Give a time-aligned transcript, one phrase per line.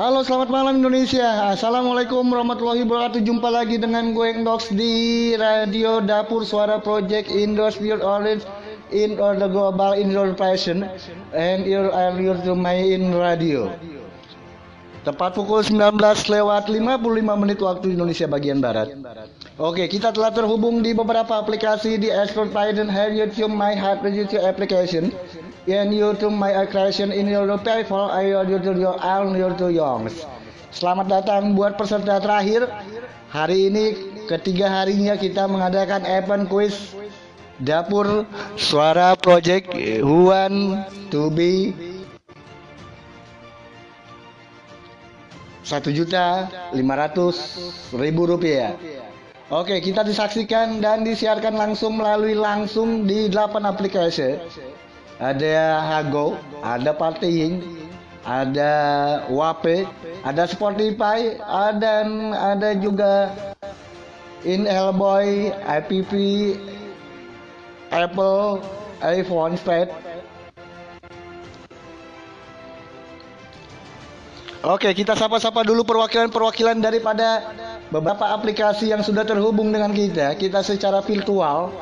[0.00, 1.52] Halo selamat malam Indonesia.
[1.52, 3.20] Assalamualaikum warahmatullahi wabarakatuh.
[3.20, 8.48] Jumpa lagi dengan gue Dox di Radio Dapur Suara Project Indoors Build Orange
[8.96, 10.88] in the global indoor fashion
[11.36, 13.76] and your your to my in radio.
[15.04, 15.92] Tepat pukul 19
[16.32, 16.80] lewat 55
[17.36, 18.96] menit waktu Indonesia bagian Barat.
[19.60, 22.08] Oke, kita telah terhubung di beberapa aplikasi di
[22.48, 25.12] Biden Have YouTube My Heart Radio Application
[25.74, 30.26] and YouTube My Creation in your people I your to your all your to.
[30.70, 32.66] Selamat datang buat peserta terakhir.
[33.30, 33.84] Hari ini
[34.26, 36.94] ketiga harinya kita mengadakan event quiz
[37.62, 38.26] dapur
[38.58, 39.70] suara project
[40.02, 41.74] want to be
[45.62, 47.58] satu juta lima ratus
[47.94, 48.74] ribu rupiah.
[49.50, 54.38] Oke, kita disaksikan dan disiarkan langsung melalui langsung di 8 aplikasi.
[55.20, 57.60] Ada Hago, ada Partying,
[58.24, 58.72] ada
[59.28, 59.84] Wape,
[60.24, 63.28] ada Spotify, ada ada juga
[64.48, 66.12] In Hellboy, IPP,
[67.92, 68.64] Apple,
[69.04, 69.92] iPhone, Pad,
[74.60, 77.48] Oke, kita sapa-sapa dulu perwakilan-perwakilan daripada
[77.88, 80.36] beberapa aplikasi yang sudah terhubung dengan kita.
[80.36, 81.72] Kita secara virtual,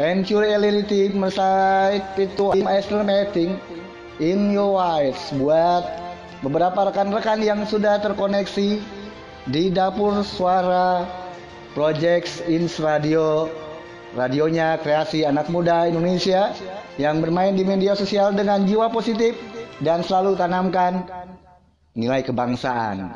[0.00, 3.60] Ensure Reality, Mesai, Virtual Estimating,
[4.16, 5.84] In Your Eyes buat
[6.40, 8.80] beberapa rekan-rekan yang sudah terkoneksi
[9.52, 11.04] di dapur suara
[11.76, 13.52] Projects Ins Radio
[14.16, 16.52] radionya kreasi anak muda Indonesia
[17.00, 19.36] yang bermain di media sosial dengan jiwa positif
[19.80, 21.04] dan selalu tanamkan
[21.96, 23.12] nilai kebangsaan,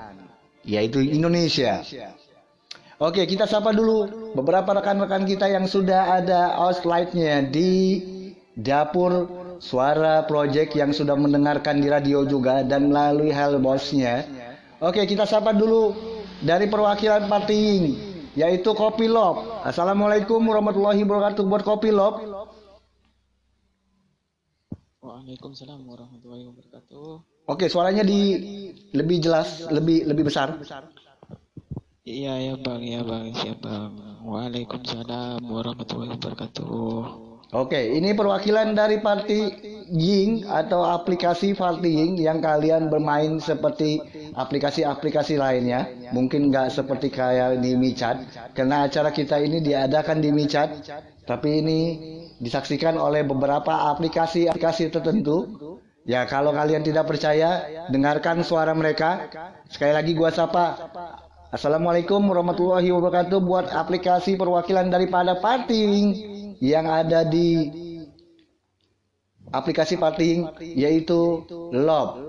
[0.64, 1.80] yaitu Indonesia.
[2.96, 8.00] Oke, kita sapa dulu beberapa rekan-rekan kita yang sudah ada outline-nya di
[8.56, 9.28] dapur
[9.60, 14.24] suara project yang sudah mendengarkan di radio juga dan melalui Hellboss-nya.
[14.80, 15.92] Oke, kita sapa dulu
[16.40, 17.80] dari perwakilan Parting
[18.32, 19.44] yaitu Kopi Lop.
[19.60, 22.24] Assalamualaikum warahmatullahi wabarakatuh buat Kopi Lop.
[25.04, 27.08] Waalaikumsalam warahmatullahi wabarakatuh.
[27.44, 28.40] Oke, suaranya di
[28.96, 30.56] lebih jelas, lebih lebih besar.
[32.06, 33.90] Iya ya bang, ya bang, siap bang.
[34.22, 37.02] Waalaikumsalam warahmatullahi wabarakatuh.
[37.50, 39.50] Oke, ini perwakilan dari Party
[39.90, 43.98] Ying atau aplikasi Party Ying yang kalian bermain seperti
[44.38, 45.90] aplikasi-aplikasi lainnya.
[46.14, 48.22] Mungkin nggak seperti kayak di Michat,
[48.54, 50.86] karena acara kita ini diadakan di Michat,
[51.26, 51.78] tapi ini
[52.38, 55.42] disaksikan oleh beberapa aplikasi-aplikasi tertentu
[56.06, 59.26] Ya kalau kalian tidak percaya, dengarkan suara mereka.
[59.66, 60.78] Sekali lagi gua sapa.
[61.46, 66.10] Assalamualaikum warahmatullahi wabarakatuh buat aplikasi perwakilan daripada Parting
[66.58, 67.70] yang ada di
[69.54, 72.26] aplikasi Parting yaitu Love.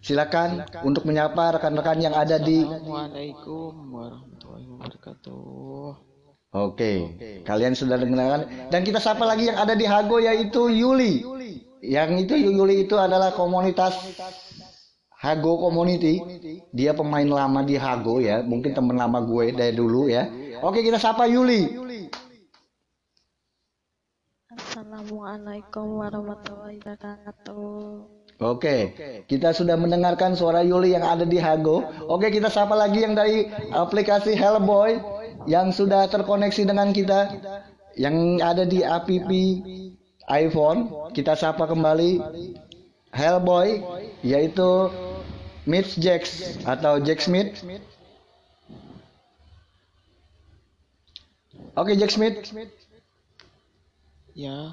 [0.00, 5.88] Silakan untuk menyapa rekan-rekan yang ada di Assalamualaikum warahmatullahi wabarakatuh.
[6.48, 6.92] Oke,
[7.44, 11.20] kalian sudah dengarkan dan kita sapa lagi yang ada di Hago yaitu Yuli
[11.84, 14.16] yang itu Yuli itu adalah komunitas
[15.18, 16.22] Hago Community.
[16.70, 20.30] Dia pemain lama di Hago ya, mungkin teman lama gue dari dulu ya.
[20.62, 21.74] Oke, kita sapa Yuli.
[24.48, 27.66] Assalamualaikum warahmatullahi wabarakatuh.
[28.38, 28.94] Oke,
[29.26, 31.82] kita sudah mendengarkan suara Yuli yang ada di Hago.
[32.06, 35.02] Oke, kita sapa lagi yang dari aplikasi Hellboy
[35.50, 37.34] yang sudah terkoneksi dengan kita,
[37.98, 39.10] yang ada di app
[40.28, 42.20] iPhone kita sapa kembali
[43.10, 43.80] Hellboy
[44.20, 44.92] yaitu
[45.68, 47.60] Mitch Jacks atau Jack Smith
[51.76, 52.40] Oke Jack Smith
[54.38, 54.70] Ya.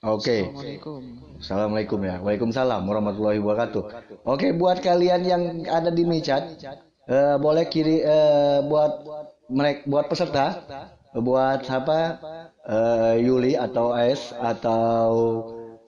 [0.00, 0.48] Oke.
[0.48, 1.00] Assalamualaikum.
[1.36, 2.16] Assalamualaikum ya.
[2.24, 3.82] Waalaikumsalam warahmatullahi wabarakatuh.
[4.24, 6.56] Oke, buat kalian yang ada di Micat,
[7.04, 9.04] uh, boleh kiri uh, buat
[9.52, 10.56] mereka buat peserta,
[11.12, 12.16] buat siapa
[12.64, 15.12] uh, Yuli atau S atau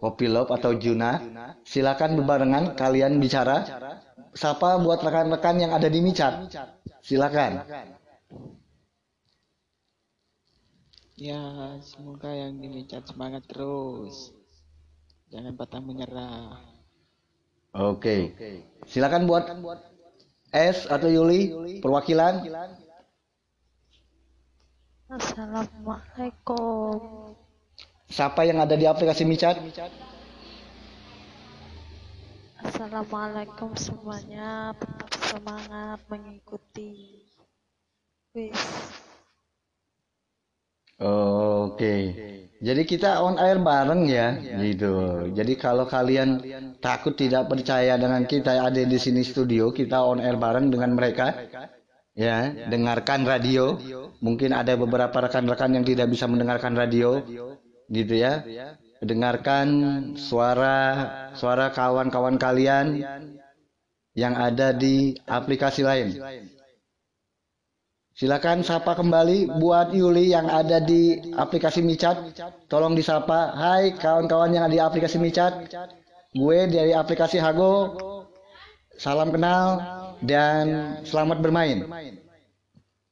[0.03, 1.23] Kopilop atau Juna,
[1.63, 3.63] silakan berbarengan kalian bicara.
[4.35, 6.51] Sapa buat rekan-rekan yang ada di Micat.
[7.07, 7.63] Silakan.
[11.15, 14.35] Ya, semoga yang dimicat semangat terus.
[15.31, 16.59] Jangan patah menyerah.
[17.79, 18.35] Oke.
[18.91, 19.47] Silakan buat
[20.51, 22.43] S atau Yuli perwakilan
[25.13, 27.22] Assalamualaikum.
[28.13, 29.57] Siapa yang ada di aplikasi micat
[32.63, 34.71] Assalamualaikum semuanya.
[34.79, 37.27] Tetap semangat mengikuti.
[38.35, 38.63] Wis.
[41.03, 41.95] Oke,
[42.63, 45.27] jadi kita on air bareng ya, gitu.
[45.35, 46.39] Jadi kalau kalian
[46.79, 51.35] takut tidak percaya dengan kita ada di sini studio, kita on air bareng dengan mereka,
[52.15, 52.55] ya.
[52.71, 53.75] Dengarkan radio.
[54.23, 57.19] Mungkin ada beberapa rekan-rekan yang tidak bisa mendengarkan radio,
[57.93, 58.41] gitu ya.
[59.03, 59.69] Dengarkan
[60.17, 60.79] suara
[61.37, 63.03] suara kawan-kawan kalian
[64.17, 66.17] yang ada di aplikasi lain.
[68.13, 72.33] Silakan sapa kembali buat Yuli yang ada di aplikasi Micat.
[72.69, 73.57] Tolong disapa.
[73.57, 75.69] Hai kawan-kawan yang ada di aplikasi Micat.
[76.33, 77.93] Gue dari aplikasi Hago.
[79.01, 79.81] Salam kenal
[80.21, 81.89] dan selamat bermain.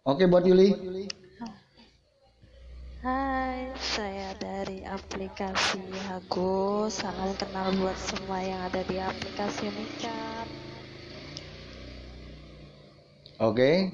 [0.04, 0.76] Oke buat Yuli.
[3.00, 4.84] Hai, saya dari
[5.20, 6.88] aplikasi Hago.
[6.88, 10.48] Salam kenal buat semua yang ada di aplikasi Micat.
[13.36, 13.92] Oke.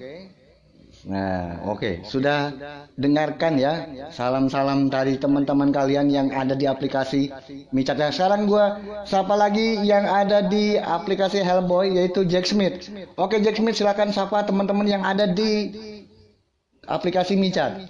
[1.10, 2.54] Nah, oke, sudah
[2.94, 7.34] dengarkan ya salam-salam dari teman-teman kalian yang ada di aplikasi
[7.74, 7.98] Micat.
[7.98, 12.86] Nah, sekarang gua sapa lagi yang ada di aplikasi Hellboy yaitu Jack Smith.
[13.18, 15.74] Oke, Jack Smith silakan sapa teman-teman yang ada di
[16.86, 17.82] aplikasi Micat.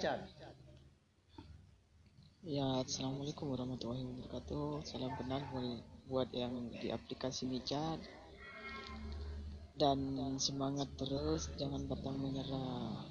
[2.47, 4.79] Ya, assalamualaikum warahmatullahi wabarakatuh.
[4.87, 5.43] Salam kenal
[6.07, 7.99] buat- yang di aplikasi Micat.
[9.75, 9.99] Dan
[10.39, 13.03] semangat terus, jangan pantang menyerah.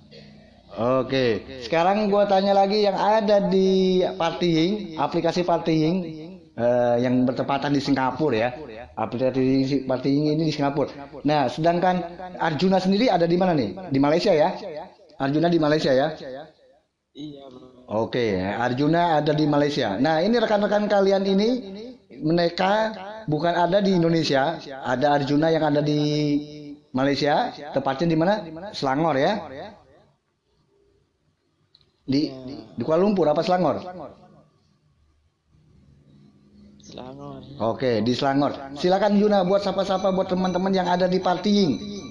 [1.04, 5.96] Oke, sekarang gua tanya lagi yang ada di Partying, aplikasi Partying
[6.56, 8.50] eh, yang bertepatan di Singapura ya.
[8.96, 10.96] Aplikasi Partying ini di Singapura.
[11.28, 11.96] Nah, sedangkan
[12.40, 13.92] Arjuna sendiri ada di mana nih?
[13.92, 14.56] Di Malaysia ya?
[15.20, 16.08] Arjuna di Malaysia ya?
[17.16, 17.65] Iya, bro.
[17.86, 19.94] Oke, Arjuna ada di Malaysia.
[19.94, 21.48] Nah, ini rekan-rekan kalian ini
[22.18, 22.90] mereka
[23.30, 26.00] bukan ada di Indonesia, ada Arjuna yang ada di
[26.90, 28.34] Malaysia, tepatnya di mana?
[28.74, 29.38] Selangor ya.
[32.06, 32.30] Di
[32.74, 33.82] di Kuala Lumpur apa Selangor?
[36.82, 37.42] Selangor.
[37.62, 38.78] Oke, di Selangor.
[38.78, 42.05] Silakan Juna buat sapa-sapa buat teman-teman yang ada di Partying.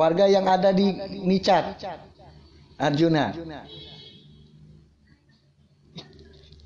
[0.00, 0.96] Keluarga yang ada di
[1.28, 1.76] Micat.
[2.80, 3.36] Arjuna.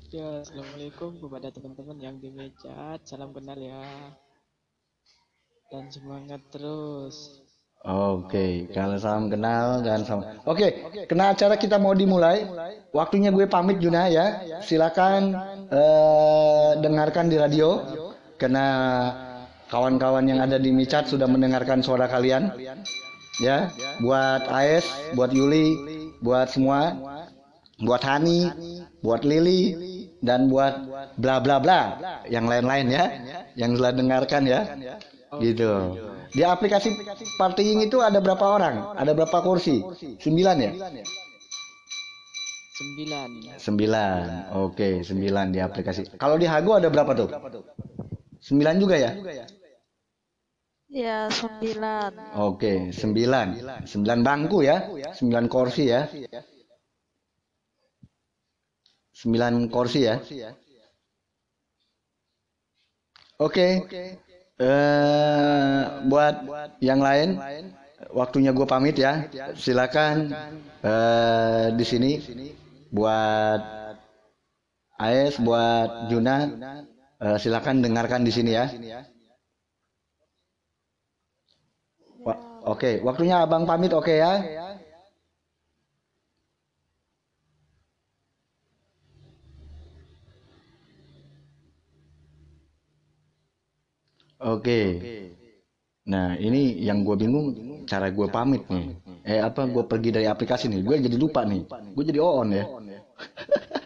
[0.07, 3.03] Ya, assalamualaikum kepada teman-teman yang di Micat.
[3.03, 3.83] Salam kenal ya.
[5.67, 7.43] Dan semangat terus.
[7.83, 10.39] Oke, kalau salam kenal dan sama.
[10.47, 12.47] Oke, kena acara kita mau dimulai.
[12.95, 14.47] Waktunya gue pamit Juna ya.
[14.63, 15.35] Silakan
[15.75, 17.83] eh, dengarkan di radio.
[18.39, 18.67] Karena
[19.67, 22.55] kawan-kawan yang ada di Micat sudah mendengarkan suara kalian.
[23.35, 25.75] Ya, buat AS, buat Yuli,
[26.23, 26.95] buat semua,
[27.83, 28.47] buat Hani,
[29.03, 30.87] buat Lili, dan buat
[31.19, 31.79] bla bla bla
[32.31, 33.05] yang lain-lain ya,
[33.59, 34.61] yang telah dengarkan ya,
[35.43, 35.99] gitu.
[36.35, 36.95] Di aplikasi
[37.39, 38.95] Partying itu ada berapa orang?
[38.95, 39.83] Ada berapa kursi?
[40.19, 40.71] Sembilan ya?
[42.75, 43.27] Sembilan.
[43.55, 44.19] Sembilan.
[44.59, 46.19] Oke, sembilan di aplikasi.
[46.19, 47.31] Kalau di Hago ada berapa tuh?
[48.39, 49.11] Sembilan juga ya?
[50.95, 52.39] Ya, sembilan.
[52.39, 53.47] Oke, sembilan.
[53.83, 54.87] Sembilan bangku ya?
[55.11, 56.07] Sembilan kursi ya?
[59.11, 60.15] Sembilan kursi ya?
[63.43, 63.67] Oke.
[64.55, 66.35] Eh, buat
[66.79, 67.43] yang lain,
[68.15, 69.27] waktunya gue pamit ya.
[69.51, 70.31] Silakan
[70.79, 72.11] eh, di sini
[72.87, 73.59] buat
[74.95, 76.37] AS, buat Juna,
[77.19, 78.65] eh, silakan dengarkan di sini ya.
[82.65, 84.41] Oke, waktunya abang pamit oke ya.
[94.41, 94.79] Oke.
[96.05, 97.53] Nah, ini yang gue bingung
[97.85, 98.97] cara gue pamit nih.
[99.25, 100.81] Eh apa gue pergi dari aplikasi nih?
[100.81, 101.69] Gue jadi lupa nih.
[101.93, 102.65] Gue jadi on ya.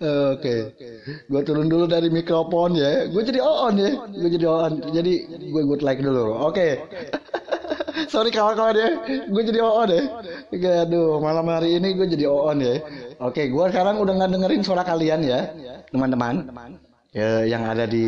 [0.00, 0.72] Oke,
[1.28, 3.04] gue turun dulu dari mikrofon ya.
[3.12, 3.90] Gue jadi on ya.
[4.08, 4.72] Gue jadi on.
[4.96, 5.12] Jadi
[5.52, 6.32] gue good like dulu.
[6.40, 6.80] Oke.
[8.12, 8.88] Sorry kawan-kawan ya.
[9.28, 10.02] Gue jadi on ya.
[10.88, 12.80] Aduh, malam hari ini gue jadi on ya.
[13.20, 15.40] Oke, gue sekarang udah nggak dengerin suara kalian ya,
[15.92, 16.48] teman-teman.
[17.12, 18.06] Ya, yang ada di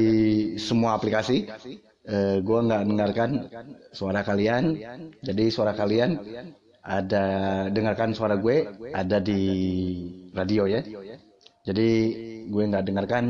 [0.57, 1.45] semua aplikasi.
[2.03, 3.31] Eh, gue nggak dengarkan
[3.93, 4.81] suara kalian.
[5.21, 6.17] Jadi suara kalian
[6.83, 7.25] ada
[7.69, 9.41] dengarkan suara gue ada di
[10.33, 10.81] radio ya.
[11.63, 11.91] Jadi
[12.51, 13.25] gue nggak dengarkan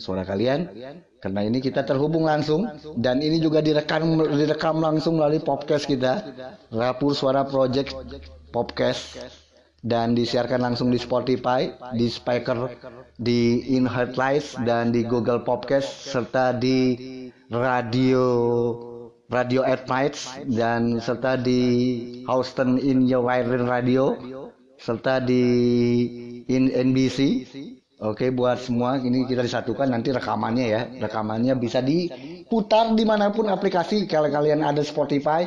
[0.00, 0.72] suara kalian
[1.20, 2.64] karena ini kita terhubung langsung
[2.96, 6.24] dan ini juga direkam direkam langsung melalui podcast kita
[6.72, 7.92] Rapur Suara Project
[8.48, 9.20] Podcast.
[9.84, 12.72] Dan disiarkan langsung di Spotify, di Speaker,
[13.20, 16.96] di In Headlights dan di Google Podcast serta di
[17.52, 18.24] radio
[19.28, 21.60] Radio Advice dan serta di
[22.24, 24.16] Houston in Your Wiring Radio
[24.80, 25.44] serta di
[26.48, 27.46] in NBC.
[28.02, 30.82] Oke buat semua ini kita disatukan nanti rekamannya ya.
[30.98, 34.10] Rekamannya bisa diputar di mana pun aplikasi.
[34.10, 35.46] Kalau kalian ada Spotify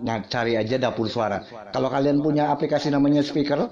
[0.00, 1.44] nah cari aja dapur suara.
[1.68, 3.68] Kalau kalian punya aplikasi namanya speaker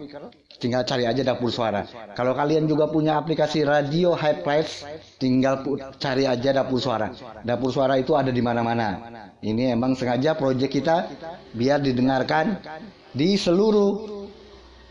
[0.61, 1.89] tinggal cari aja dapur suara.
[2.13, 4.85] Kalau kalian juga punya aplikasi radio high price
[5.17, 5.65] tinggal
[5.97, 7.09] cari aja dapur suara.
[7.41, 9.01] Dapur suara itu ada di mana-mana.
[9.41, 11.09] Ini emang sengaja proyek kita
[11.57, 12.61] biar didengarkan
[13.17, 14.20] di seluruh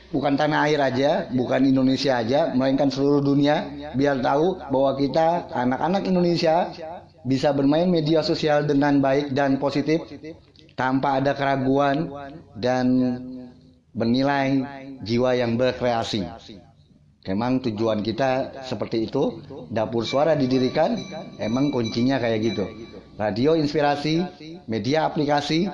[0.09, 6.03] bukan tanah air aja, bukan Indonesia aja, melainkan seluruh dunia biar tahu bahwa kita anak-anak
[6.09, 6.69] Indonesia
[7.25, 10.01] bisa bermain media sosial dengan baik dan positif
[10.73, 12.09] tanpa ada keraguan
[12.55, 12.87] dan
[13.93, 14.63] bernilai
[15.03, 16.23] jiwa yang berkreasi.
[17.27, 20.95] Emang tujuan kita seperti itu, dapur suara didirikan,
[21.37, 22.65] emang kuncinya kayak gitu.
[23.19, 24.23] Radio inspirasi,
[24.71, 25.67] media aplikasi,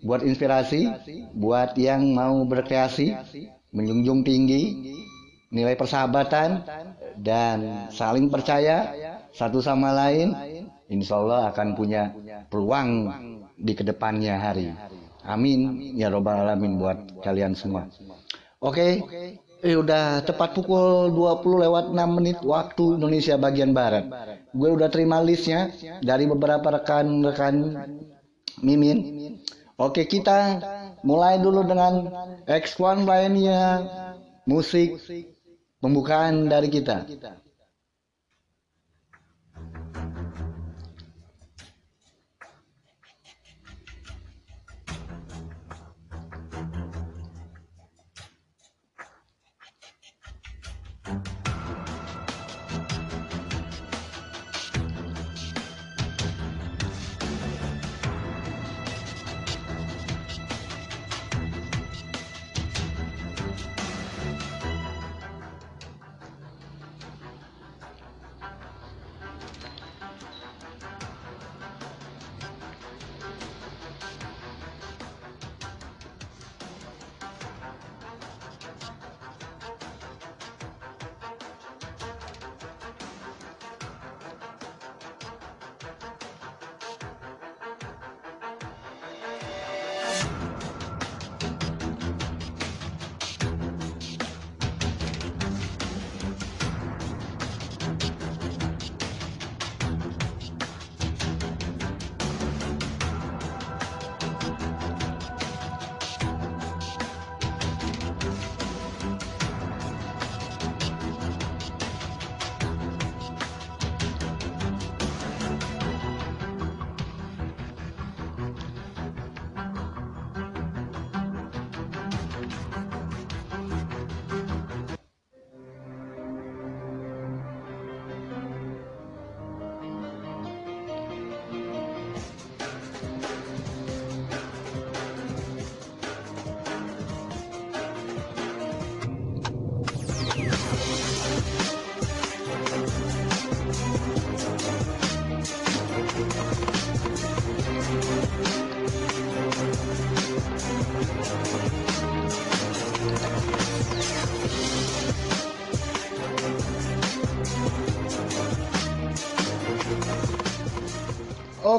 [0.00, 0.88] buat inspirasi,
[1.36, 3.12] buat yang mau berkreasi,
[3.76, 4.62] menjunjung tinggi
[5.52, 6.64] nilai persahabatan
[7.20, 8.90] dan saling percaya
[9.36, 10.32] satu sama lain,
[10.88, 12.08] insya Allah akan punya
[12.48, 13.12] peluang
[13.60, 14.72] di ke depannya hari.
[15.26, 17.90] Amin ya robbal alamin buat kalian semua.
[18.62, 19.02] Oke,
[19.60, 24.06] eh udah tepat pukul 20 lewat 6 menit waktu Indonesia bagian barat.
[24.56, 25.68] Gue udah terima listnya
[26.00, 27.54] dari beberapa rekan-rekan
[28.64, 28.98] Mimin.
[29.76, 30.56] Oke, kita
[31.02, 32.08] mulai dulu dengan
[32.46, 33.62] X1 lainnya
[34.46, 34.96] musik
[35.82, 37.04] pembukaan dari kita.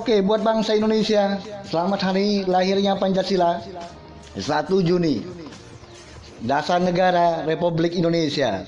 [0.07, 1.35] Oke, buat bangsa Indonesia,
[1.67, 3.59] selamat hari lahirnya Pancasila.
[4.39, 4.39] 1
[4.79, 5.19] Juni.
[6.47, 8.63] Dasar Negara Republik Indonesia.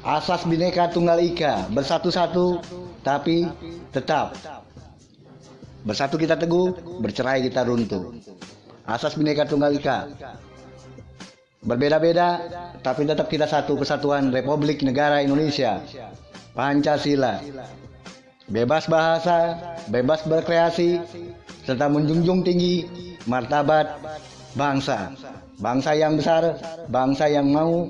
[0.00, 2.64] Asas Bhinneka Tunggal Ika, bersatu-satu
[3.04, 3.44] tapi
[3.92, 4.32] tetap.
[5.84, 8.16] Bersatu kita teguh, bercerai kita runtuh.
[8.88, 10.16] Asas Bhinneka Tunggal Ika.
[11.60, 12.40] Berbeda-beda
[12.80, 15.84] tapi tetap kita satu kesatuan Republik Negara Indonesia.
[16.56, 17.36] Pancasila
[18.52, 19.56] bebas bahasa,
[19.88, 21.00] bebas berkreasi,
[21.64, 22.84] serta menjunjung tinggi
[23.24, 23.96] martabat
[24.52, 25.16] bangsa.
[25.56, 26.58] Bangsa yang besar,
[26.92, 27.88] bangsa yang mau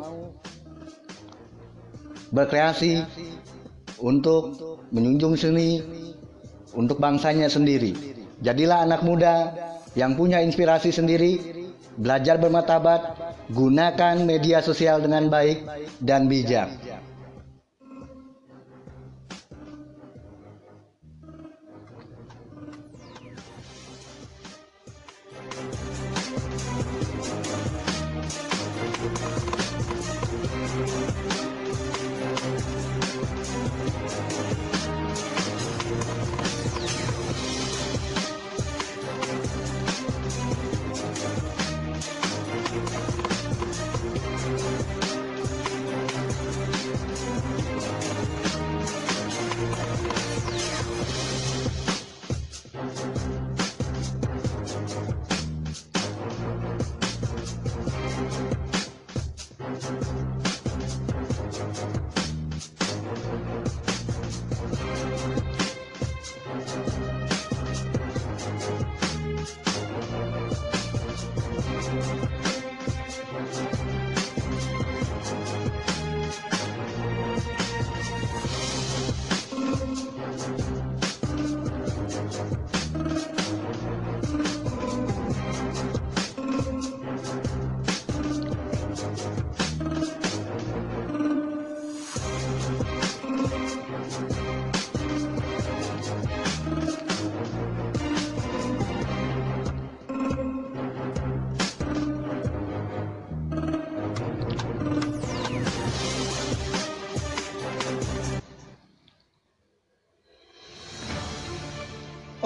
[2.31, 3.03] berkreasi
[3.99, 4.57] untuk
[4.93, 5.83] menjunjung seni
[6.77, 8.15] untuk bangsanya sendiri.
[8.45, 9.51] Jadilah anak muda
[9.97, 11.39] yang punya inspirasi sendiri,
[11.97, 13.01] belajar bermartabat,
[13.53, 15.65] gunakan media sosial dengan baik
[16.01, 16.73] dan bijak.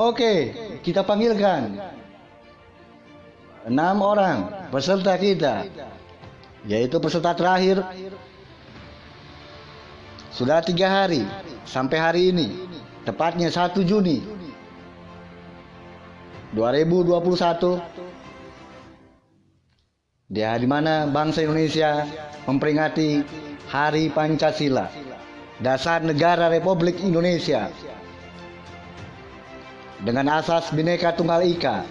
[0.06, 0.54] Oke,
[0.86, 1.82] kita panggilkan
[3.66, 5.66] enam orang peserta kita,
[6.62, 7.82] yaitu peserta terakhir.
[10.30, 11.26] Sudah tiga hari
[11.66, 12.54] sampai hari ini,
[13.02, 14.22] tepatnya 1 Juni
[16.54, 17.82] 2021
[20.30, 22.06] di hari mana bangsa Indonesia
[22.46, 23.26] memperingati
[23.66, 24.86] Hari Pancasila,
[25.58, 27.74] dasar negara Republik Indonesia
[30.02, 31.86] dengan asas Bhinneka Tunggal Ika.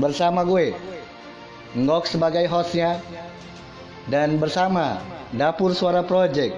[0.00, 0.74] Bersama gue,
[1.76, 2.98] Ngok sebagai hostnya,
[4.08, 5.02] dan bersama
[5.34, 6.56] Dapur Suara Project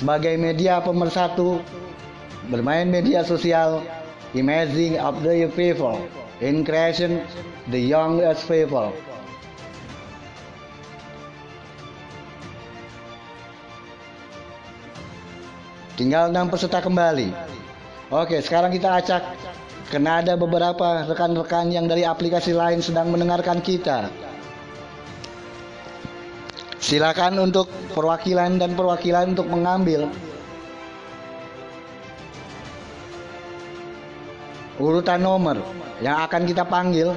[0.00, 1.60] sebagai media pemersatu
[2.48, 3.84] bermain media sosial
[4.32, 6.00] Amazing of the people
[6.40, 7.20] in creation
[7.68, 8.96] the young as people.
[16.00, 17.28] Tinggal enam peserta kembali.
[18.12, 19.24] Oke, sekarang kita acak.
[19.88, 24.12] Karena ada beberapa rekan-rekan yang dari aplikasi lain sedang mendengarkan kita.
[26.76, 30.12] Silakan untuk perwakilan dan perwakilan untuk mengambil.
[34.76, 35.64] Urutan nomor
[36.04, 37.16] yang akan kita panggil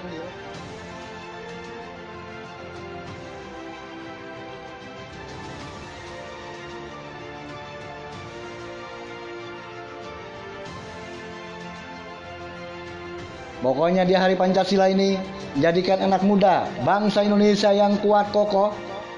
[13.66, 15.18] Pokoknya di hari Pancasila ini
[15.58, 18.70] jadikan anak muda bangsa Indonesia yang kuat kokoh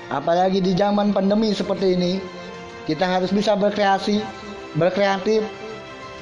[0.07, 2.15] apalagi di zaman pandemi seperti ini
[2.87, 4.23] kita harus bisa berkreasi,
[4.79, 5.43] berkreatif,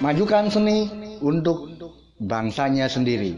[0.02, 0.90] majukan seni
[1.22, 1.70] untuk
[2.18, 3.38] bangsanya sendiri.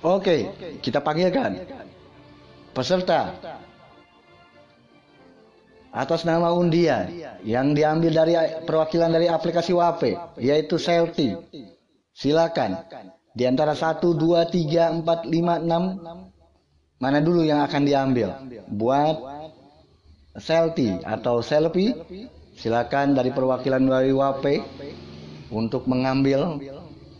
[0.00, 0.48] Oke,
[0.80, 1.68] kita panggilkan
[2.72, 3.36] peserta
[5.92, 7.08] atas nama undian
[7.44, 11.34] yang diambil dari perwakilan dari aplikasi WAPE yaitu Selti.
[12.12, 12.82] Silakan
[13.30, 14.18] di antara 1 2
[14.50, 16.28] 3 4 5 6
[16.98, 18.34] Mana dulu yang akan diambil?
[18.66, 19.22] Buat
[20.34, 21.94] selfie atau selfie,
[22.58, 24.44] silakan dari perwakilan dari WAP
[25.54, 26.58] untuk mengambil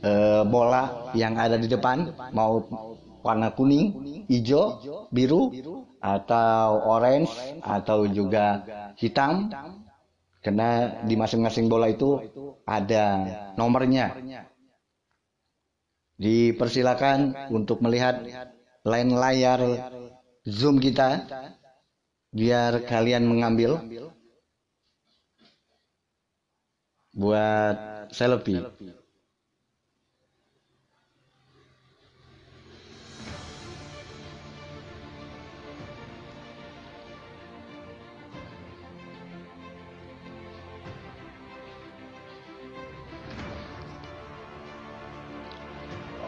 [0.02, 2.66] uh, bola yang ada di depan, mau
[3.22, 4.82] warna kuning, hijau,
[5.14, 5.54] biru,
[5.98, 7.30] atau orange,
[7.62, 8.64] atau juga
[8.98, 9.50] hitam.
[10.38, 12.22] Karena di masing-masing bola itu
[12.64, 13.04] ada
[13.58, 14.14] nomornya.
[16.18, 18.22] Dipersilakan untuk melihat
[18.82, 19.60] lain layar
[20.42, 21.26] zoom kita
[22.32, 23.82] biar kalian mengambil
[27.14, 28.62] buat selfie.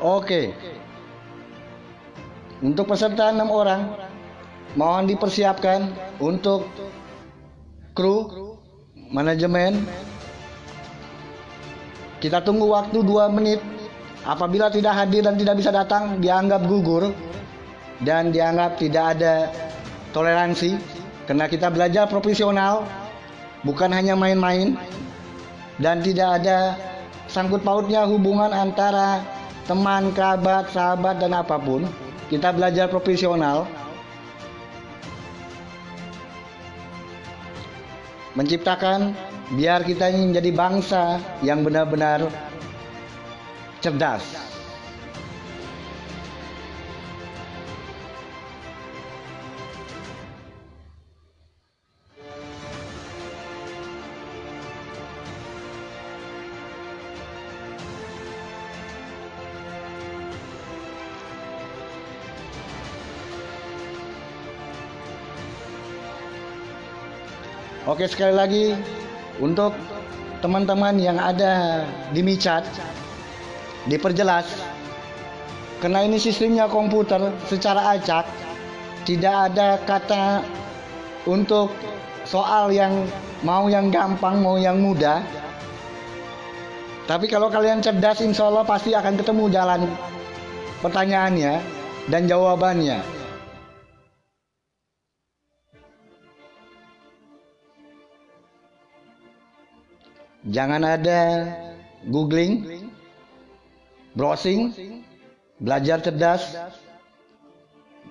[0.01, 0.57] Oke.
[2.65, 3.97] Untuk peserta enam orang,
[4.77, 6.69] mohon dipersiapkan untuk
[7.93, 8.57] kru,
[9.13, 9.85] manajemen.
[12.21, 13.61] Kita tunggu waktu dua menit.
[14.21, 17.09] Apabila tidak hadir dan tidak bisa datang, dianggap gugur
[18.05, 19.49] dan dianggap tidak ada
[20.13, 20.77] toleransi
[21.25, 22.85] karena kita belajar profesional,
[23.65, 24.77] bukan hanya main-main
[25.81, 26.77] dan tidak ada
[27.33, 29.40] sangkut pautnya hubungan antara
[29.71, 31.87] teman, kerabat, sahabat dan apa pun
[32.27, 33.71] kita belajar profesional.
[38.35, 39.15] Menciptakan
[39.55, 42.27] biar kita ini menjadi bangsa yang benar-benar
[43.79, 44.50] cerdas
[67.89, 68.77] Oke sekali lagi
[69.41, 69.73] untuk
[70.45, 72.61] teman-teman yang ada di Micat
[73.89, 74.45] diperjelas
[75.81, 78.29] karena ini sistemnya komputer secara acak
[79.09, 80.45] tidak ada kata
[81.25, 81.73] untuk
[82.29, 83.09] soal yang
[83.41, 85.25] mau yang gampang mau yang mudah.
[87.09, 89.89] Tapi kalau kalian cerdas insya Allah pasti akan ketemu jalan
[90.85, 91.65] pertanyaannya
[92.13, 93.20] dan jawabannya
[100.49, 101.21] Jangan ada
[102.09, 102.89] googling,
[104.17, 104.73] browsing,
[105.61, 106.57] belajar cerdas.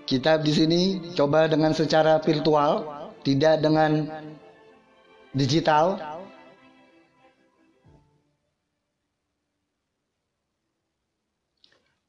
[0.10, 0.82] kita di sini
[1.14, 2.82] coba dengan secara virtual,
[3.22, 4.10] tidak dengan
[5.38, 6.02] digital.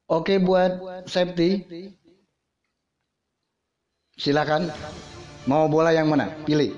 [0.08, 1.64] Oke buat safety.
[4.16, 4.72] Silakan.
[5.44, 6.28] Mau bola yang mana?
[6.44, 6.72] Pilih.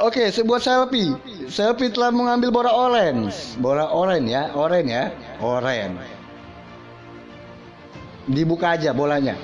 [0.00, 1.12] Oke, sebuah selfie.
[1.52, 3.52] Selfie telah mengambil bola orange.
[3.60, 5.04] Bola orange ya, orange ya,
[5.44, 6.08] orange.
[8.24, 9.36] Dibuka aja bolanya.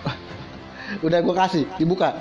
[1.04, 2.16] Udah gue kasih, dibuka.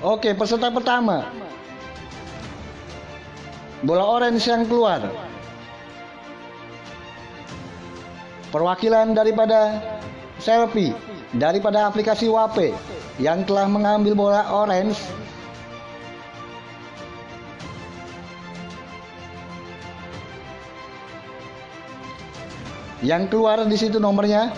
[0.00, 1.28] Oke, peserta pertama.
[3.84, 5.29] Bola orange yang keluar.
[8.50, 9.78] Perwakilan daripada
[10.42, 10.90] selfie
[11.34, 12.74] daripada aplikasi WAP
[13.22, 14.98] yang telah mengambil bola orange.
[23.00, 24.52] Yang keluar di situ nomornya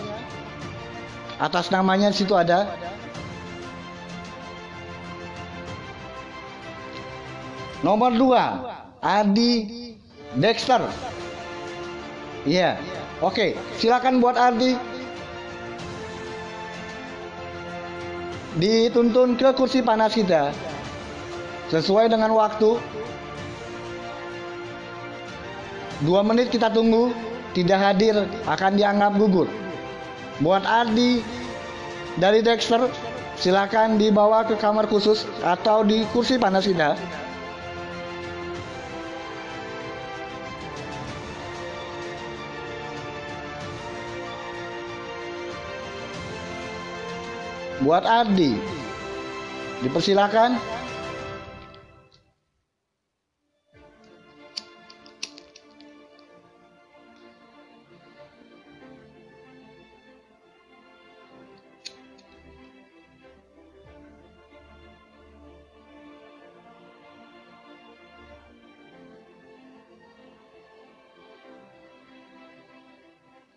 [1.39, 2.67] atas namanya di situ ada.
[7.85, 9.53] Nomor 2 Adi
[10.39, 10.81] Dexter.
[12.43, 14.75] Iya oke silakan buat Adi
[18.59, 20.51] dituntun ke kursi panas kita
[21.71, 22.77] sesuai dengan waktu
[26.03, 27.15] dua menit kita tunggu
[27.53, 28.15] tidak hadir
[28.49, 29.47] akan dianggap gugur.
[30.41, 31.21] Buat Ardi
[32.17, 32.89] dari Dexter,
[33.37, 36.97] silakan dibawa ke kamar khusus atau di kursi panas kita.
[47.83, 48.55] Buat Ardi,
[49.83, 50.55] dipersilakan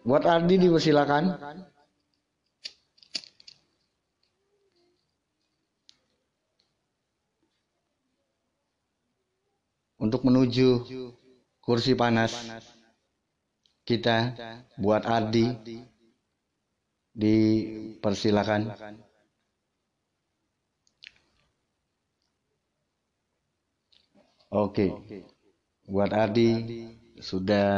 [0.07, 1.35] Buat Ardi dipersilakan.
[10.07, 10.87] Untuk menuju
[11.59, 12.31] kursi panas
[13.83, 14.39] kita
[14.79, 15.51] buat Ardi
[17.11, 18.71] dipersilakan.
[24.55, 24.95] Oke.
[25.91, 26.51] Buat Ardi
[27.19, 27.75] sudah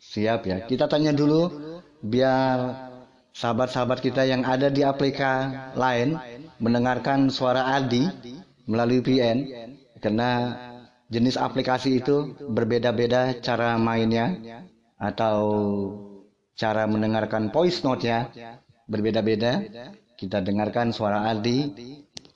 [0.00, 0.64] Siap ya.
[0.64, 1.52] Kita tanya dulu
[2.00, 2.88] biar
[3.36, 6.16] sahabat-sahabat kita yang ada di aplikasi lain
[6.56, 8.08] mendengarkan suara Adi
[8.64, 9.38] melalui VN
[10.00, 10.56] karena
[11.10, 14.38] jenis aplikasi itu berbeda-beda cara mainnya
[14.96, 15.38] atau
[16.54, 18.30] cara mendengarkan voice note-nya
[18.86, 19.60] berbeda-beda.
[20.16, 21.72] Kita dengarkan suara Adi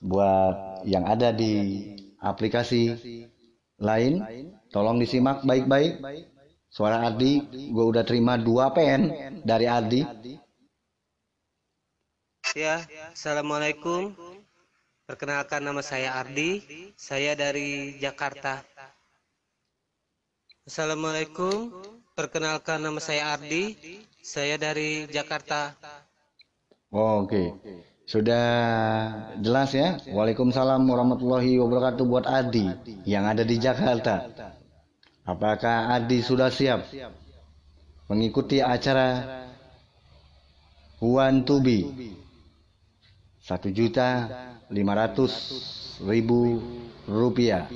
[0.00, 2.92] buat yang ada di aplikasi
[3.80, 4.20] lain.
[4.74, 6.02] Tolong disimak baik-baik
[6.74, 7.38] Suara Ardi,
[7.70, 9.14] gue udah terima dua PN
[9.46, 10.02] dari Ardi.
[12.58, 12.82] Ya,
[13.14, 14.10] Assalamualaikum.
[15.04, 16.64] Perkenalkan nama saya Ardi,
[16.96, 18.64] saya dari Jakarta.
[20.64, 21.68] Assalamualaikum.
[22.16, 23.76] Perkenalkan nama saya Ardi,
[24.24, 25.76] saya dari Jakarta.
[26.88, 27.48] Oh, Oke, okay.
[28.08, 28.46] sudah
[29.44, 30.00] jelas ya.
[30.08, 32.64] Waalaikumsalam warahmatullahi wabarakatuh buat Ardi
[33.04, 34.24] yang ada di Jakarta.
[35.28, 36.80] Apakah Adi sudah siap
[38.08, 39.20] mengikuti acara
[41.04, 42.23] Huan Tubi?
[43.44, 44.24] Satu juta
[44.72, 45.52] lima ratus
[46.00, 46.64] ribu
[47.04, 47.68] rupiah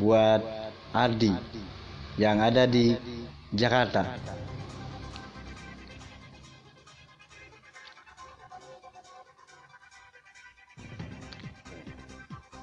[0.00, 0.40] buat
[0.96, 1.28] Adi
[2.16, 2.96] yang ada di
[3.52, 4.16] Jakarta.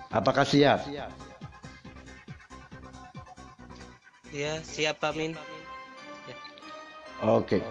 [0.10, 0.89] Apakah siap?
[4.34, 5.38] Ya, siap Pak Min.
[6.26, 6.36] Ya.
[7.38, 7.62] Oke.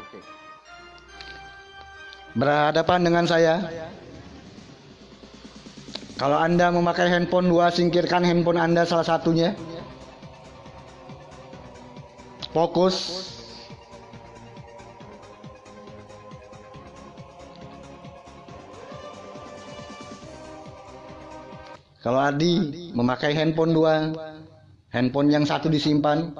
[2.38, 3.66] Berhadapan dengan saya.
[6.18, 9.54] Kalau Anda memakai handphone dua, singkirkan handphone Anda salah satunya.
[12.50, 13.30] Fokus.
[22.02, 23.94] Kalau Adi memakai handphone dua,
[24.88, 26.32] Handphone yang satu disimpan,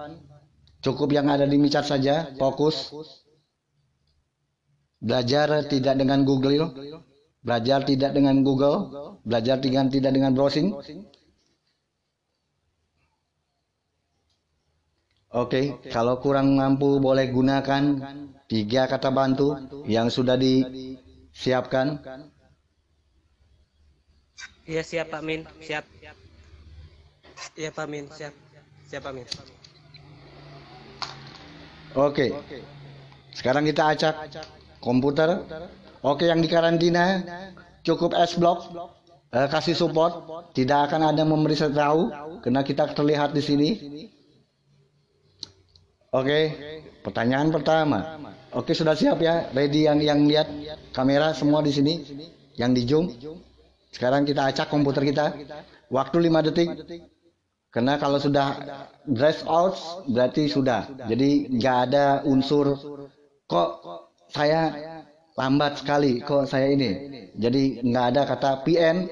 [0.81, 2.97] cukup yang ada di micat saja, fokus.
[5.05, 6.73] Belajar tidak dengan Google,
[7.49, 8.77] Belajar tidak dengan Google,
[9.25, 10.69] belajar dengan tidak dengan browsing.
[15.33, 18.05] Oke, kalau kurang mampu boleh gunakan
[18.53, 19.57] tiga kata bantu
[19.89, 22.05] yang sudah disiapkan.
[24.69, 25.89] Iya siap Pak Min, siap.
[27.57, 28.37] Iya Pak Min, siap.
[28.93, 29.25] Siap Pak Min.
[31.97, 32.29] Oke.
[33.33, 34.37] Sekarang kita acak
[34.85, 35.49] komputer.
[36.03, 37.27] Oke, yang di karantina
[37.83, 38.71] cukup S block
[39.35, 40.23] eh, kasih support,
[40.55, 42.11] tidak akan ada memberi tahu
[42.43, 43.69] karena kita terlihat di sini.
[46.15, 46.57] Oke,
[47.05, 48.17] pertanyaan pertama.
[48.57, 49.53] Oke, sudah siap ya?
[49.53, 50.49] Ready yang yang lihat
[50.97, 52.01] kamera semua di sini,
[52.57, 53.13] yang di zoom.
[53.93, 55.37] Sekarang kita acak komputer kita.
[55.93, 56.69] Waktu 5 detik.
[57.69, 58.57] Karena kalau sudah
[59.05, 59.77] dress out
[60.09, 60.89] berarti sudah.
[61.05, 62.73] Jadi nggak ada unsur
[63.49, 63.71] kok
[64.33, 64.73] saya
[65.38, 66.90] lambat sekali kok saya ini.
[67.38, 69.07] Jadi nggak ada kata PN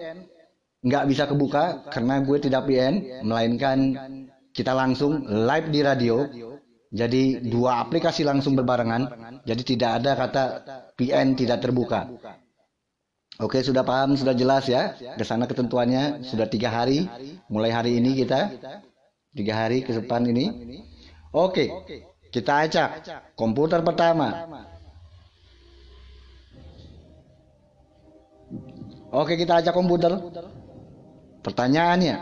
[0.82, 3.78] nggak bisa kebuka karena gue tidak PN melainkan
[4.50, 6.26] kita langsung live di radio.
[6.90, 9.06] Jadi dua aplikasi langsung berbarengan.
[9.46, 10.44] Jadi tidak ada kata
[10.98, 12.10] PN tidak terbuka.
[13.36, 17.04] Oke sudah paham sudah jelas ya ke sana ketentuannya sudah tiga hari
[17.52, 18.48] mulai hari ini kita
[19.30, 20.74] tiga hari ke depan ini.
[21.30, 21.70] Oke
[22.34, 22.90] kita acak
[23.38, 24.66] komputer pertama.
[29.14, 30.12] Oke kita acak komputer.
[31.42, 32.14] Pertanyaannya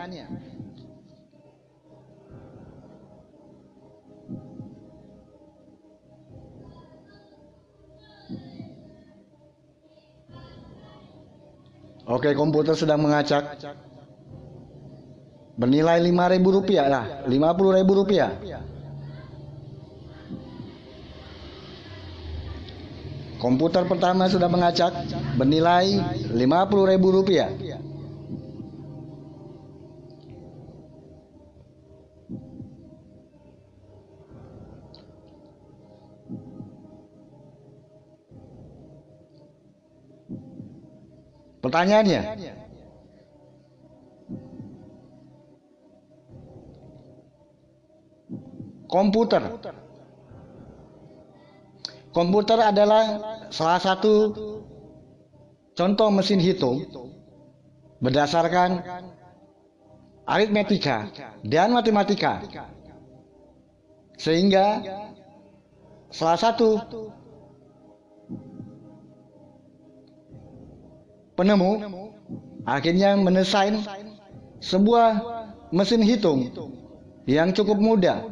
[12.05, 13.57] Oke, komputer sedang mengacak.
[15.57, 18.37] Bernilai lima ribu rupiah lah, lima puluh ribu rupiah.
[23.45, 24.89] Komputer pertama sudah mengacak,
[25.37, 26.01] bernilai
[26.33, 27.53] lima puluh ribu rupiah.
[41.61, 42.21] Pertanyaannya,
[48.89, 49.45] komputer.
[52.15, 53.19] Komputer adalah
[53.51, 54.31] salah satu
[55.75, 56.87] contoh mesin hitung
[57.99, 58.79] berdasarkan
[60.23, 61.11] aritmetika
[61.43, 62.39] dan matematika.
[64.15, 64.79] Sehingga
[66.15, 66.79] salah satu
[71.35, 71.83] penemu
[72.63, 73.83] akhirnya mendesain
[74.63, 75.19] sebuah
[75.75, 76.47] mesin hitung
[77.27, 78.23] yang cukup mudah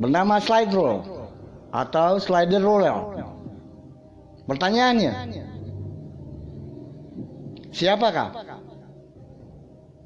[0.00, 1.04] bernama slide rule
[1.70, 3.20] atau slider roller.
[4.48, 5.12] Pertanyaannya,
[7.70, 8.34] siapakah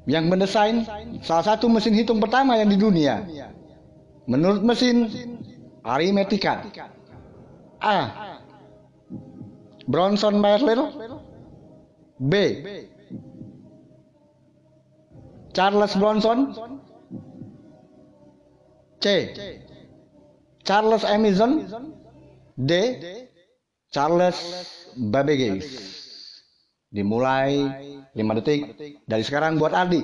[0.05, 0.85] yang mendesain
[1.25, 3.25] salah satu mesin hitung pertama yang di dunia?
[4.29, 5.09] Menurut mesin
[5.81, 6.67] aritmetika.
[7.81, 7.99] A.
[9.85, 10.89] Bronson Merrill
[12.17, 12.33] B
[15.53, 16.57] Charles Bronson
[18.97, 19.05] C
[20.65, 21.51] Charles Amazon
[22.57, 22.71] D.
[23.93, 24.37] Charles
[24.97, 25.61] Babbage
[26.89, 27.69] dimulai
[28.17, 28.61] 5 detik
[29.05, 30.01] dari sekarang buat Ardi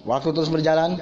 [0.00, 0.96] Waktu terus berjalan.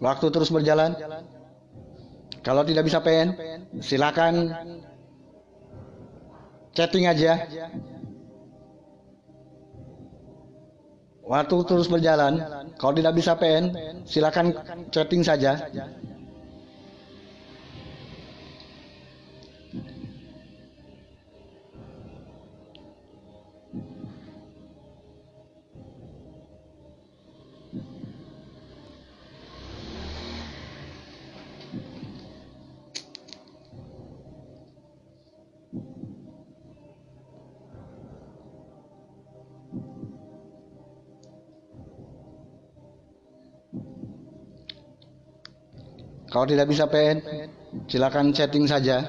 [0.00, 0.96] Waktu terus berjalan.
[2.40, 3.36] Kalau tidak bisa PN,
[3.84, 4.48] silakan
[6.72, 7.44] chatting aja.
[11.20, 12.40] Waktu terus berjalan.
[12.80, 13.76] Kalau tidak bisa PN,
[14.08, 14.56] silakan
[14.88, 15.68] chatting saja.
[46.30, 47.18] Kalau tidak bisa PN,
[47.90, 49.02] silakan chatting saja.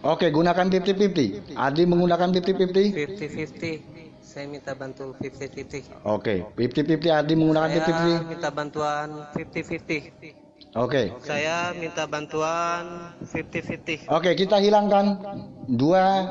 [0.00, 1.58] Oke, gunakan 50-50.
[1.58, 2.94] Adi menggunakan 50-50.
[3.18, 4.24] 50-50.
[4.24, 6.06] Saya minta bantu 50-50.
[6.06, 7.82] Oke, 50-50 Adi menggunakan Saya
[8.22, 8.30] 50-50.
[8.30, 10.78] minta bantuan 50-50.
[10.78, 11.02] Oke.
[11.26, 14.06] Saya minta bantuan 50-50.
[14.06, 15.18] Oke, kita hilangkan
[15.66, 16.30] dua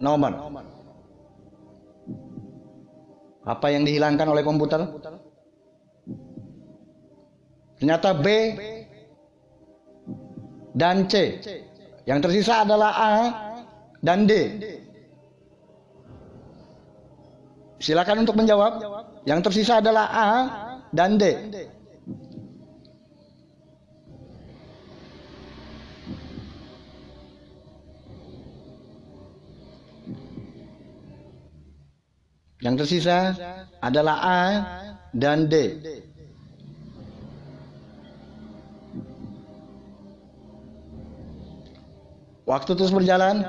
[0.00, 0.32] nomor.
[3.44, 4.80] Apa yang dihilangkan oleh komputer?
[7.84, 8.56] Ternyata B
[10.72, 11.36] dan C.
[12.08, 13.14] Yang tersisa adalah A
[14.00, 14.32] dan D.
[17.76, 18.80] Silakan untuk menjawab.
[19.28, 20.30] Yang tersisa adalah A
[20.96, 21.24] dan D.
[32.64, 33.36] Yang tersisa
[33.84, 34.40] adalah A
[35.12, 35.76] dan D.
[42.44, 43.40] Waktu terus berjalan.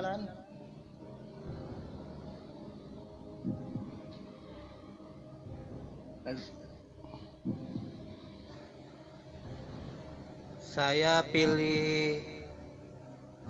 [10.60, 12.20] Saya pilih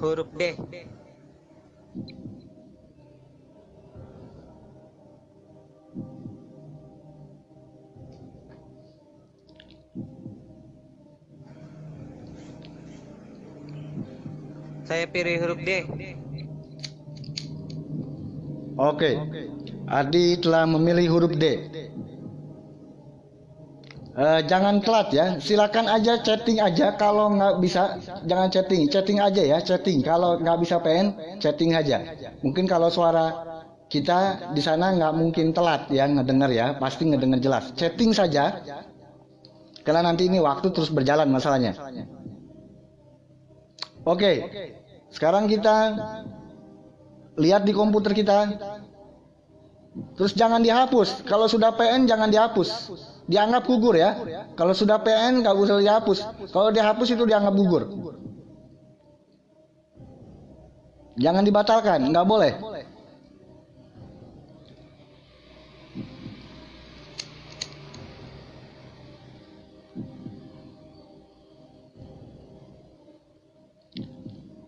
[0.02, 0.58] huruf D.
[14.86, 15.70] Saya pilih huruf D.
[18.78, 19.12] Oke.
[19.90, 21.46] Adi telah memilih huruf D.
[24.16, 25.26] Eh, jangan telat ya.
[25.42, 26.96] Silakan aja chatting aja.
[26.96, 28.88] Kalau nggak bisa, jangan chatting.
[28.88, 30.00] Chatting aja ya, chatting.
[30.06, 32.16] Kalau nggak bisa PN, chatting aja.
[32.40, 33.44] Mungkin kalau suara
[33.92, 36.68] kita di sana nggak mungkin telat ya ngedenger ya.
[36.80, 37.76] Pasti ngedenger jelas.
[37.76, 38.64] Chatting saja.
[39.84, 41.76] Karena nanti ini waktu terus berjalan masalahnya.
[44.06, 44.32] Oke.
[45.10, 45.98] Sekarang kita
[47.42, 48.54] lihat di komputer kita.
[50.16, 51.26] Terus jangan dihapus.
[51.26, 52.94] Kalau sudah PN jangan dihapus.
[53.26, 54.22] Dianggap gugur ya.
[54.54, 56.20] Kalau sudah PN nggak usah dihapus.
[56.54, 57.84] Kalau dihapus itu dianggap gugur.
[61.16, 62.54] Jangan dibatalkan, nggak boleh.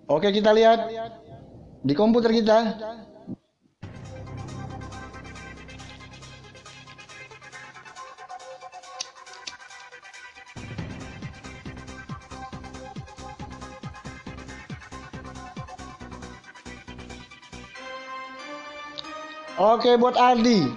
[0.08, 0.88] Oke kita lihat
[1.84, 2.80] di komputer kita.
[19.60, 20.71] Oke buat Ardi.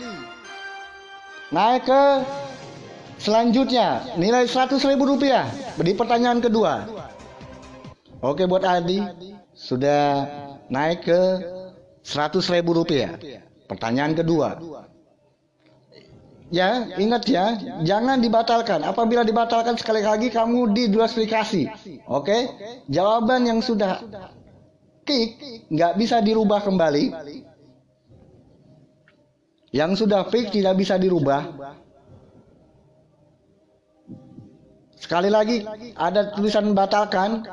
[1.55, 2.03] Naik ke
[3.23, 5.47] selanjutnya nilai 100 ribu rupiah
[5.79, 7.00] di pertanyaan kedua.
[8.21, 9.01] Oke buat Adi
[9.57, 10.29] sudah
[10.69, 11.21] naik ke
[12.05, 13.17] 100 ribu rupiah.
[13.65, 14.61] Pertanyaan kedua.
[16.51, 17.55] Ya, ingat ya,
[17.87, 18.83] jangan dibatalkan.
[18.83, 21.63] Apabila dibatalkan sekali lagi kamu didiskualifikasi.
[22.11, 22.51] Oke?
[22.91, 24.03] Jawaban yang sudah
[25.07, 25.39] kick
[25.71, 27.15] nggak bisa dirubah kembali.
[29.71, 31.47] Yang sudah fix tidak bisa dirubah.
[34.99, 35.63] Sekali lagi
[35.95, 37.47] ada tulisan batalkan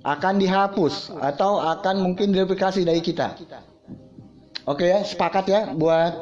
[0.00, 3.36] akan dihapus atau akan mungkin diverifikasi dari kita.
[4.68, 6.12] Oke ya, sepakat ya buat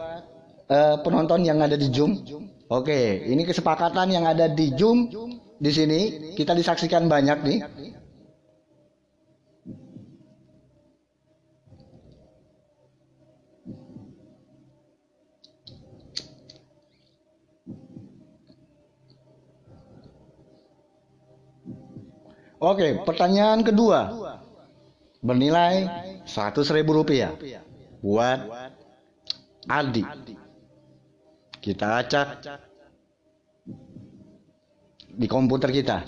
[0.71, 2.17] uh, penonton yang ada di Zoom.
[2.69, 5.09] Oke, ini kesepakatan yang ada di Zoom
[5.59, 7.59] di sini kita disaksikan banyak nih.
[22.59, 24.11] Oke, pertanyaan kedua.
[25.23, 25.87] Bernilai
[26.27, 27.35] 100 ribu rupiah.
[28.03, 28.51] Buat
[29.71, 30.03] Adi.
[31.59, 32.27] Kita acak
[35.19, 36.07] di komputer kita.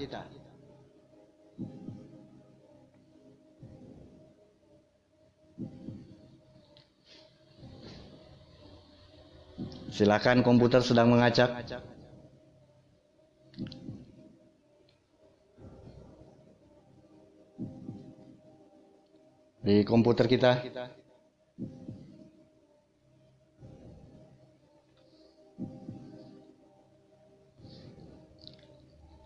[9.91, 11.67] Silakan komputer sedang mengacak.
[19.61, 20.65] Di komputer kita.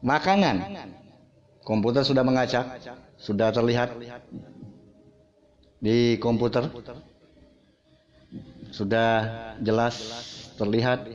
[0.05, 0.57] Makanan.
[1.64, 2.76] Komputer sudah mengacak,
[3.16, 3.97] sudah terlihat
[5.80, 6.68] di komputer.
[8.68, 9.11] Sudah
[9.64, 9.97] jelas
[10.61, 11.09] terlihat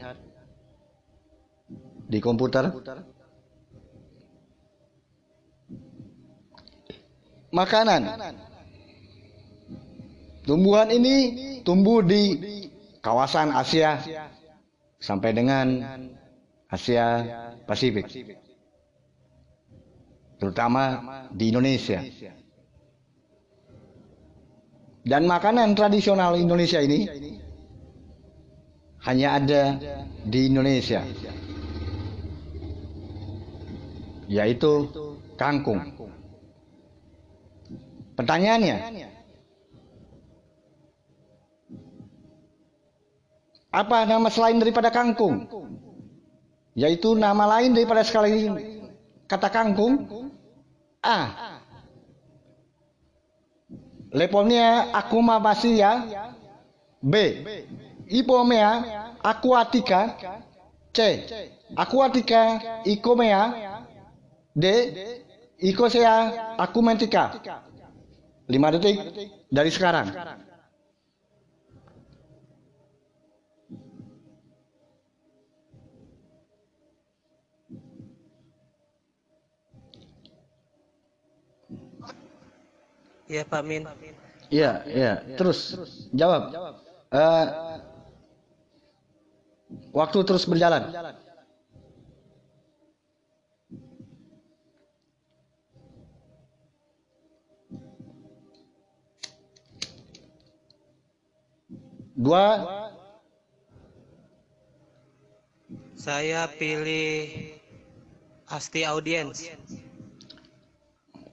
[2.10, 2.74] di komputer.
[7.54, 8.49] Makanan.
[10.50, 11.16] Tumbuhan ini
[11.62, 12.34] tumbuh di
[13.06, 14.02] kawasan Asia
[14.98, 15.78] sampai dengan
[16.66, 17.22] Asia
[17.70, 18.10] Pasifik.
[20.40, 20.84] terutama
[21.36, 22.00] di Indonesia.
[25.04, 27.08] Dan makanan tradisional Indonesia ini
[29.04, 29.64] hanya ada
[30.28, 31.04] di Indonesia,
[34.28, 34.92] yaitu
[35.40, 35.80] kangkung.
[38.16, 38.76] Pertanyaannya,
[43.70, 45.46] apa nama selain daripada kangkung?
[46.74, 48.50] Yaitu nama lain daripada sekali
[49.30, 50.10] kata kangkung.
[51.06, 51.20] A.
[54.10, 56.10] Leponia akumabasia.
[57.00, 57.14] B.
[58.10, 58.72] Ipomea
[59.22, 60.18] aquatica.
[60.92, 61.00] C.
[61.78, 63.42] Aquatica icomea.
[64.58, 64.66] D.
[65.60, 67.38] Icosea acumentica.
[68.50, 68.98] 5 detik
[69.52, 70.10] dari sekarang.
[83.30, 83.86] Iya Pak Min.
[84.50, 85.14] Iya, iya.
[85.38, 85.78] Terus
[86.18, 86.50] jawab.
[87.14, 87.46] Eh,
[89.94, 90.90] waktu terus berjalan.
[102.20, 102.46] Dua,
[106.00, 107.32] Saya pilih
[108.48, 109.40] Asti Audiens.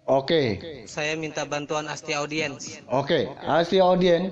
[0.06, 0.42] Oke,
[0.86, 2.80] Saya minta bantuan Asti Audiens.
[2.86, 3.26] oke.
[3.42, 4.30] Hasil audien.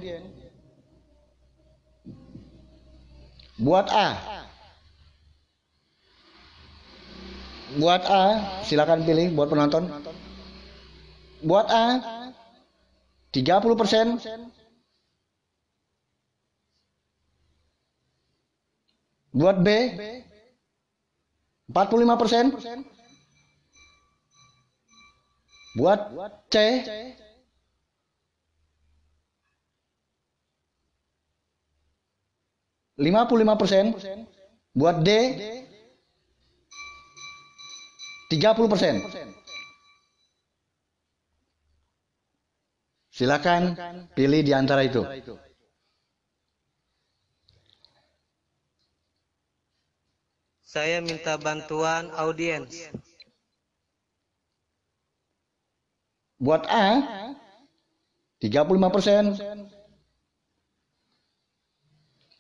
[3.59, 4.09] Buat A.
[7.75, 8.25] Buat A,
[8.63, 9.91] silakan pilih buat penonton.
[11.43, 11.87] Buat A,
[13.35, 14.07] 30 persen.
[19.35, 19.69] Buat B,
[21.67, 22.45] 45 persen.
[25.75, 26.01] Buat
[26.55, 26.57] C,
[32.95, 33.91] lima puluh lima persen.
[34.71, 35.11] Buat D,
[38.31, 39.03] tiga puluh persen.
[43.11, 43.75] Silakan
[44.15, 45.03] pilih di antara itu.
[50.63, 52.91] Saya minta bantuan audiens.
[56.39, 56.87] Buat A,
[58.43, 59.25] 35 persen.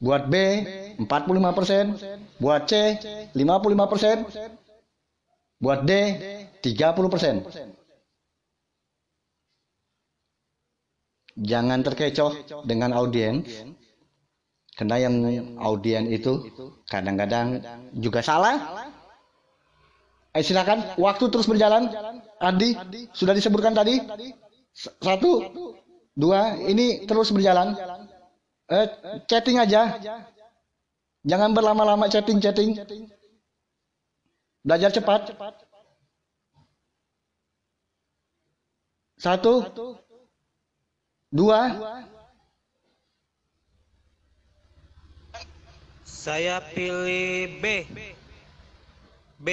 [0.02, 0.34] Buat B,
[1.00, 1.84] 45 persen.
[2.42, 2.72] Buat C,
[3.32, 4.16] 55 persen.
[5.62, 5.92] Buat D,
[6.60, 7.34] 30 persen.
[11.34, 13.46] Jangan terkecoh dengan audiens.
[14.74, 15.14] Karena yang
[15.62, 16.50] audien itu
[16.90, 17.62] kadang-kadang
[17.94, 18.58] juga salah.
[20.34, 21.94] Eh silakan, waktu terus berjalan.
[22.44, 22.76] Adi,
[23.16, 24.04] sudah disebutkan tadi.
[24.76, 25.32] Satu,
[26.12, 27.72] dua, ini terus berjalan.
[28.68, 28.86] Eh,
[29.24, 29.96] chatting aja.
[31.24, 32.76] Jangan berlama-lama chatting-chatting.
[34.60, 35.32] Belajar cepat.
[39.16, 39.64] Satu,
[41.32, 41.60] dua,
[46.24, 47.84] Saya pilih B.
[49.36, 49.48] B.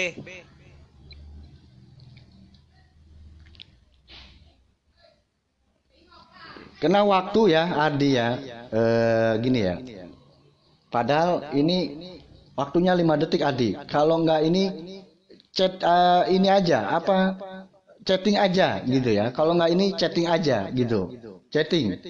[6.82, 8.28] Kena waktu ya, Adi ya.
[8.74, 9.76] Eh, gini ya.
[10.90, 11.78] Padahal ini
[12.58, 13.78] waktunya 5 detik Adi.
[13.86, 14.64] Kalau nggak ini
[15.54, 17.38] chat eh, ini aja apa
[18.02, 19.30] chatting aja gitu ya.
[19.30, 21.14] Kalau nggak ini chatting aja gitu.
[21.54, 22.02] Chatting.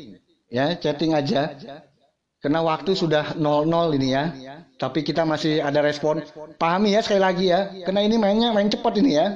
[0.47, 1.51] Ya, chatting aja.
[2.41, 4.23] Karena waktu sudah 00 ini ya.
[4.79, 6.23] Tapi kita masih ada respon.
[6.55, 7.75] Pahami ya sekali lagi ya.
[7.83, 9.27] Karena ini mainnya main cepat ini ya.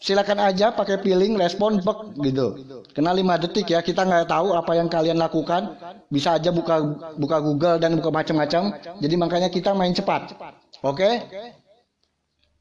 [0.00, 2.56] Silakan aja pakai feeling respon bek gitu.
[2.96, 3.84] Kena 5 detik ya.
[3.84, 5.76] Kita nggak tahu apa yang kalian lakukan.
[6.08, 6.80] Bisa aja buka
[7.20, 8.80] buka Google dan buka macam-macam.
[8.96, 10.32] Jadi makanya kita main cepat.
[10.80, 11.20] Oke?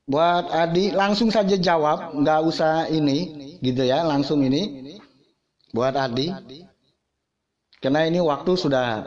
[0.04, 4.92] Buat Adi langsung saja jawab, nggak usah ini gitu ya, langsung ini.
[5.72, 6.36] Buat Adi.
[7.80, 9.06] Karena ini waktu sudah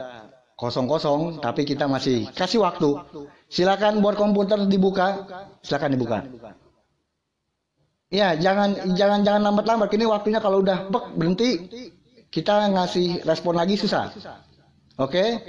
[0.57, 2.97] kosong-kosong, tapi kita masih kasih waktu.
[3.45, 5.21] Silakan buat komputer dibuka,
[5.61, 6.19] silakan dibuka.
[8.13, 9.89] Ya, jangan jangan jangan lambat-lambat.
[9.89, 11.65] Ini waktunya kalau udah bek berhenti,
[12.29, 14.13] kita ngasih respon lagi susah.
[15.01, 15.41] Oke?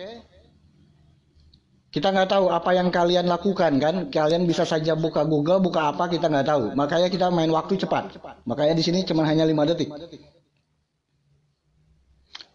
[1.92, 4.08] Kita nggak tahu apa yang kalian lakukan kan?
[4.08, 6.64] Kalian bisa saja buka Google, buka apa kita nggak tahu.
[6.72, 8.16] Makanya kita main waktu cepat.
[8.48, 9.92] Makanya di sini cuma hanya 5 detik.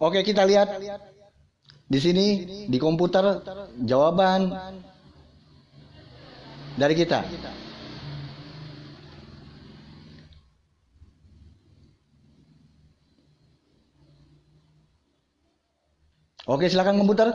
[0.01, 0.81] Oke, kita lihat
[1.85, 2.25] di sini
[2.65, 3.45] di komputer
[3.85, 4.57] jawaban
[6.75, 7.23] dari kita.
[16.49, 17.29] Oke, silakan komputer.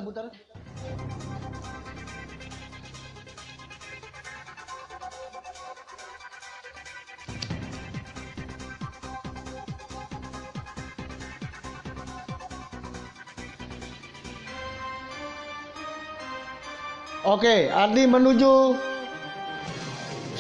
[17.25, 18.75] Oke, Ardi menuju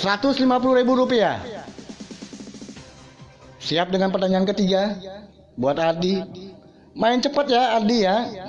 [0.02, 1.38] 150 ribu rupiah.
[3.62, 4.98] Siap dengan pertanyaan ketiga
[5.54, 6.26] buat Ardi.
[6.98, 8.43] Main cepat ya Ardi ya.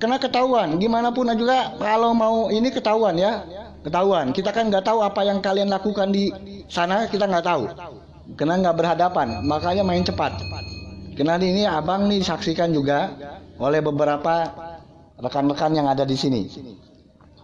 [0.00, 0.80] Kena ketahuan.
[0.80, 3.44] Gimana pun juga kalau mau ini ketahuan ya.
[3.84, 4.32] Ketahuan.
[4.32, 6.32] Kita kan nggak tahu apa yang kalian lakukan di
[6.72, 7.68] sana kita nggak tahu.
[8.34, 9.44] Karena nggak berhadapan.
[9.44, 10.40] Makanya main cepat.
[11.14, 13.12] Karena ini abang nih disaksikan juga
[13.60, 14.48] oleh beberapa
[15.20, 16.48] rekan-rekan yang ada di sini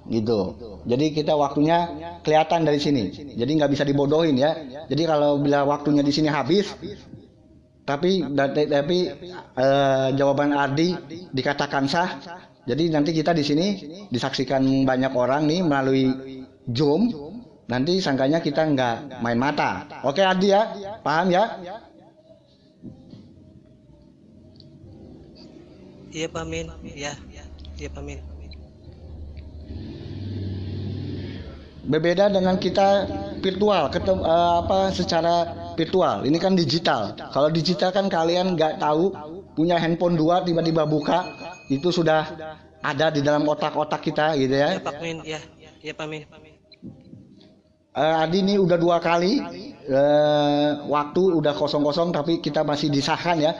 [0.06, 0.54] gitu.
[0.86, 1.90] Jadi kita waktunya
[2.22, 3.10] kelihatan dari sini.
[3.34, 4.54] Jadi nggak bisa dibodohin ya.
[4.86, 6.72] Jadi kalau bila waktunya di sini habis,
[7.86, 8.98] tapi tapi
[9.54, 10.92] eh, jawaban Ardi
[11.30, 12.10] dikatakan sah.
[12.66, 13.66] Jadi nanti kita di sini
[14.10, 16.04] disaksikan banyak orang nih melalui
[16.66, 17.14] Zoom.
[17.66, 19.86] Nanti sangkanya kita nggak main mata.
[20.02, 20.62] Oke Ardi ya,
[21.02, 21.44] paham ya?
[26.10, 26.66] Iya Pak Min.
[26.82, 27.14] Iya.
[27.78, 28.18] Iya Pak Min.
[31.86, 33.06] berbeda dengan kita
[33.38, 39.12] virtual ketemu eh, apa secara virtual ini kan digital kalau digital kan kalian nggak tahu
[39.54, 41.28] punya handphone dua tiba-tiba buka
[41.68, 42.26] itu sudah
[42.80, 45.16] ada di dalam otak-otak kita gitu ya Iya Pak Min.
[45.24, 45.40] Iya.
[45.82, 46.22] Iya Pak Min.
[47.96, 49.40] Eh, Adi ini udah dua kali
[49.88, 53.52] eh, waktu udah kosong-kosong tapi kita masih disahkan ya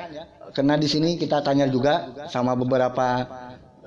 [0.52, 3.24] karena di sini kita tanya juga sama beberapa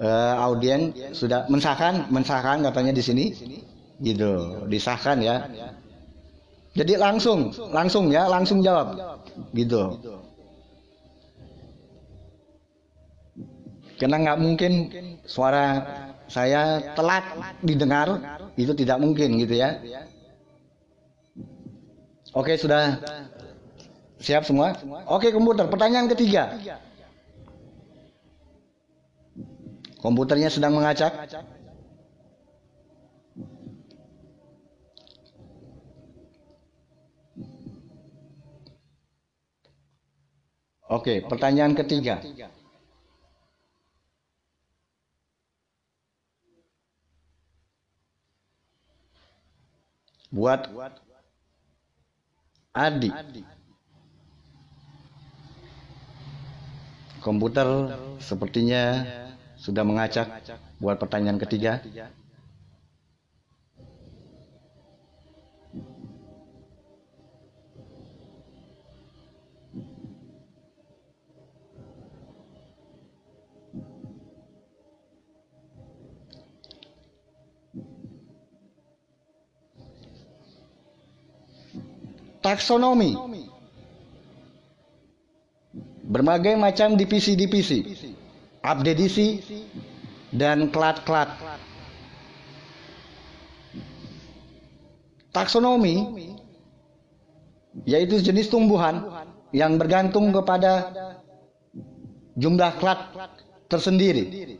[0.02, 3.26] eh, audien sudah mensahkan mensahkan katanya di sini
[4.02, 5.46] gitu disahkan ya
[6.78, 8.94] jadi langsung langsung ya langsung jawab.
[9.54, 9.82] Gitu.
[14.00, 14.72] Karena nggak mungkin
[15.28, 15.84] suara
[16.30, 17.26] saya telat
[17.66, 18.08] didengar
[18.56, 19.76] itu tidak mungkin gitu ya.
[22.38, 23.02] Oke sudah.
[24.20, 24.76] Siap semua?
[25.08, 26.60] Oke komputer pertanyaan ketiga.
[30.00, 31.28] Komputernya sedang mengacak
[40.90, 42.18] Oke, pertanyaan ketiga.
[50.34, 50.66] Buat
[52.74, 53.14] Adi.
[57.22, 57.68] Komputer
[58.18, 59.06] sepertinya
[59.62, 60.42] sudah mengacak
[60.82, 61.86] buat pertanyaan ketiga.
[82.42, 83.16] Taksonomi.
[86.10, 87.86] Berbagai macam divisi-divisi.
[88.66, 89.40] Abdedisi
[90.34, 91.30] dan klat-klat.
[95.30, 95.96] Taksonomi
[97.86, 99.06] yaitu jenis tumbuhan
[99.54, 100.90] yang bergantung kepada
[102.36, 103.00] jumlah klat
[103.70, 104.58] tersendiri.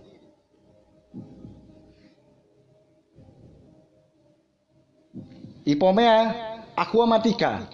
[5.66, 6.34] Ipomea
[6.80, 7.68] aquamatica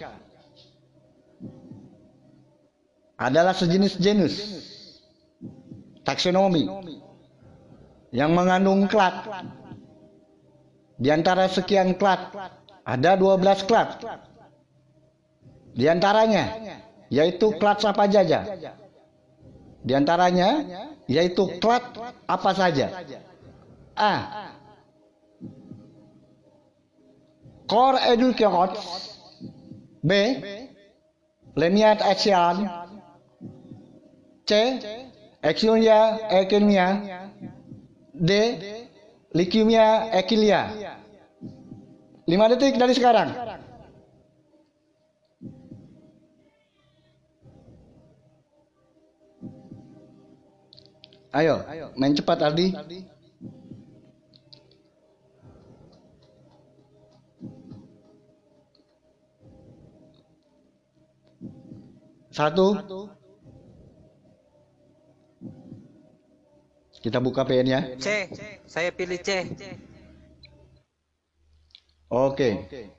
[3.16, 4.34] adalah sejenis genus
[6.02, 6.66] taksonomi
[8.10, 9.26] yang mengandung klat.
[10.96, 12.32] Di antara sekian klat,
[12.82, 14.00] ada 12 klat.
[15.76, 16.56] Di antaranya,
[17.12, 18.40] yaitu klat apa saja.
[19.84, 20.64] Di antaranya,
[21.04, 21.84] yaitu klat
[22.24, 22.86] apa saja.
[23.92, 24.14] A.
[27.66, 28.78] Core Educate
[30.02, 30.10] B.
[31.56, 32.68] Lemiat Asian
[34.46, 34.50] C.
[35.42, 36.86] Exunia Ekinia
[38.14, 38.30] D.
[39.36, 40.72] Leukemia Ekilia
[42.24, 43.30] 5 detik dari sekarang
[51.36, 51.60] Ayo,
[52.00, 52.72] main cepat Ardi.
[62.36, 62.76] Satu.
[67.00, 67.96] Kita buka PN-nya.
[67.96, 68.28] C.
[68.68, 69.48] Saya pilih C.
[72.12, 72.50] Oke.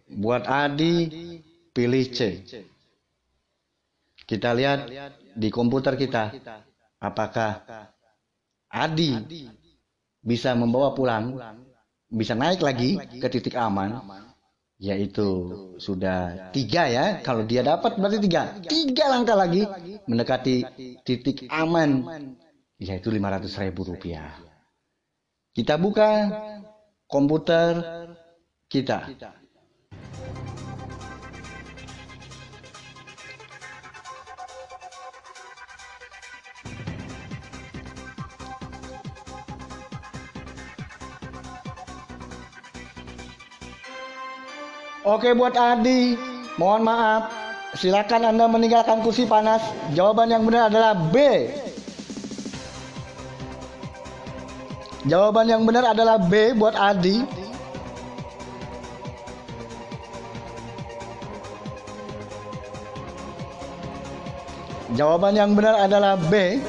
[0.10, 1.06] Buat Adi
[1.70, 2.42] pilih C.
[4.26, 4.90] Kita lihat
[5.38, 6.34] di komputer kita
[6.98, 7.62] apakah
[8.74, 9.14] Adi
[10.26, 11.38] bisa membawa pulang,
[12.10, 14.02] bisa naik lagi ke titik aman,
[14.78, 15.30] yaitu
[15.82, 17.06] sudah tiga ya.
[17.26, 19.66] Kalau dia dapat berarti tiga, tiga langkah lagi
[20.06, 20.56] mendekati
[21.02, 22.06] titik aman,
[22.78, 24.38] yaitu 500 ribu rupiah.
[25.54, 26.30] Kita buka
[27.10, 27.82] komputer
[28.70, 29.10] kita.
[45.08, 46.20] Oke buat Adi,
[46.60, 47.32] mohon maaf.
[47.80, 49.64] Silakan Anda meninggalkan kursi panas.
[49.96, 51.48] Jawaban yang benar adalah B.
[55.08, 57.24] Jawaban yang benar adalah B buat Adi.
[65.00, 66.60] Jawaban yang benar adalah B.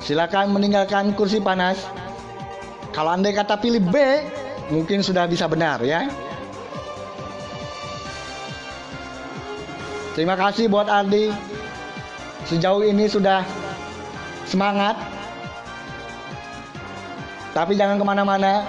[0.00, 2.00] Silakan meninggalkan kursi panas.
[2.92, 3.96] Kalau Anda kata pilih B,
[4.68, 6.12] mungkin sudah bisa benar ya.
[10.12, 11.32] Terima kasih buat Ardi.
[12.44, 13.48] Sejauh ini sudah
[14.44, 15.00] semangat.
[17.56, 18.68] Tapi jangan ke mana-mana.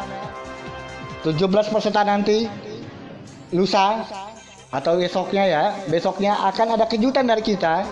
[1.28, 2.48] 17 peserta nanti
[3.52, 4.04] lusa
[4.72, 7.84] atau besoknya ya, besoknya akan ada kejutan dari kita.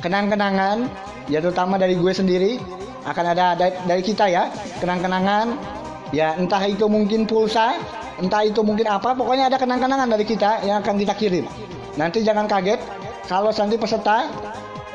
[0.00, 0.88] Kenang-kenangan,
[1.28, 2.77] ya terutama dari gue sendiri
[3.08, 5.56] akan ada dari, dari kita ya, kenang-kenangan.
[6.12, 7.76] Ya entah itu mungkin pulsa,
[8.16, 11.44] entah itu mungkin apa, pokoknya ada kenang-kenangan dari kita yang akan kita kirim.
[12.00, 12.80] Nanti jangan kaget
[13.28, 14.32] kalau nanti peserta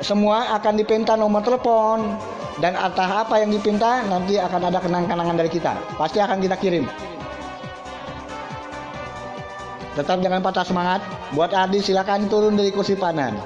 [0.01, 2.17] semua akan dipinta nomor telepon
[2.57, 5.73] dan entah apa yang dipinta nanti akan ada kenang-kenangan dari kita.
[5.97, 6.85] Pasti akan kita kirim.
[9.93, 11.01] Tetap jangan patah semangat.
[11.37, 13.37] Buat Ardi silakan turun dari kursi panan.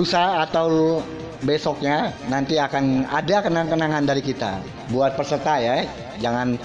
[0.00, 1.04] Lusa atau
[1.44, 4.56] besoknya nanti akan ada kenang-kenangan dari kita.
[4.88, 5.84] Buat peserta ya
[6.24, 6.56] jangan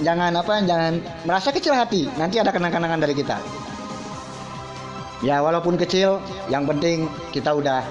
[0.00, 0.96] jangan apa jangan
[1.28, 3.36] merasa kecil hati nanti ada kenang-kenangan dari kita.
[5.20, 7.04] Ya walaupun kecil yang penting
[7.36, 7.84] kita udah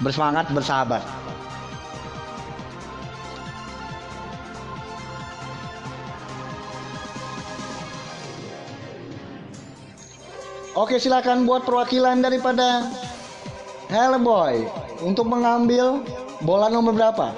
[0.00, 1.04] bersemangat bersahabat.
[10.72, 12.88] Oke silakan buat perwakilan daripada
[13.90, 14.70] Hello boy,
[15.02, 16.06] untuk mengambil
[16.46, 17.34] bola nomor berapa?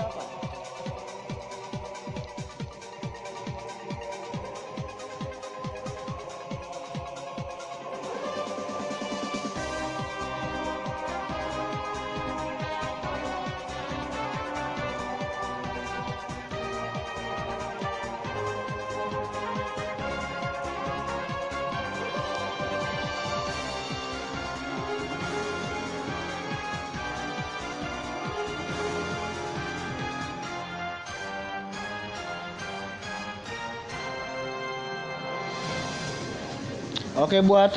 [37.32, 37.72] Oke buat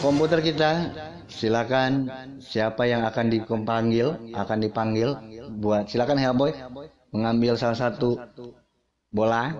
[0.00, 0.88] komputer kita
[1.28, 2.08] silakan
[2.40, 5.12] siapa yang akan dipanggil akan dipanggil
[5.60, 6.56] buat silakan Hellboy
[7.12, 8.16] mengambil salah satu
[9.12, 9.52] bola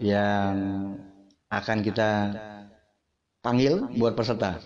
[0.00, 0.56] yang
[1.52, 2.32] akan kita
[3.44, 4.56] panggil buat peserta.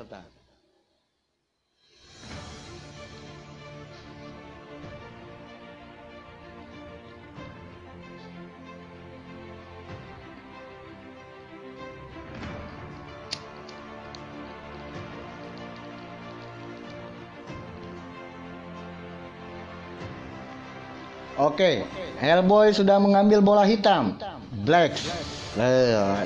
[21.37, 21.85] Oke,
[22.17, 24.17] Hellboy sudah mengambil bola hitam.
[24.65, 24.97] Black.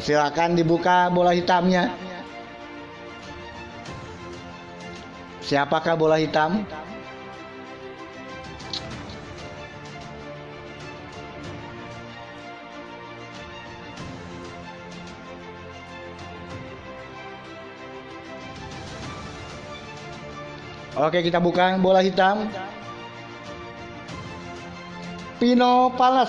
[0.07, 1.91] Silakan dibuka bola hitamnya.
[5.43, 6.63] Siapakah bola hitam?
[20.95, 22.47] Oke, kita buka bola hitam.
[25.41, 26.29] Pino Palas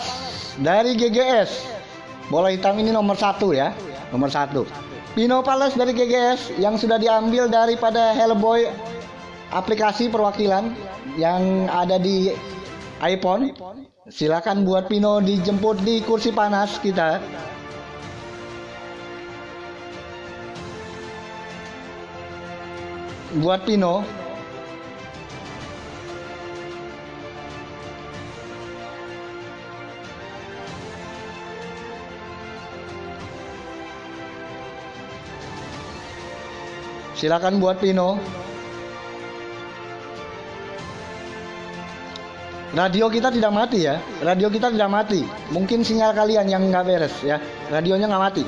[0.56, 1.68] dari GGS.
[2.32, 3.76] Bola hitam ini nomor satu ya,
[4.08, 4.64] nomor satu.
[5.12, 8.72] Pino Palas dari GGS yang sudah diambil daripada Hellboy
[9.52, 10.72] aplikasi perwakilan
[11.20, 12.32] yang ada di
[13.04, 13.52] iPhone.
[14.08, 17.20] Silakan buat Pino dijemput di kursi panas kita.
[23.44, 24.08] Buat Pino,
[37.22, 38.18] Silakan buat Pino.
[42.74, 44.02] Radio kita tidak mati ya.
[44.26, 45.22] Radio kita tidak mati.
[45.54, 47.38] Mungkin sinyal kalian yang nggak beres ya.
[47.70, 48.44] Radionya nggak mati.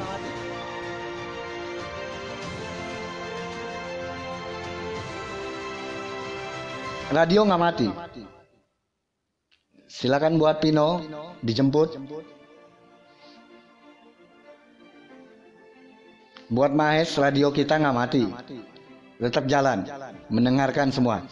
[7.14, 7.88] Radio nggak mati.
[9.86, 10.98] Silakan buat Pino
[11.46, 11.94] dijemput.
[16.52, 18.24] Buat Mahes radio kita nggak mati.
[19.22, 19.88] Tetap jalan,
[20.28, 21.24] mendengarkan semua.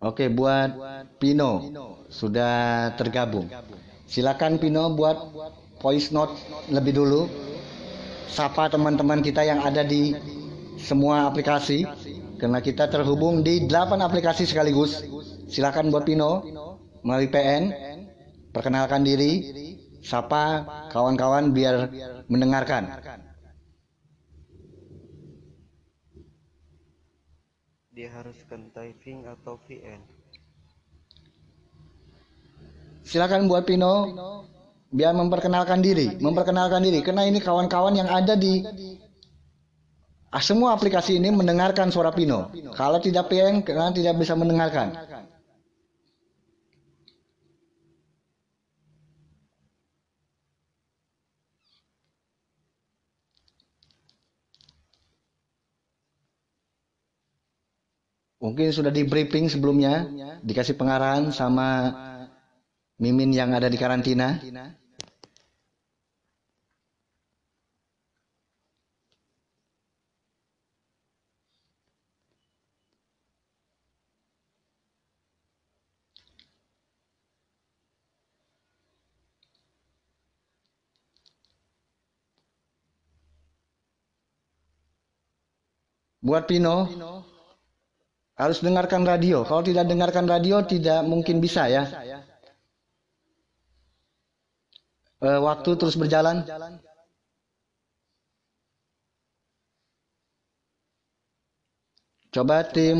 [0.00, 0.70] Oke, buat
[1.20, 1.60] Pino
[2.08, 3.52] sudah tergabung.
[4.06, 5.18] Silakan Pino buat
[5.82, 6.32] voice note
[6.72, 7.28] lebih dulu.
[8.30, 10.12] Sapa teman-teman kita yang ada di
[10.76, 11.84] semua aplikasi
[12.36, 15.02] karena kita terhubung di 8 aplikasi sekaligus.
[15.48, 16.44] Silakan buat Pino
[17.06, 17.62] melalui PN
[18.52, 19.46] perkenalkan diri,
[20.02, 21.90] sapa kawan-kawan biar
[22.28, 22.92] mendengarkan.
[27.96, 30.00] Diharuskan typing atau VN.
[33.06, 34.12] Silakan buat Pino
[34.90, 38.66] biar memperkenalkan diri, memperkenalkan diri karena ini kawan-kawan yang ada di
[40.42, 42.50] semua aplikasi ini mendengarkan suara Pino.
[42.74, 44.92] Kalau tidak PN karena tidak bisa mendengarkan.
[58.36, 60.06] Mungkin sudah di briefing sebelumnya,
[60.44, 61.90] dikasih pengarahan sama
[63.00, 64.38] Mimin yang ada di karantina.
[86.26, 86.90] Buat Pino,
[88.34, 89.46] harus dengarkan radio.
[89.46, 91.86] Kalau tidak dengarkan radio, tidak mungkin bisa ya.
[95.22, 96.42] Eh, waktu terus berjalan.
[102.34, 102.98] Coba tim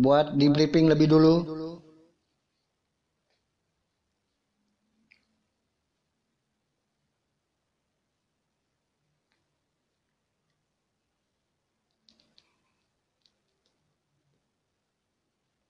[0.00, 1.61] buat di briefing lebih dulu.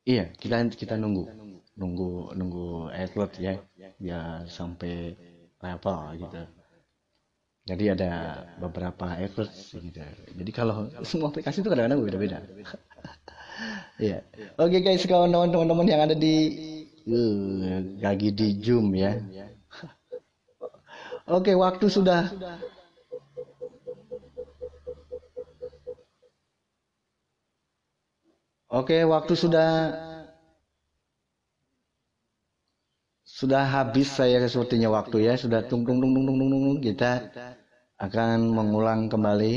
[0.02, 1.30] Iya, kita kita nunggu,
[1.78, 3.54] nunggu nunggu atlet ya,
[4.02, 5.14] biar sampai
[5.62, 6.42] level gitu.
[7.62, 8.10] Jadi ada
[8.58, 10.02] beberapa atlet gitu.
[10.34, 12.38] Jadi kalau semua aplikasi itu kadang-kadang beda-beda.
[14.00, 14.24] Iya.
[14.58, 16.34] Oke guys, kawan-kawan teman-teman yang ada di
[17.06, 19.14] uh, lagi di Zoom ya.
[21.36, 22.26] Oke, waktu sudah
[28.72, 29.68] Oke, waktu sudah
[33.22, 37.12] sudah habis saya sepertinya waktu ya, sudah tung tung tung tung tung tung tung kita
[38.00, 39.54] akan mengulang kembali.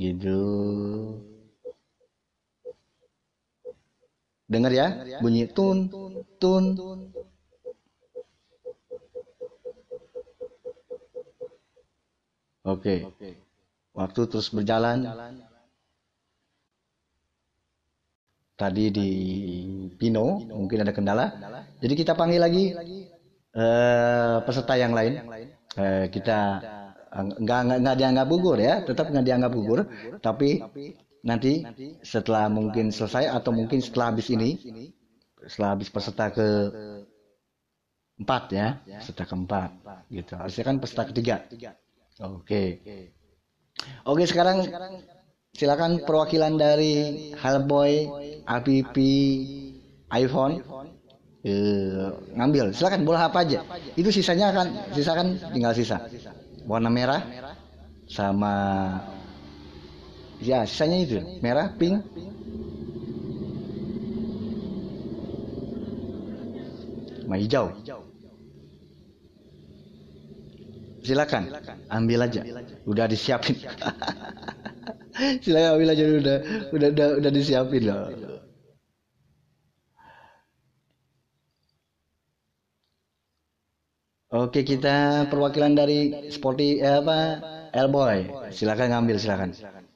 [0.00, 0.40] gitu.
[4.50, 4.86] Dengar ya,
[5.22, 5.86] bunyi tun
[6.40, 6.64] tun.
[12.64, 12.96] Oke.
[13.94, 14.98] Waktu terus berjalan.
[18.60, 19.08] Tadi di
[19.96, 21.32] Pino mungkin ada kendala.
[21.80, 22.64] Jadi kita panggil lagi
[23.56, 25.24] uh, peserta yang lain.
[25.80, 26.60] Uh, kita
[27.10, 29.80] nggak nggak dianggap gugur ya, tetap nggak dianggap gugur.
[30.20, 30.60] Tapi
[31.24, 31.64] nanti
[32.04, 34.60] setelah mungkin selesai atau mungkin setelah habis ini,
[35.48, 36.48] setelah habis peserta ke
[38.20, 39.70] empat ya, peserta keempat
[40.12, 40.36] gitu.
[40.36, 41.48] Harusnya kan peserta ketiga.
[42.20, 42.84] Oke.
[44.04, 44.68] Oke sekarang
[45.56, 48.06] silakan perwakilan dari Hellboy,
[48.46, 48.96] APP,
[50.10, 50.62] iPhone
[51.44, 52.72] eh, ngambil.
[52.74, 53.64] Silakan bola apa aja.
[53.96, 56.00] Itu sisanya akan sisakan tinggal sisa.
[56.68, 57.22] Warna merah
[58.10, 58.54] sama
[60.40, 62.04] ya sisanya itu merah, pink,
[67.24, 67.66] sama hijau.
[71.00, 71.48] Silakan
[71.88, 72.42] ambil aja.
[72.84, 73.56] Udah disiapin.
[75.44, 76.36] silakan ambil aja udah
[76.74, 78.00] udah udah, udah disiapin loh
[84.30, 85.98] Oke kita perwakilan dari
[86.30, 87.18] Sporty eh, apa
[87.74, 88.18] Elboy
[88.56, 89.50] silakan ngambil silakan.
[89.54, 89.89] silakan.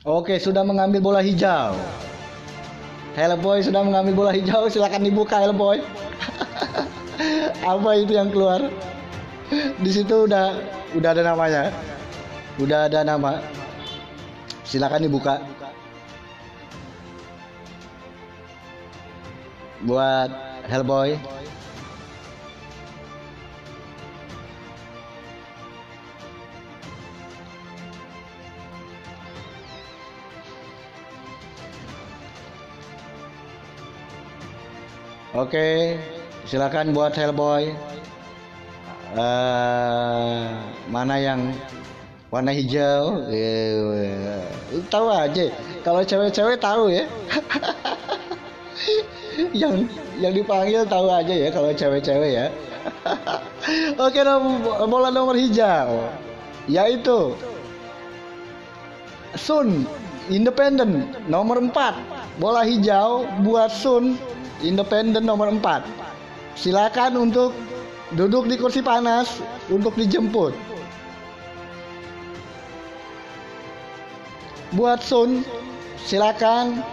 [0.00, 1.76] Oke, sudah mengambil bola hijau.
[3.12, 5.84] Hellboy sudah mengambil bola hijau, silakan dibuka Hellboy.
[7.68, 8.64] Apa itu yang keluar?
[9.76, 10.56] Di situ udah
[10.96, 11.68] udah ada namanya.
[12.56, 13.44] Udah ada nama.
[14.64, 15.44] Silakan dibuka.
[19.84, 20.32] Buat
[20.64, 21.39] Hellboy.
[35.30, 35.94] Oke,
[36.50, 37.70] silakan buat Hellboy.
[39.14, 40.42] Eh,
[40.90, 41.54] mana yang
[42.34, 43.30] warna hijau?
[43.30, 44.42] Eh,
[44.90, 45.46] tahu aja.
[45.86, 47.06] Kalau cewek-cewek tahu ya.
[49.54, 49.86] yang
[50.18, 52.46] yang dipanggil tahu aja ya kalau cewek-cewek ya.
[54.02, 54.26] Oke,
[54.90, 56.10] bola nomor hijau
[56.66, 57.38] yaitu
[59.38, 59.86] Sun
[60.26, 64.18] Independen nomor 4 bola hijau buat Sun
[64.60, 65.84] Independen nomor 4.
[66.52, 67.56] Silakan untuk
[68.12, 69.40] duduk di kursi panas
[69.72, 70.52] untuk dijemput.
[74.76, 75.42] Buat Sun,
[76.04, 76.84] silakan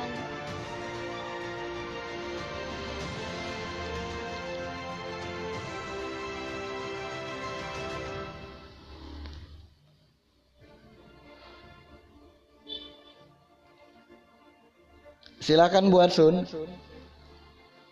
[15.48, 16.44] Silakan buat Sun.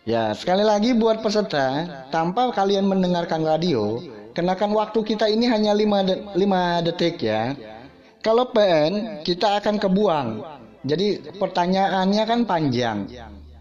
[0.06, 1.82] Ya, sekali lagi buat peserta,
[2.14, 3.98] tanpa kalian mendengarkan radio,
[4.38, 7.58] kenakan waktu kita ini hanya 5 de 5 detik ya.
[8.22, 10.28] Kalau PN, kita akan kebuang.
[10.86, 13.10] Jadi pertanyaannya kan panjang.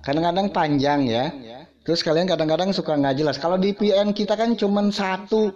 [0.06, 1.34] Kadang-kadang panjang ya.
[1.82, 3.42] Terus kalian kadang-kadang suka nggak jelas.
[3.42, 5.50] Kalau di PN kita kan cuma satu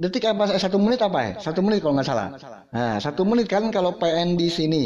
[0.00, 1.32] detik apa satu menit apa ya?
[1.44, 2.32] Satu menit kalau nggak salah.
[2.72, 4.84] Nah, satu menit kan kalau PN di sini.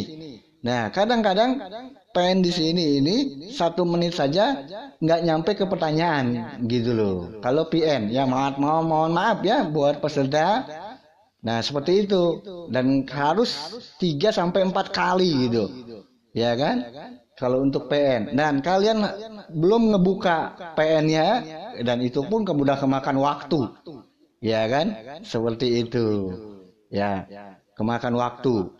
[0.67, 1.63] Nah, kadang-kadang
[2.19, 3.17] PN di sini ini
[3.55, 4.67] satu menit saja
[4.99, 7.39] nggak nyampe ke pertanyaan gitu loh.
[7.39, 10.67] Kalau PN ya maaf mohon, mohon maaf ya buat peserta.
[11.39, 12.43] Nah seperti itu
[12.75, 13.55] dan harus
[14.03, 15.71] 3 sampai empat kali gitu,
[16.35, 16.83] ya kan?
[17.39, 18.99] Kalau untuk PN dan kalian
[19.55, 21.29] belum ngebuka PN-nya
[21.87, 23.71] dan itu pun kemudian kemakan waktu,
[24.43, 24.91] ya kan?
[25.23, 26.35] Seperti itu,
[26.91, 27.23] ya
[27.79, 28.75] kemakan waktu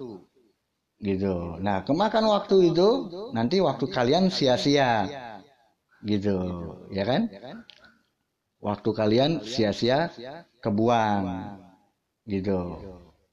[0.99, 1.59] gitu.
[1.63, 2.89] Nah, kemakan waktu itu
[3.37, 5.07] nanti waktu kalian sia-sia.
[6.03, 6.37] Gitu,
[6.95, 7.23] ya kan?
[8.59, 10.11] Waktu kalian sia-sia
[10.63, 11.25] kebuang.
[12.27, 12.61] Gitu.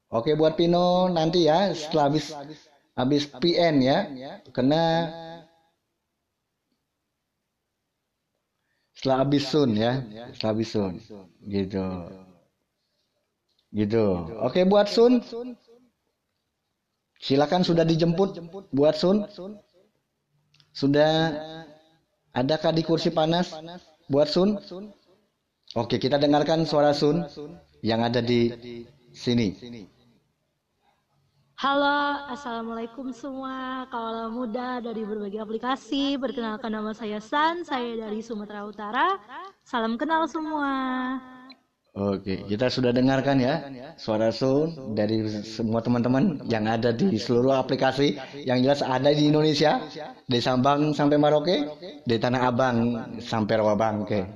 [0.06, 2.26] Oke buat Pino nanti ya setelah habis
[2.94, 3.98] habis PN ya.
[4.54, 4.84] Kena
[8.96, 9.92] setelah habis sun ya,
[10.34, 10.94] setelah habis sun.
[11.44, 11.86] Gitu.
[13.74, 14.06] Gitu.
[14.46, 15.20] Oke buat sun
[17.26, 18.38] Silakan sudah dijemput
[18.70, 19.26] buat Sun.
[20.70, 21.34] Sudah
[22.30, 23.50] adakah di kursi panas
[24.06, 24.62] buat Sun?
[25.74, 27.26] Oke, kita dengarkan suara Sun
[27.82, 28.54] yang ada di
[29.10, 29.58] sini.
[31.58, 38.68] Halo, Assalamualaikum semua kaula muda dari berbagai aplikasi Perkenalkan nama saya San, saya dari Sumatera
[38.68, 39.16] Utara
[39.64, 40.68] Salam kenal semua
[41.96, 43.64] Oke, kita sudah dengarkan ya
[43.96, 49.80] suara Sun dari semua teman-teman yang ada di seluruh aplikasi yang jelas ada di Indonesia,
[50.28, 51.56] dari Sabang sampai Maroke,
[52.04, 52.76] dari Tanah Abang
[53.16, 54.28] sampai Rawabangke.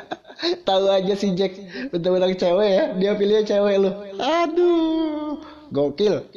[0.68, 1.56] Tahu aja si Jack
[1.88, 3.90] betul-betul cewek ya, dia pilih cewek lu.
[4.20, 5.40] Aduh,
[5.72, 6.20] gokil.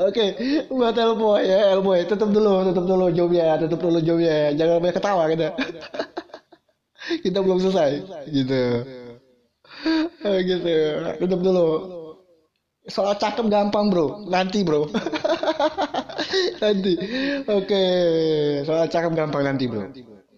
[0.00, 0.34] Oke,
[0.72, 5.28] buat Elboy ya, Elboy, tutup dulu, tutup dulu jobnya, tutup dulu jobnya, jangan banyak ketawa
[5.28, 5.52] gitu
[7.24, 7.90] kita belum selesai.
[8.30, 8.62] Gitu.
[10.26, 10.74] Oh, gitu.
[11.20, 11.68] Tutup dulu.
[12.88, 14.26] Soal cakep gampang bro.
[14.26, 14.88] Nanti bro.
[16.62, 16.94] Nanti.
[17.48, 17.66] Oke.
[17.66, 18.00] Okay.
[18.64, 19.88] soal cakep gampang nanti bro.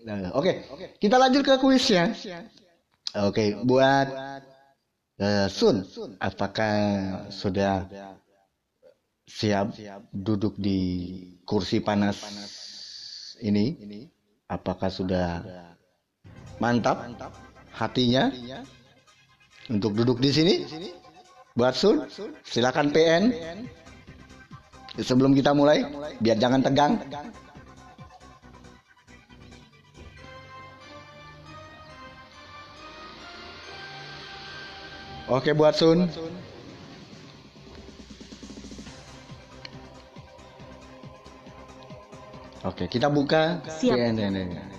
[0.03, 0.66] Nah, oke.
[0.75, 0.89] Okay.
[0.99, 2.11] kita lanjut ke kuisnya.
[2.11, 2.43] Oke
[3.12, 3.49] okay.
[3.62, 4.09] buat
[5.20, 5.85] uh, Sun
[6.18, 6.77] apakah
[7.29, 7.87] sudah
[9.29, 9.77] siap
[10.11, 10.81] duduk di
[11.45, 12.18] kursi panas
[13.45, 13.77] ini?
[14.51, 15.41] Apakah sudah
[16.61, 17.09] mantap
[17.73, 18.29] hatinya
[19.71, 20.55] untuk duduk di sini.
[21.53, 22.09] Buat Sun,
[22.49, 23.29] silakan PN.
[24.97, 25.85] Sebelum kita mulai,
[26.21, 26.97] biar jangan tegang.
[35.29, 36.09] Oke buat Sun.
[42.63, 43.99] Oke, kita buka Siap.
[43.99, 44.15] PN.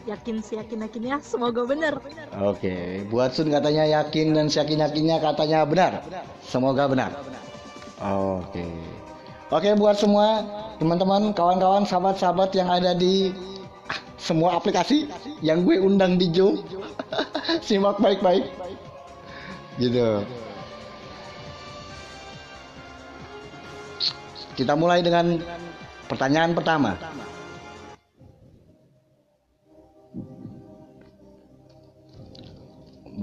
[0.07, 1.17] Yakin sih yakin yakin ya.
[1.19, 1.99] Semoga benar.
[2.39, 5.99] Oke, buat Sun katanya yakin dan yakin yakinnya katanya benar.
[6.47, 7.11] Semoga benar.
[7.99, 8.63] Oke.
[9.51, 10.47] Oke buat semua
[10.79, 13.35] teman-teman, kawan-kawan, sahabat-sahabat yang ada di
[13.91, 15.11] ah, semua aplikasi
[15.43, 16.63] yang gue undang di Zoom.
[17.67, 18.47] Simak baik-baik.
[19.75, 20.23] Gitu.
[24.55, 25.35] Kita mulai dengan
[26.07, 26.95] pertanyaan pertama.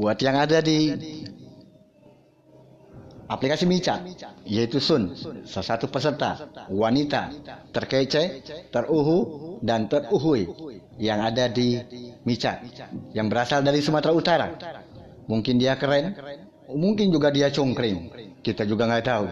[0.01, 0.97] Buat yang ada di
[3.29, 4.01] aplikasi Mica
[4.49, 5.13] yaitu Sun
[5.45, 7.29] salah satu peserta wanita
[7.69, 8.41] terkece
[8.73, 10.49] teruhu dan teruhui
[10.97, 11.77] yang ada di
[12.25, 12.65] Mica
[13.13, 14.49] yang berasal dari Sumatera Utara.
[15.29, 16.17] Mungkin dia keren
[16.73, 18.09] mungkin juga dia cungkring.
[18.41, 19.25] Kita juga nggak tahu.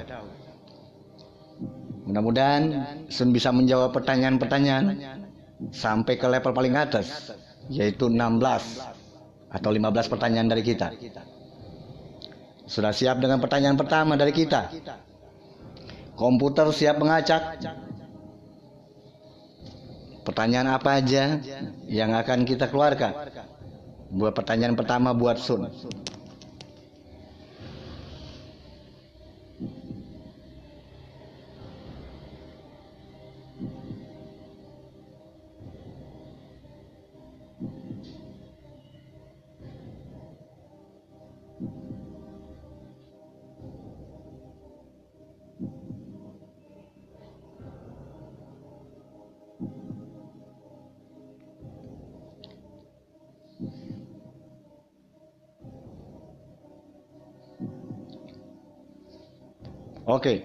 [2.12, 2.62] Mudah-mudahan
[3.09, 4.85] Sun bisa menjawab pertanyaan-pertanyaan
[5.73, 7.33] sampai ke level paling atas
[7.73, 8.97] yaitu 16
[9.49, 10.92] atau 15 pertanyaan dari kita.
[12.68, 14.68] Sudah siap dengan pertanyaan pertama dari kita?
[16.12, 17.57] Komputer siap mengacak?
[20.28, 21.40] Pertanyaan apa aja
[21.88, 23.16] yang akan kita keluarkan?
[24.12, 25.68] Buat pertanyaan pertama buat Sun.
[60.09, 60.40] Oke.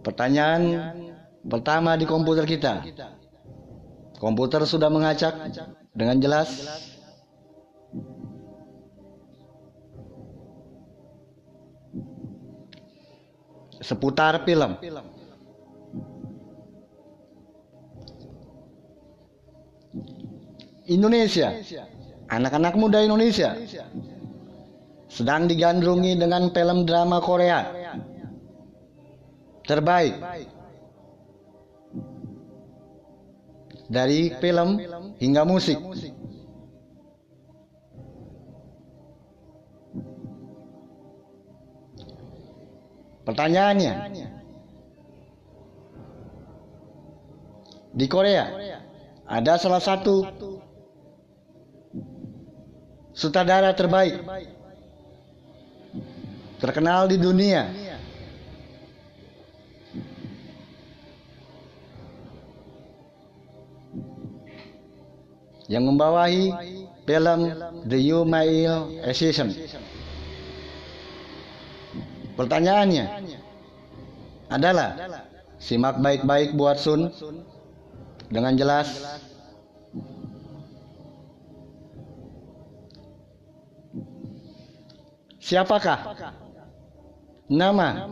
[0.00, 0.62] Pertanyaan
[1.44, 2.80] pertama di komputer kita.
[4.16, 5.36] Komputer sudah mengacak
[5.92, 6.48] dengan jelas.
[13.84, 14.80] Seputar film.
[20.88, 21.52] Indonesia.
[22.32, 23.52] Anak-anak muda Indonesia
[25.12, 27.68] sedang digandrungi dengan film drama Korea
[29.68, 30.16] terbaik
[33.92, 34.80] dari film
[35.20, 35.76] hingga musik.
[43.22, 43.94] Pertanyaannya,
[47.94, 48.50] di Korea
[49.28, 50.26] ada salah satu
[53.12, 54.20] sutradara terbaik.
[56.60, 57.68] Terkenal di dunia.
[65.66, 66.44] Yang membawahi
[67.08, 67.40] film
[67.88, 69.56] The Yumail Assassin.
[72.36, 73.04] Pertanyaannya
[74.52, 74.90] adalah
[75.56, 77.08] simak baik-baik buat Sun.
[78.32, 78.88] Dengan jelas
[85.42, 86.14] Siapakah
[87.50, 88.06] nama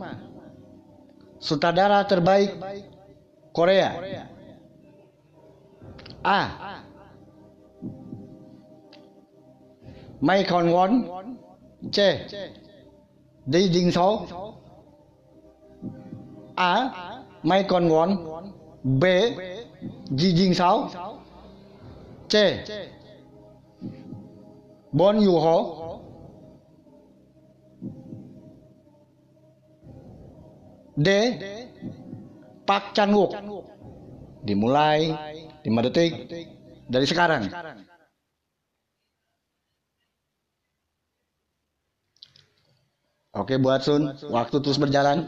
[1.38, 2.58] sutradara terbaik
[3.54, 3.94] Korea?
[6.26, 6.40] A.
[10.20, 10.92] Mai Kon Won
[11.94, 11.98] C.
[13.46, 14.26] Đi Jin Số
[16.56, 16.74] A.
[17.42, 18.10] Mai Kon Won
[18.82, 19.04] B.
[20.10, 20.90] Ji Jin Sáu
[22.28, 22.34] C.
[24.92, 25.56] Bon Yu Ho
[30.96, 31.08] D.
[32.66, 33.10] Pak Chan
[34.46, 35.10] dimulai
[35.62, 36.12] 5 detik
[36.88, 37.46] dari sekarang.
[43.30, 45.22] Oke buat Sun, waktu terus berjalan.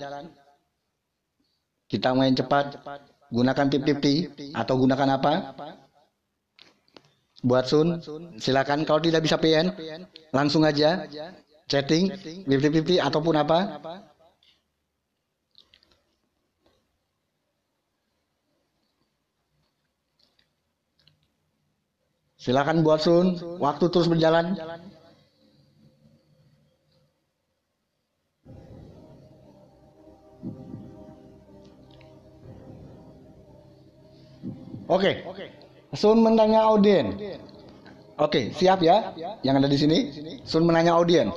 [1.87, 2.83] Kita main cepat,
[3.31, 5.55] gunakan tip-tip atau gunakan apa?
[7.47, 8.03] Buat Sun,
[8.43, 9.71] silakan kalau tidak bisa PN,
[10.35, 11.07] langsung aja
[11.71, 12.11] chatting,
[12.47, 13.59] tip-tip ataupun apa.
[22.43, 24.59] Silakan buat Sun, waktu terus berjalan.
[34.91, 35.23] Oke.
[35.95, 37.15] Sun menanya audien.
[38.19, 39.15] Oke, siap ya?
[39.47, 39.99] Yang ada di sini.
[40.43, 41.31] Sun menanya audien.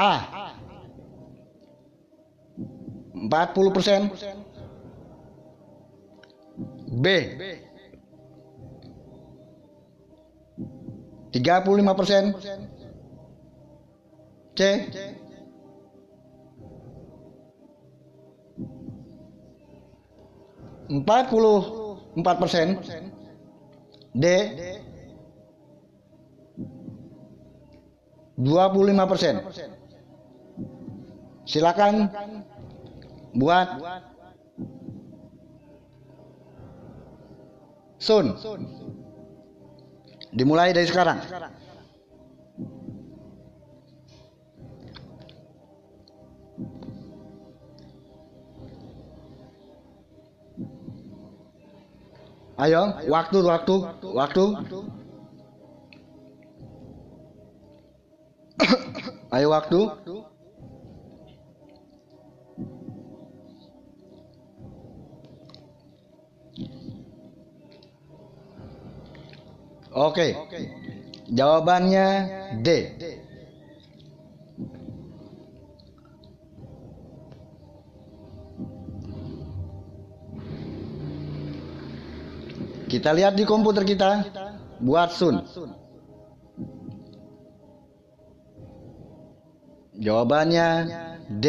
[0.00, 0.45] A.
[3.28, 4.00] 40 persen.
[6.96, 7.06] B.
[11.32, 12.24] 35 persen.
[14.56, 14.60] C.
[20.86, 21.60] Empat puluh
[22.16, 22.80] empat persen.
[24.16, 24.24] D.
[28.36, 29.44] Dua puluh lima persen.
[31.44, 32.08] Silakan
[33.36, 33.68] buat
[37.96, 38.36] Sun.
[40.36, 41.16] Dimulai dari sekarang.
[52.56, 53.74] Ayo, waktu, waktu,
[54.16, 54.44] waktu.
[59.32, 59.80] Ayo waktu.
[69.96, 70.36] Oke.
[71.32, 72.06] Jawabannya
[72.60, 72.68] D.
[82.86, 84.28] Kita lihat di komputer kita
[84.84, 85.40] buat Sun.
[89.96, 90.68] Jawabannya
[91.40, 91.46] D.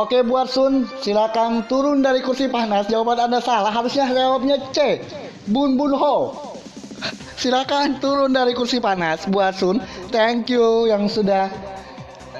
[0.00, 2.88] Oke buat Sun, silakan turun dari kursi panas.
[2.88, 5.04] Jawaban Anda salah, harusnya jawabnya C.
[5.52, 6.40] Bun Bun Ho.
[7.36, 9.76] Silakan turun dari kursi panas buat Sun.
[10.08, 11.52] Thank you yang sudah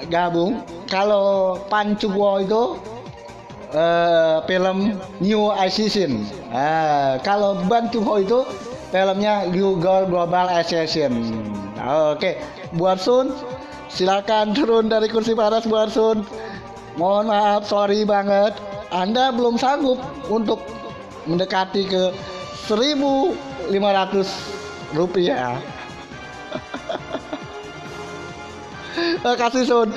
[0.09, 0.65] gabung.
[0.89, 2.81] Kalau Pancuwo itu
[3.77, 6.25] eh, film New Assassin.
[6.49, 8.41] Ah, kalau Ban Ho itu
[8.89, 11.13] filmnya Google Global Assassin.
[11.77, 12.41] Oke,
[12.73, 13.37] buat Sun,
[13.93, 16.40] silakan turun dari kursi panas buat Sun.
[17.01, 18.53] Mohon maaf, sorry banget.
[18.93, 19.97] Anda belum sanggup
[20.29, 20.61] untuk
[21.25, 22.13] mendekati ke
[22.69, 23.33] 1500
[25.01, 25.57] rupiah.
[29.21, 29.89] Kasih Sun,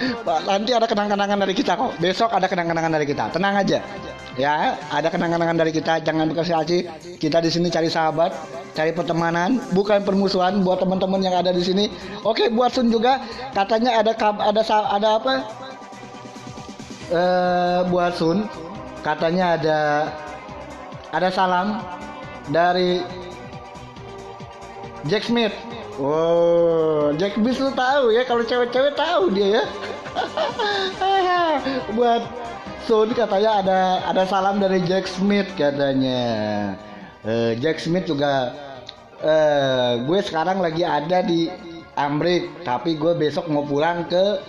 [0.49, 1.93] nanti ada kenang-kenangan dari kita kok.
[2.01, 3.29] Besok ada kenang-kenangan dari kita.
[3.37, 3.85] Tenang aja.
[4.41, 6.01] Ya, ada kenang-kenangan dari kita.
[6.01, 6.79] Jangan dikasih aci.
[7.21, 8.33] Kita di sini cari sahabat,
[8.73, 11.93] cari pertemanan, bukan permusuhan buat teman-teman yang ada di sini.
[12.25, 13.21] Oke, buat Sun juga
[13.53, 15.35] katanya ada ada ada apa?
[17.13, 18.49] Eh buat Sun
[19.05, 19.81] katanya ada
[21.13, 21.85] ada salam
[22.49, 23.05] dari
[25.05, 25.53] Jack Smith.
[26.01, 29.65] Wow, Jack Smith lu tahu ya kalau cewek-cewek tahu dia ya.
[31.99, 32.25] buat
[32.89, 33.79] Sun katanya ada
[34.09, 36.25] ada salam dari Jack Smith katanya.
[37.25, 38.53] Eh, Jack Smith juga
[39.21, 41.49] eh gue sekarang lagi ada di
[41.95, 44.43] Amrik, tapi gue besok mau pulang ke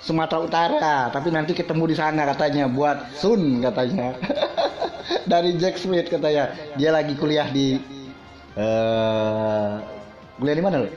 [0.00, 4.14] Sumatera Utara, tapi nanti ketemu di sana katanya buat Sun katanya.
[5.30, 6.52] Dari Jack Smith katanya.
[6.78, 7.80] Dia lagi kuliah di
[8.56, 9.72] eh
[10.36, 10.88] kuliah di mana lo?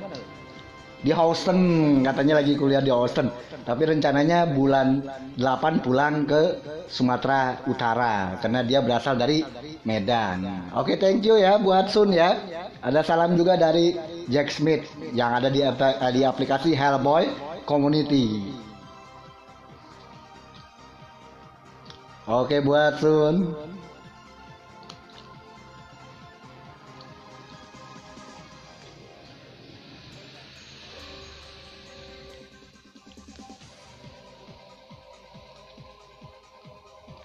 [1.00, 1.60] Di Houston
[2.04, 3.32] katanya lagi kuliah di Houston.
[3.64, 5.06] Tapi rencananya bulan
[5.38, 6.60] 8 pulang ke
[6.90, 9.46] Sumatera Utara karena dia berasal dari
[9.88, 10.70] Medan.
[10.76, 12.36] Oke, thank you ya buat Sun ya.
[12.84, 13.96] Ada salam juga dari
[14.28, 14.86] Jack Smith
[15.16, 15.64] yang ada di
[16.14, 17.28] di aplikasi Hellboy
[17.64, 18.59] Community.
[22.30, 23.58] Oke buat Sun.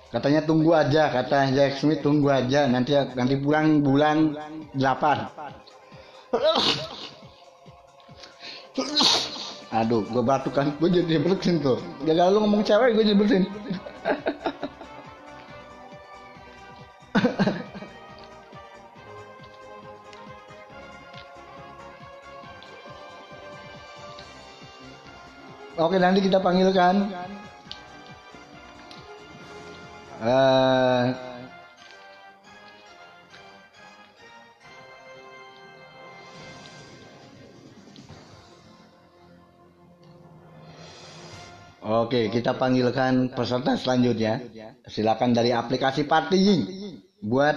[0.08, 4.32] Katanya tunggu aja, kata Jack Smith tunggu aja, nanti nanti pulang bulan
[4.72, 4.80] 8.
[9.84, 11.76] Aduh, gue batuk kan, gue jadi bersin tuh.
[12.08, 13.44] Gagal lu ngomong cewek, gue jadi bersin.
[25.74, 26.94] Oke, nanti kita panggilkan.
[30.24, 31.04] Eh,
[41.84, 44.40] Oke, kita panggilkan peserta selanjutnya.
[44.88, 47.56] Silakan dari aplikasi Partying buat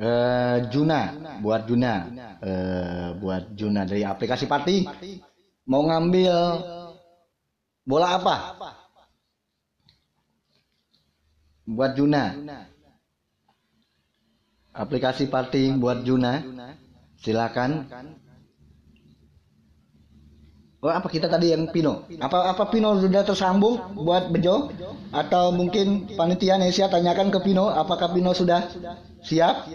[0.00, 1.00] eh, Juna,
[1.44, 1.94] buat Juna,
[2.40, 4.88] Eh, buat Juna dari aplikasi Party.
[5.68, 6.32] Mau ngambil
[7.84, 8.36] bola apa?
[11.68, 12.24] Buat Juna.
[14.72, 16.40] Aplikasi Party buat Juna.
[17.20, 17.84] Silakan.
[20.80, 22.08] Oh, apa kita tadi yang Pino?
[22.24, 24.72] Apa apa Pino sudah tersambung buat Bejo?
[25.12, 28.64] Atau mungkin panitia Nesia tanyakan ke Pino, apakah Pino sudah
[29.20, 29.68] siap?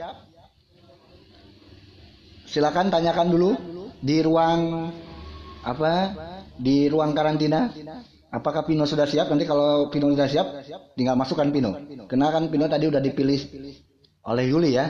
[2.50, 3.54] Silakan tanyakan dulu
[4.02, 4.90] di ruang
[5.62, 5.94] apa?
[6.58, 7.70] Di ruang karantina.
[8.34, 9.30] Apakah Pino sudah siap?
[9.30, 10.48] Nanti kalau Pino sudah siap,
[10.98, 11.70] tinggal masukkan Pino.
[12.10, 13.40] Karena kan Pino tadi udah dipilih
[14.26, 14.90] oleh Yuli ya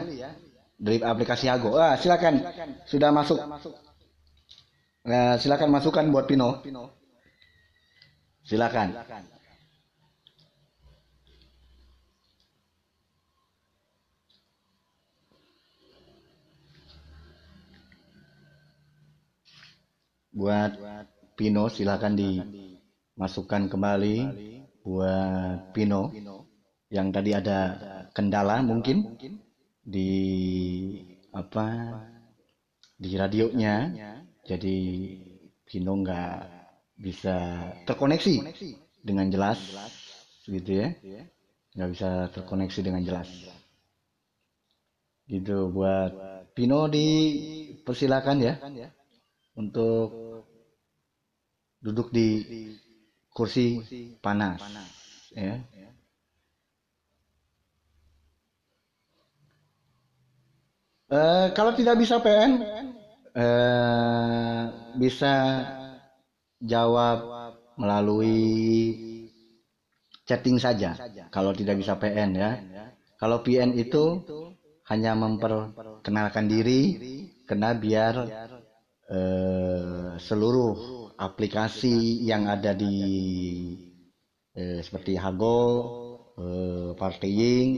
[0.79, 1.75] dari aplikasi Hago.
[1.75, 2.39] Ah, silakan.
[2.87, 3.35] Sudah masuk.
[5.05, 6.65] Nah, silakan masukkan buat Pino.
[8.41, 8.89] Silakan.
[20.33, 20.71] Buat
[21.37, 24.17] Pino silakan dimasukkan kembali
[24.81, 26.09] buat Pino
[26.89, 27.59] yang tadi ada
[28.09, 29.15] kendala mungkin
[29.85, 30.11] di
[31.29, 31.65] apa
[32.97, 33.75] di radionya
[34.45, 34.77] jadi
[35.65, 36.37] Pino nggak
[37.01, 37.35] bisa
[37.89, 38.45] terkoneksi
[39.01, 39.57] dengan jelas
[40.45, 40.93] gitu ya.
[41.73, 43.27] Nggak bisa terkoneksi dengan jelas.
[45.25, 46.13] Gitu buat
[46.53, 48.53] Pino dipersilakan ya
[49.57, 50.13] untuk
[51.81, 52.45] duduk di
[53.33, 53.81] kursi
[54.21, 54.61] panas
[55.33, 55.57] ya.
[61.05, 62.65] Eh, kalau tidak bisa PN
[63.35, 64.61] eh,
[64.95, 65.35] bisa
[66.63, 67.17] jawab
[67.75, 68.39] melalui
[70.23, 70.95] chatting saja
[71.29, 72.51] kalau tidak bisa PN ya.
[73.15, 74.23] Kalau PN itu
[74.91, 76.81] hanya memperkenalkan diri
[77.47, 78.13] karena biar
[79.11, 80.73] eh, seluruh
[81.15, 82.95] aplikasi yang ada di
[84.55, 85.61] eh, seperti Hago,
[86.35, 87.69] eh, Partying,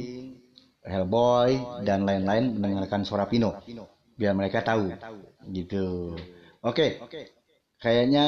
[0.81, 3.59] Hellboy dan lain-lain mendengarkan suara Pino
[4.17, 4.89] biar mereka tahu
[5.51, 6.15] gitu.
[6.63, 6.99] Oke.
[7.77, 8.25] Kayaknya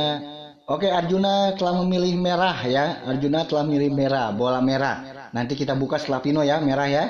[0.69, 3.01] oke Arjuna telah memilih merah ya.
[3.09, 5.29] Arjuna telah memilih merah, bola merah.
[5.33, 7.05] Nanti kita buka setelah Pino ya, merah ya.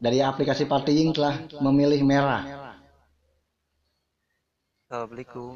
[0.00, 2.42] Dari aplikasi Partying telah memilih merah.
[4.90, 5.54] Assalamualaikum.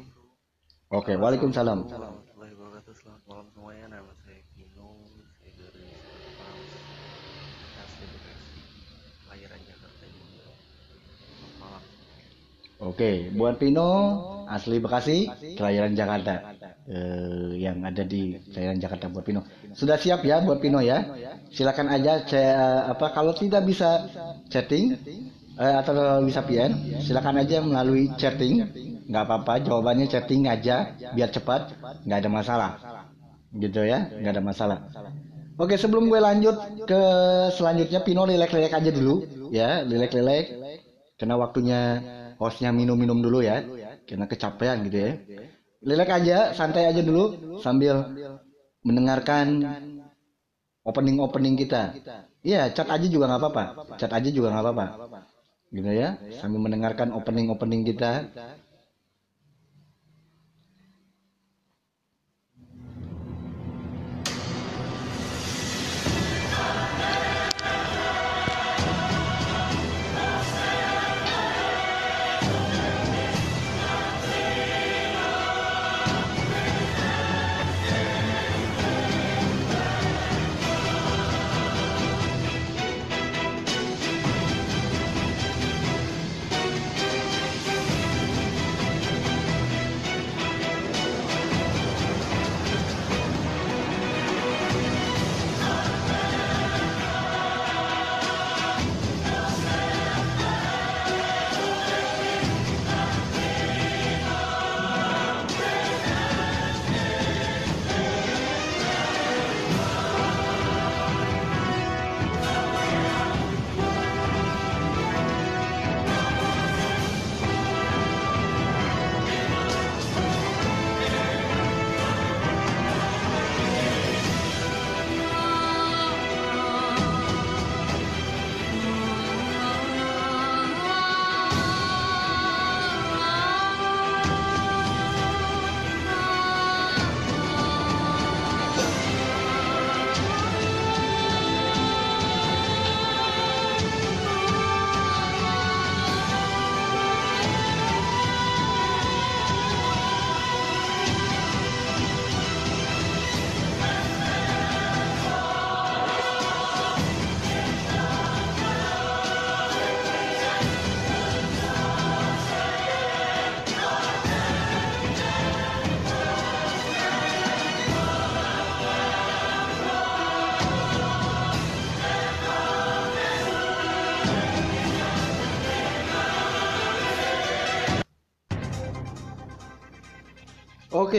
[0.93, 1.91] Oke, Waalaikumsalam.
[1.91, 4.95] warahmatullahi wabarakatuh selamat malam semuanya nama saya Kino
[5.41, 5.91] saya dari
[7.83, 8.61] asli Bekasi
[9.25, 10.47] kelahiran Jakarta juga
[11.35, 11.83] selamat malam
[12.83, 13.87] Oke, buat Pino
[14.51, 16.51] asli Bekasi, kelahiran Jakarta.
[16.85, 19.41] Eh, yang ada di kelahiran Jakarta buat Pino.
[19.71, 21.07] Sudah siap ya buat Pino ya?
[21.55, 24.03] Silakan aja saya apa kalau tidak bisa
[24.51, 24.91] chatting
[25.55, 28.67] eh, atau bisa PN, silakan aja melalui chatting.
[29.05, 32.71] nggak apa-apa, jawabannya chatting aja biar cepat, nggak ada masalah.
[33.55, 34.77] Gitu ya, nggak ada masalah.
[35.55, 37.01] Oke, sebelum gue lanjut ke
[37.55, 39.23] selanjutnya, Pino lelek-lelek aja dulu,
[39.53, 40.51] ya, lelek-lelek.
[41.15, 41.79] Karena waktunya
[42.41, 43.63] hostnya minum-minum dulu ya,
[44.07, 45.11] karena kecapean gitu ya.
[45.85, 47.95] Lelek aja, santai aja dulu sambil
[48.85, 49.47] mendengarkan
[50.85, 51.93] opening-opening kita.
[52.45, 53.63] Iya, chat aja juga nggak apa-apa,
[53.97, 54.85] chat aja juga nggak apa-apa,
[55.73, 56.09] gitu ya.
[56.41, 58.11] Sambil mendengarkan opening-opening kita.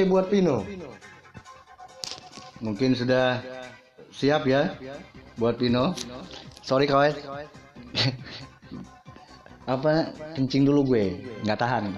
[0.07, 0.63] Buat Pino.
[2.65, 3.43] Mungkin sudah
[4.15, 4.73] siap ya
[5.37, 5.93] buat Pino.
[6.65, 7.13] Sorry kawan.
[9.67, 11.91] Apa kencing dulu gue, nggak tahan.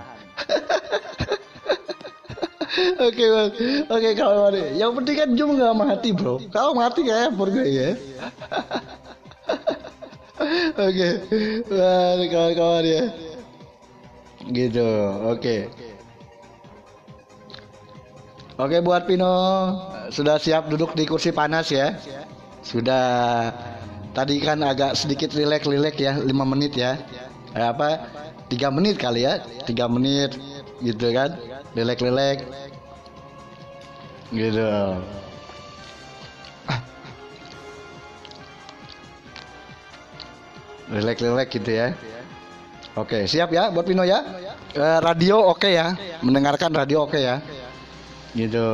[2.99, 3.51] Oke bang,
[3.91, 4.55] oke kawan.
[4.79, 6.39] Yang penting kan Jum nggak mati bro.
[6.51, 7.91] Kalau mati kayak for gue ya.
[10.79, 11.09] Oke,
[11.67, 13.03] wah kawan-kawan ya.
[14.47, 14.89] Gitu,
[15.27, 15.57] oke.
[18.59, 19.31] Oke buat Pino
[20.11, 21.95] sudah siap duduk di kursi panas ya.
[22.59, 23.55] Sudah
[24.11, 26.99] tadi kan agak sedikit rileks-rileks ya, 5 menit ya.
[27.55, 28.11] Eh, apa?
[28.51, 30.35] Tiga menit kali ya, tiga menit
[30.83, 31.39] gitu kan,
[31.79, 32.43] rileks-rileks.
[34.35, 34.67] Gitu.
[40.99, 41.95] Rileks-rileks gitu ya.
[42.99, 44.19] Oke, siap ya buat Pino ya.
[44.75, 45.95] Eh, radio oke ya,
[46.27, 47.39] mendengarkan radio oke ya.
[48.37, 48.69] Gitu.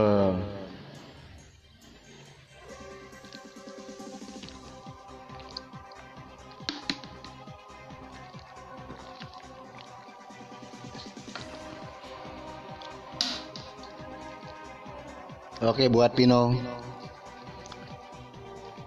[15.64, 16.52] Oke buat Pino.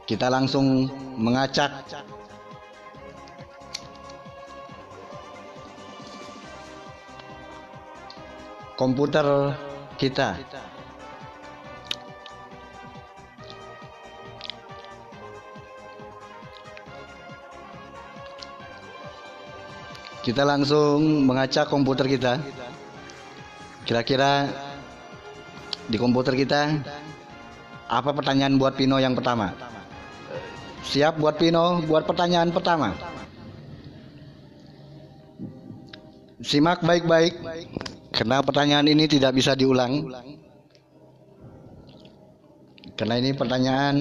[0.05, 0.85] Kita langsung
[1.17, 1.73] mengacak
[8.77, 9.57] komputer
[9.97, 10.37] kita.
[20.21, 22.37] Kita langsung mengacak komputer kita.
[23.87, 24.51] Kira-kira
[25.87, 26.83] di komputer kita
[27.87, 29.55] apa pertanyaan buat Pino yang pertama?
[30.83, 32.91] Siap buat Pino buat pertanyaan pertama.
[36.43, 37.39] Simak baik-baik
[38.17, 40.09] karena pertanyaan ini tidak bisa diulang.
[42.97, 43.95] Karena ini pertanyaan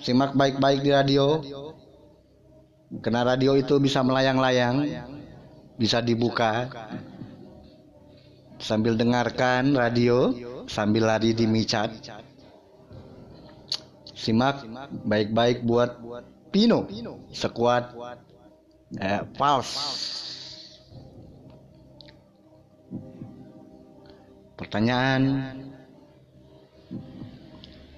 [0.00, 1.26] simak baik-baik di radio.
[3.04, 4.88] Karena radio itu bisa melayang-layang,
[5.76, 6.72] bisa dibuka
[8.56, 10.32] sambil dengarkan radio,
[10.64, 11.92] sambil lari di micat.
[14.16, 14.64] Simak
[15.04, 16.00] baik-baik buat
[16.48, 16.88] Pino
[17.36, 17.92] sekuat
[18.96, 19.70] eh, Pals.
[24.58, 25.54] Pertanyaan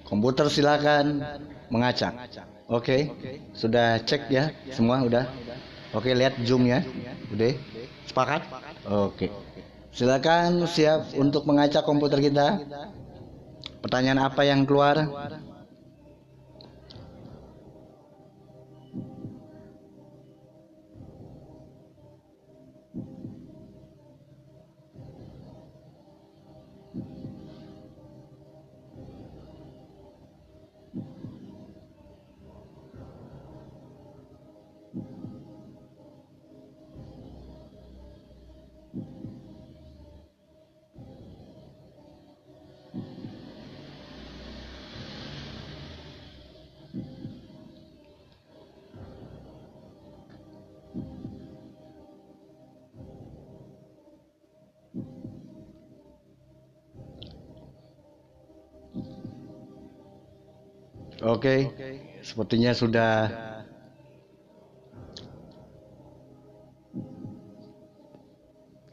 [0.05, 1.25] komputer silakan
[1.73, 2.13] mengacak.
[2.69, 3.09] Oke,
[3.57, 5.25] sudah cek ya semua udah.
[5.91, 6.85] Oke, lihat zoom ya.
[7.33, 7.51] Udah
[8.05, 8.45] sepakat?
[8.87, 9.33] Oke.
[9.91, 12.61] Silakan siap untuk mengacak komputer kita.
[13.81, 15.01] Pertanyaan apa yang keluar?
[61.21, 61.55] Oke,
[62.25, 63.29] sepertinya sudah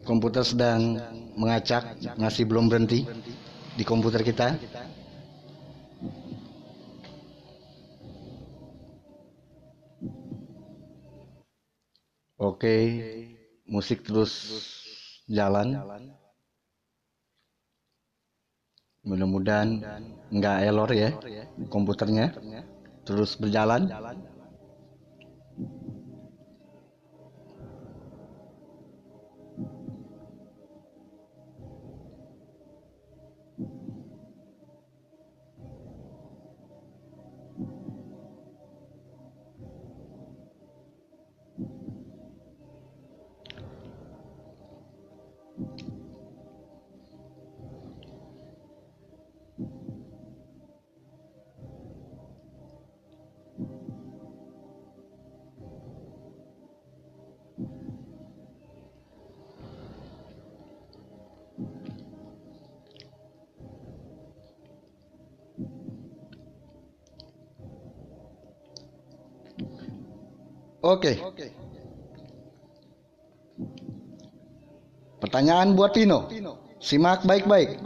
[0.07, 0.81] komputer sedang
[1.37, 1.85] mengacak,
[2.19, 3.05] masih belum berhenti
[3.79, 4.57] di komputer kita.
[12.39, 12.75] Oke,
[13.69, 14.33] musik terus
[15.29, 15.69] jalan.
[19.07, 19.79] Mudah-mudahan
[20.35, 21.11] nggak error ya
[21.71, 22.35] komputernya.
[23.07, 23.87] Terus berjalan.
[70.89, 71.13] Oke.
[75.21, 76.33] Pertanyaan buat Tino.
[76.81, 77.85] Simak baik-baik.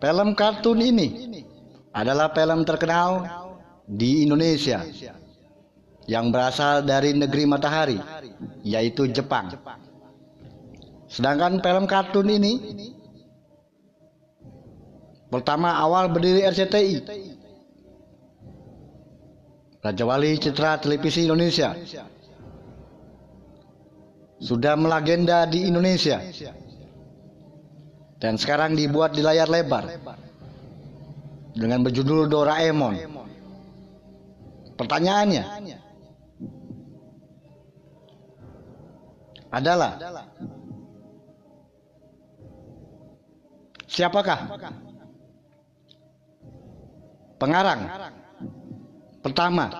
[0.00, 1.08] Film kartun ini
[1.92, 3.20] adalah film terkenal
[3.84, 4.80] di Indonesia
[6.08, 8.00] yang berasal dari negeri matahari,
[8.64, 9.52] yaitu Jepang.
[11.04, 12.52] Sedangkan film kartun ini
[15.30, 16.94] pertama awal berdiri RCTI,
[19.80, 21.72] Raja Wali Citra Televisi Indonesia,
[24.40, 26.20] sudah melegenda di Indonesia.
[28.20, 29.96] Dan sekarang dibuat di layar lebar.
[31.56, 32.94] Dengan berjudul Doraemon.
[34.76, 35.44] Pertanyaannya
[39.50, 39.92] adalah
[43.90, 44.40] siapakah
[47.40, 47.88] pengarang
[49.24, 49.72] pertama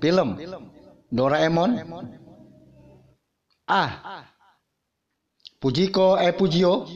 [0.00, 0.40] film
[1.12, 1.70] Doraemon?
[3.68, 3.84] A.
[5.60, 6.88] Pujiko E Pujio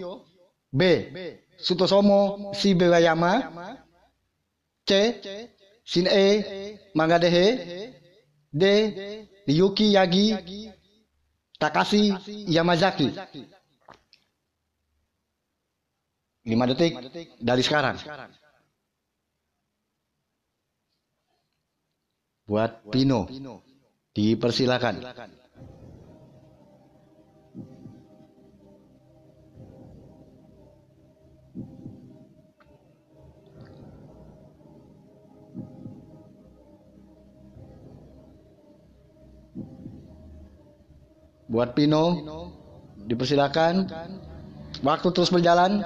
[0.72, 0.80] B.
[1.60, 3.32] Sutosomo Shibewayama
[4.88, 4.90] C.
[5.84, 6.26] Shin E
[6.96, 7.46] Magadehe
[8.50, 8.64] D.
[9.46, 10.34] Yuki Yagi
[11.60, 12.10] Takashi
[12.50, 13.14] Yamazaki
[16.46, 16.92] 5 detik
[17.38, 17.94] dari sekarang
[22.46, 23.26] buat Pino.
[24.14, 25.02] Dipersilakan.
[41.50, 42.04] Buat Pino.
[43.06, 43.90] Dipersilakan.
[44.86, 45.82] Waktu terus berjalan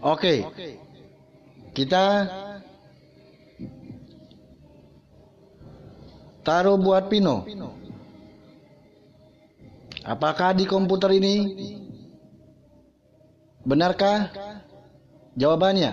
[0.00, 0.44] Oke.
[1.76, 2.04] Kita
[6.40, 7.44] taruh buat Pino.
[10.00, 11.34] Apakah di komputer ini
[13.60, 14.32] benarkah
[15.36, 15.92] jawabannya?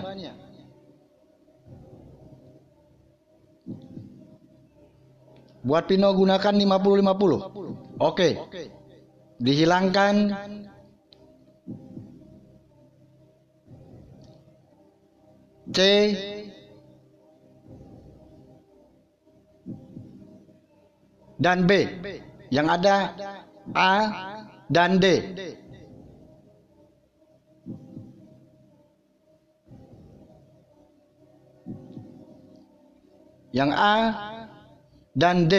[5.68, 8.00] Buat Pino gunakan 50-50.
[8.00, 8.30] Oke.
[9.38, 10.16] Dihilangkan
[15.74, 15.80] C
[21.38, 21.72] dan B.
[22.50, 22.96] Yang ada
[23.76, 23.94] A
[24.72, 25.06] dan D.
[33.52, 33.96] Yang A
[35.18, 35.56] dan D.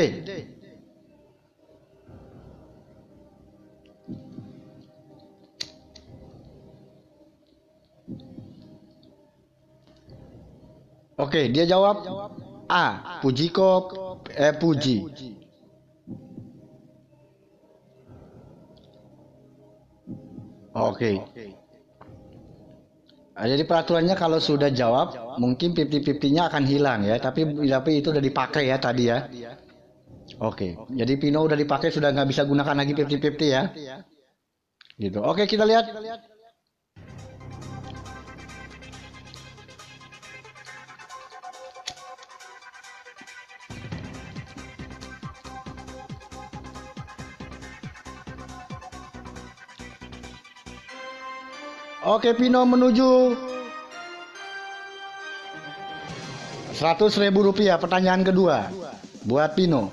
[11.18, 12.06] Oke, dia jawab
[12.70, 13.18] A.
[13.18, 13.90] Pujiko
[14.30, 14.96] eh Puji.
[20.78, 21.10] Oke.
[23.38, 27.18] Ah, Jadi peraturannya kalau sudah jawab, mungkin 50-50-nya akan hilang ya.
[27.18, 29.18] Tapi tapi itu udah dipakai ya tadi ya.
[30.38, 30.78] Oke.
[30.94, 33.62] Jadi Pino udah dipakai sudah nggak bisa gunakan lagi 50-50 ya.
[34.98, 35.18] Gitu.
[35.18, 35.90] Oke kita lihat.
[52.08, 53.36] Oke Pino menuju
[56.72, 58.72] 100 ribu rupiah pertanyaan kedua
[59.28, 59.92] buat Pino.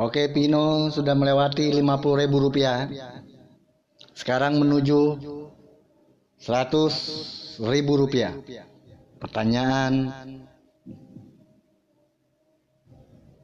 [0.00, 1.84] Oke Pino sudah melewati 50
[2.24, 2.88] ribu rupiah.
[4.16, 5.20] Sekarang menuju
[6.40, 8.32] 100 ribu rupiah.
[9.20, 9.92] Pertanyaan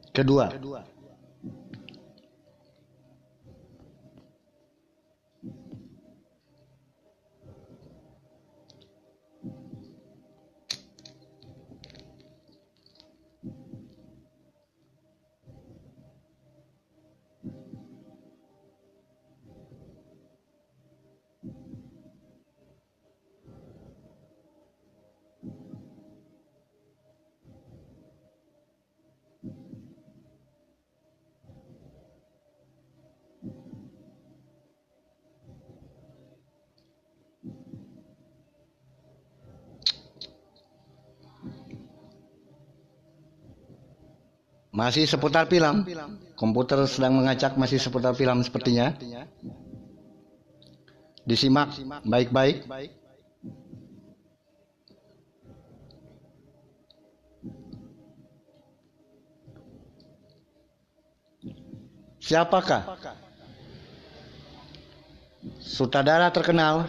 [0.09, 0.49] kedua.
[44.83, 45.87] Masih seputar film.
[45.87, 46.19] Hmm.
[46.35, 48.91] Komputer sedang mengacak masih seputar film sepertinya.
[51.23, 51.71] Disimak
[52.03, 52.67] baik-baik.
[62.19, 62.99] Siapakah?
[65.63, 66.87] Sutradara terkenal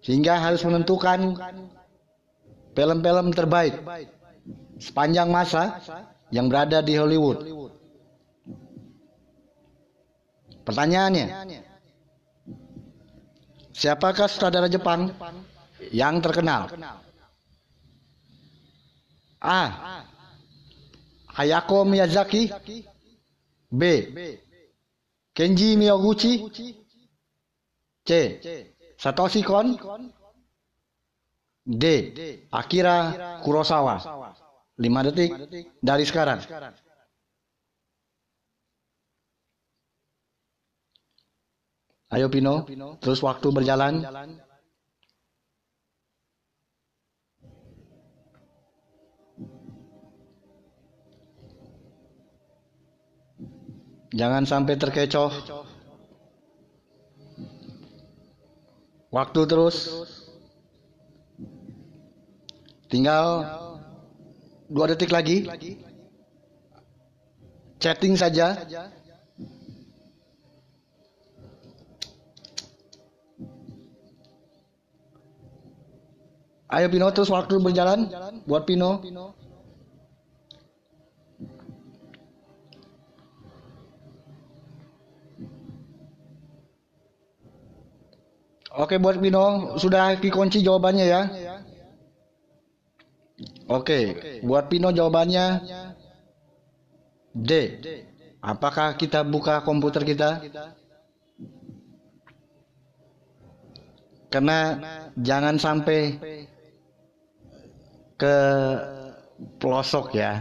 [0.00, 1.36] sehingga harus menentukan
[2.72, 3.76] film-film terbaik
[4.80, 5.76] sepanjang masa
[6.30, 7.44] yang berada di Hollywood.
[10.66, 11.55] Pertanyaannya,
[13.76, 15.12] siapakah sutradara Jepang
[15.92, 16.72] yang terkenal?
[19.44, 19.62] A.
[21.36, 22.48] Hayako Miyazaki
[23.68, 23.82] B.
[25.36, 26.48] Kenji Miyaguchi
[28.00, 28.10] C.
[28.96, 29.76] Satoshi Kon
[31.68, 31.84] D.
[32.48, 32.96] Akira
[33.44, 34.00] Kurosawa
[34.80, 35.30] 5 detik
[35.84, 36.40] dari sekarang
[42.06, 42.62] Ayo Pino,
[43.02, 44.06] terus waktu berjalan.
[54.14, 55.28] Jangan sampai terkecoh.
[59.10, 59.76] Waktu terus.
[62.86, 63.44] Tinggal
[64.70, 65.42] dua detik lagi.
[67.82, 68.62] Chatting saja.
[76.66, 78.10] Ayo Pino terus waktu berjalan
[78.42, 78.98] buat Pino.
[88.76, 91.22] Oke buat Pino sudah dikunci jawabannya ya.
[93.66, 94.14] Oke,
[94.46, 95.66] buat Pino jawabannya
[97.34, 97.50] D.
[98.38, 100.38] Apakah kita buka komputer kita?
[104.30, 104.58] Karena
[105.18, 106.14] jangan sampai
[108.16, 108.36] ke
[109.60, 110.40] pelosok ya.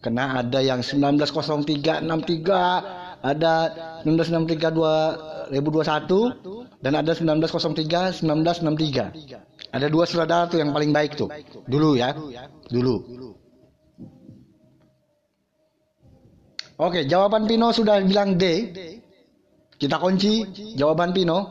[0.00, 3.54] Karena ada yang 190363, ada
[4.04, 9.10] 1963 2021 dan ada 1903 1963.
[9.74, 11.26] Ada dua sutradara tuh yang paling baik tuh.
[11.66, 12.14] Dulu ya.
[12.70, 13.02] Dulu.
[16.76, 18.44] Oke, jawaban Pino sudah bilang D.
[19.80, 20.44] Kita kunci
[20.76, 21.48] jawaban Pino.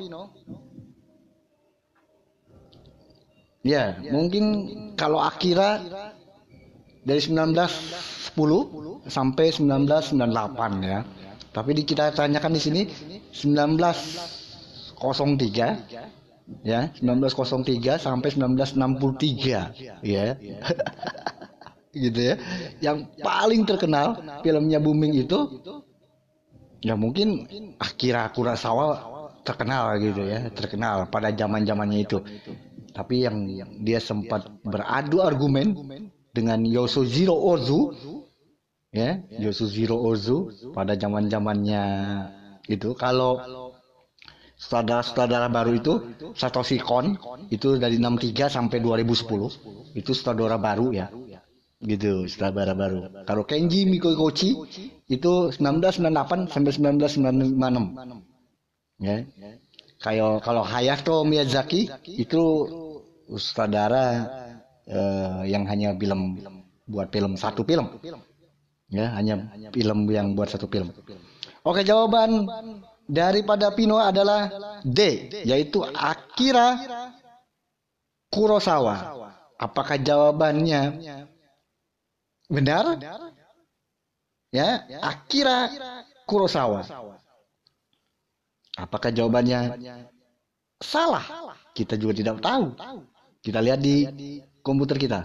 [3.65, 4.45] Ya, mungkin
[4.93, 5.81] kalau Akira
[7.01, 11.01] dari 1910 sampai 1998 ya.
[11.49, 12.85] Tapi di kita tanyakan di sini
[13.33, 15.01] 1903
[16.61, 20.37] ya, 1903 sampai 1963 ya.
[22.05, 22.37] gitu ya.
[22.85, 25.65] Yang paling terkenal filmnya booming itu
[26.85, 27.49] ya mungkin
[27.81, 29.14] Akira Kurosawa
[29.45, 32.17] terkenal gitu ya, terkenal pada zaman-zamannya itu.
[32.91, 33.37] Tapi yang
[33.85, 35.77] dia sempat beradu argumen
[36.33, 37.93] dengan Yosujiro Ozu
[38.89, 41.83] ya, Yosujiro Ozu pada zaman-zamannya
[42.65, 42.97] itu.
[42.97, 43.37] Kalau
[44.55, 45.93] sutradara-sutradara baru itu
[46.33, 47.19] Satoshi Kon
[47.51, 51.11] itu dari 63 sampai 2010 itu sutradara baru ya
[51.83, 53.11] gitu sutradara baru.
[53.27, 54.55] Kalau Kenji Mikoguchi
[55.11, 58.34] itu 1998 sampai 1996
[58.99, 59.25] ya.
[59.99, 62.43] Kayak kalau Hayato Miyazaki itu
[63.31, 64.27] sutradara
[64.85, 66.37] eh, yang hanya film
[66.85, 67.89] buat film satu film.
[68.91, 70.93] Ya hanya film yang buat satu film.
[71.65, 72.45] Oke jawaban
[73.09, 74.51] daripada Pino adalah
[74.85, 76.77] D yaitu Akira
[78.29, 79.17] Kurosawa.
[79.57, 81.01] Apakah jawabannya
[82.45, 82.99] benar?
[84.53, 85.73] Ya Akira
[86.29, 86.85] Kurosawa
[88.75, 89.75] apakah jawabannya?
[90.83, 91.23] Salah.
[91.71, 92.75] Kita juga tidak tahu.
[93.39, 94.05] Kita lihat di
[94.59, 95.19] komputer kita.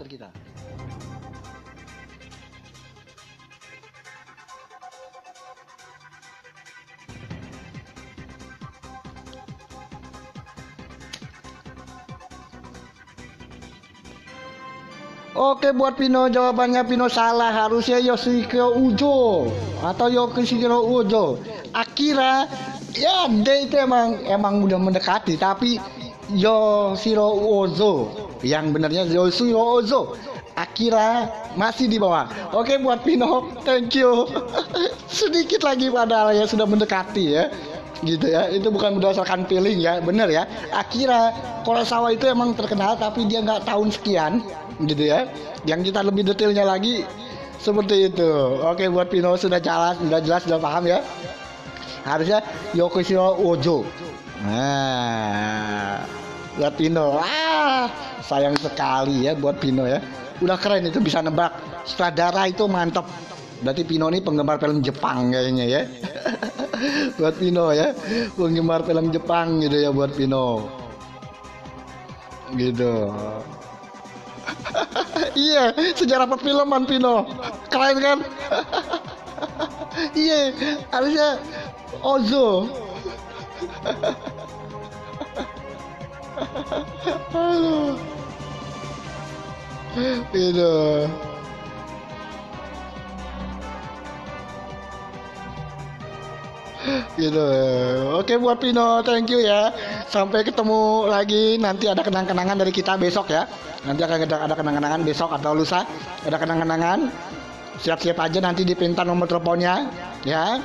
[15.40, 17.64] Oke buat Pino jawabannya Pino salah.
[17.64, 19.48] Harusnya Yoshiko Ujo
[19.80, 21.40] atau Yoshihiro Ujo.
[21.72, 22.44] Akira
[23.00, 25.80] ya dia itu emang emang udah mendekati tapi
[26.30, 28.12] Yoshiro Ozo
[28.44, 30.14] yang benarnya Yoshiro Ozo.
[30.60, 31.24] Akira
[31.56, 32.28] masih di bawah.
[32.52, 34.28] Oke buat Pino, thank you.
[35.08, 37.48] Sedikit lagi padahal ya sudah mendekati ya.
[38.00, 41.36] gitu ya itu bukan berdasarkan feeling ya bener ya Akira
[41.68, 44.40] Kurosawa itu emang terkenal tapi dia nggak tahun sekian
[44.88, 45.28] gitu ya
[45.68, 47.04] yang kita lebih detailnya lagi
[47.60, 48.32] seperti itu
[48.64, 51.04] oke buat Pino sudah jelas sudah jelas sudah paham ya
[52.04, 52.44] harusnya
[52.76, 53.88] Yokoshiro Ojo.
[54.44, 56.04] Nah
[56.56, 57.20] buat Pino.
[57.20, 57.88] Ah
[58.24, 60.00] sayang sekali ya buat Pino ya.
[60.40, 61.52] Udah keren itu bisa nebak.
[61.84, 63.04] Sutradara itu mantep.
[63.60, 65.82] Berarti Pino ini penggemar film Jepang kayaknya ya.
[67.20, 67.92] Buat Pino ya.
[68.32, 70.68] Penggemar film Jepang gitu ya buat Pino.
[72.56, 72.92] Gitu.
[75.36, 77.28] Iya sejarah perfilman Pino.
[77.68, 78.18] Keren kan?
[80.16, 80.54] Iya
[80.94, 81.28] harusnya
[81.98, 82.70] Ozo.
[87.34, 87.98] Aduh.
[90.30, 90.72] Gitu.
[97.18, 97.44] gitu
[98.16, 99.74] oke buat Pino thank you ya.
[100.08, 101.58] Sampai ketemu lagi.
[101.60, 103.44] Nanti ada kenang-kenangan dari kita besok ya.
[103.84, 105.84] Nanti akan ada, kenang-kenangan besok atau lusa.
[106.24, 107.10] Ada kenang-kenangan.
[107.82, 109.88] Siap-siap aja nanti dipinta nomor teleponnya
[110.24, 110.60] ya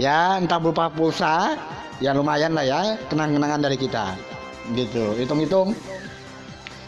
[0.00, 1.54] ya entah berupa pulsa
[2.02, 4.18] ya lumayan lah ya kenang-kenangan dari kita
[4.74, 5.76] gitu hitung-hitung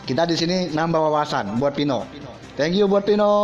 [0.07, 2.03] kita di sini nambah wawasan buat Pino
[2.59, 3.35] thank you buat Pino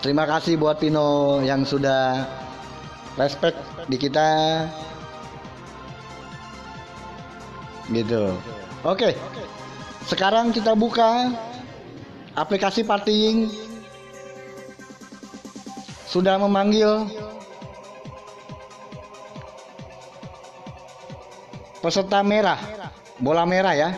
[0.00, 2.24] Terima kasih buat Pino yang sudah
[3.20, 4.64] respect di kita.
[7.92, 8.32] Gitu.
[8.80, 9.12] Oke.
[10.08, 11.28] Sekarang kita buka
[12.32, 13.52] aplikasi partying.
[16.08, 17.06] Sudah memanggil
[21.84, 22.58] peserta merah.
[23.20, 23.90] Bola merah ya.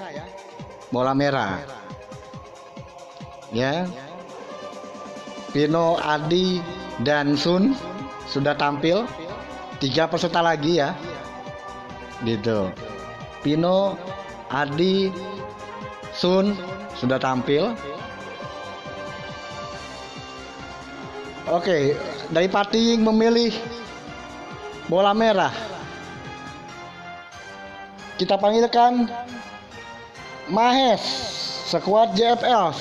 [0.90, 1.62] Bola merah.
[3.54, 3.86] Ya.
[5.54, 6.58] Pino, Adi,
[7.06, 7.78] dan Sun
[8.26, 9.06] sudah tampil.
[9.78, 10.98] Tiga peserta lagi ya.
[12.26, 12.70] Gitu.
[13.46, 13.96] Pino,
[14.52, 15.08] Adi,
[16.12, 16.52] Sun
[16.92, 17.72] sudah tampil.
[21.48, 21.96] Oke,
[22.28, 23.50] dari partying memilih
[24.92, 25.50] bola merah.
[28.20, 29.08] Kita panggilkan
[30.52, 31.00] Mahes,
[31.72, 32.76] sekuat JFL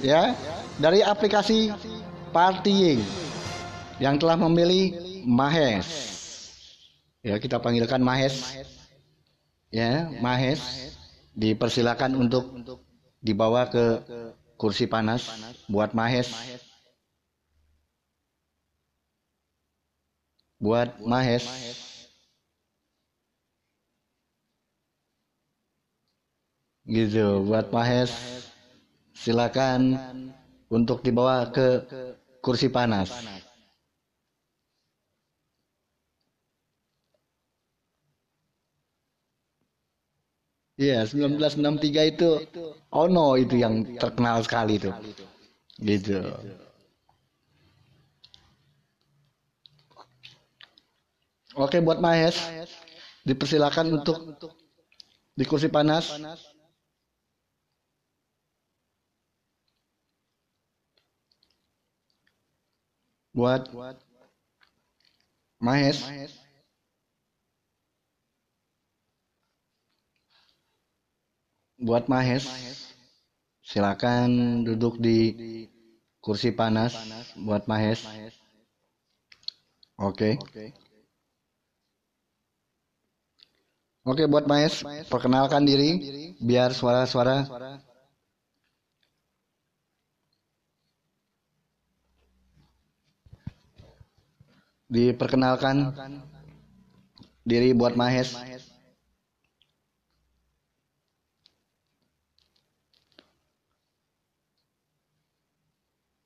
[0.00, 0.32] ya,
[0.78, 1.74] dari aplikasi
[2.30, 3.02] Partying
[3.98, 4.94] yang telah memilih
[5.26, 5.90] Mahes.
[7.26, 8.62] Ya, kita panggilkan Mahes.
[9.74, 10.94] Ya, Mahes
[11.34, 12.50] dipersilakan untuk
[13.22, 14.02] dibawa ke
[14.60, 15.28] kursi panas
[15.70, 16.28] buat Mahes.
[20.60, 21.44] Buat Mahes.
[26.84, 28.10] Gitu, buat Mahes.
[29.16, 29.96] Silakan
[30.72, 31.84] untuk dibawa ke
[32.40, 33.12] kursi panas.
[40.80, 42.40] Iya, 1963 itu
[42.96, 44.88] Ono itu yang terkenal sekali itu.
[45.76, 46.18] Gitu.
[51.54, 52.40] Oke, buat Mahes
[53.28, 54.40] dipersilakan untuk
[55.36, 56.16] di kursi panas.
[63.30, 63.62] buat
[65.62, 66.02] Mahes
[71.80, 72.44] buat Mahes
[73.64, 75.18] silakan duduk di
[76.20, 76.92] kursi panas
[77.40, 78.04] buat Mahes
[79.96, 80.36] oke
[84.04, 85.90] oke buat Mahes perkenalkan diri
[86.40, 87.48] biar suara-suara
[94.90, 95.94] diperkenalkan
[97.46, 98.34] diri buat Mahes.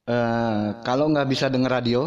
[0.05, 2.01] Eh, kalau nggak bisa denger radio,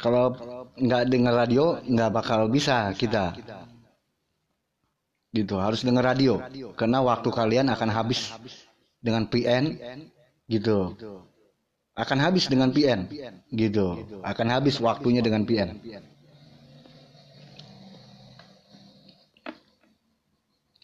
[0.00, 0.32] kalau
[0.80, 3.36] nggak denger radio nggak bakal bisa kita.
[5.36, 6.34] Gitu harus denger radio.
[6.78, 8.32] Karena waktu kalian akan habis
[9.04, 9.64] dengan PN
[10.48, 10.96] gitu.
[11.94, 13.00] Akan habis dengan PN
[13.52, 13.86] gitu.
[14.24, 15.76] Akan habis waktunya dengan PN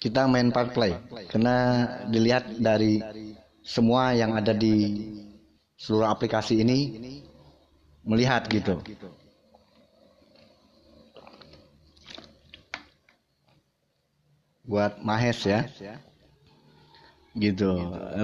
[0.01, 0.97] kita main part play.
[1.29, 3.05] karena dilihat dari
[3.61, 4.97] semua yang ada di
[5.77, 6.97] seluruh aplikasi ini
[8.05, 8.81] melihat gitu.
[14.65, 15.69] Buat Mahes ya.
[17.37, 17.71] Gitu.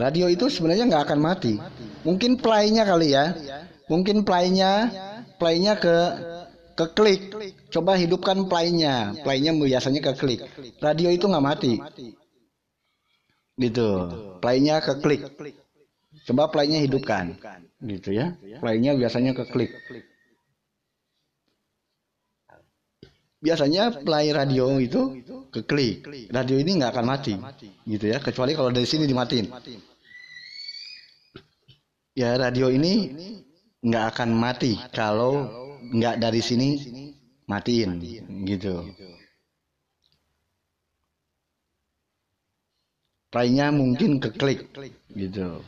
[0.01, 1.61] Radio itu sebenarnya nggak akan mati.
[2.03, 3.37] Mungkin playnya kali ya.
[3.87, 4.91] Mungkin playnya
[5.37, 5.97] playnya ke
[6.77, 7.33] ke klik
[7.73, 9.17] coba hidupkan playnya.
[9.25, 10.41] Playnya biasanya ke klik
[10.79, 11.81] radio itu nggak mati.
[13.57, 13.89] Gitu.
[14.45, 15.25] Playnya ke klik
[16.29, 17.41] coba playnya hidupkan.
[17.81, 18.37] Gitu ya.
[18.61, 19.73] Playnya biasanya ke klik
[23.37, 25.23] biasanya play radio itu
[25.55, 26.03] ke klik
[26.35, 27.35] radio ini nggak akan mati.
[27.89, 28.21] Gitu ya.
[28.21, 29.49] Kecuali kalau dari sini dimatiin.
[32.17, 33.13] Ya radio ini
[33.81, 36.69] nggak akan mati kalau nggak dari sini
[37.47, 38.03] matiin
[38.47, 38.83] gitu.
[43.31, 44.71] Playnya mungkin ke klik
[45.15, 45.63] gitu.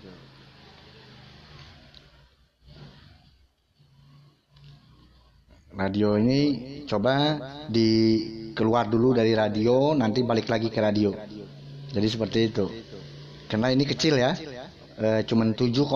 [5.78, 6.40] Radio ini
[6.90, 7.38] coba
[7.70, 8.18] di
[8.56, 11.14] keluar dulu dari radio nanti balik lagi ke radio.
[11.94, 12.66] Jadi seperti itu.
[13.46, 14.34] Karena ini kecil ya.
[14.98, 15.86] E, cuman 7,5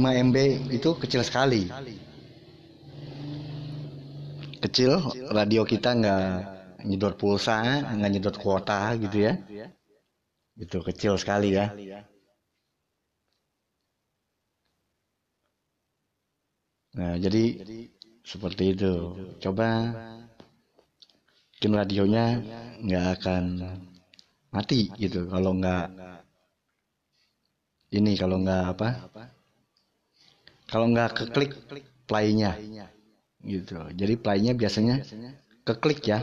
[0.00, 0.36] MB
[0.72, 1.68] itu kecil sekali
[4.62, 4.92] kecil
[5.36, 6.24] radio kita nggak
[6.88, 7.56] nyedot pulsa
[7.96, 9.32] nggak nyedot kuota gitu ya.
[10.64, 11.66] Itu kecil sekali ya.
[16.98, 17.44] Nah, jadi
[18.22, 18.92] seperti itu.
[19.42, 19.68] Coba
[21.52, 22.24] mungkin radionya
[22.82, 23.44] nggak akan
[24.54, 25.84] mati gitu kalau nggak
[27.98, 28.88] ini kalau nggak apa?
[30.70, 31.52] Kalau nggak keklik
[32.08, 32.52] playnya
[33.42, 35.02] gitu jadi playnya biasanya
[35.66, 36.18] keklik ya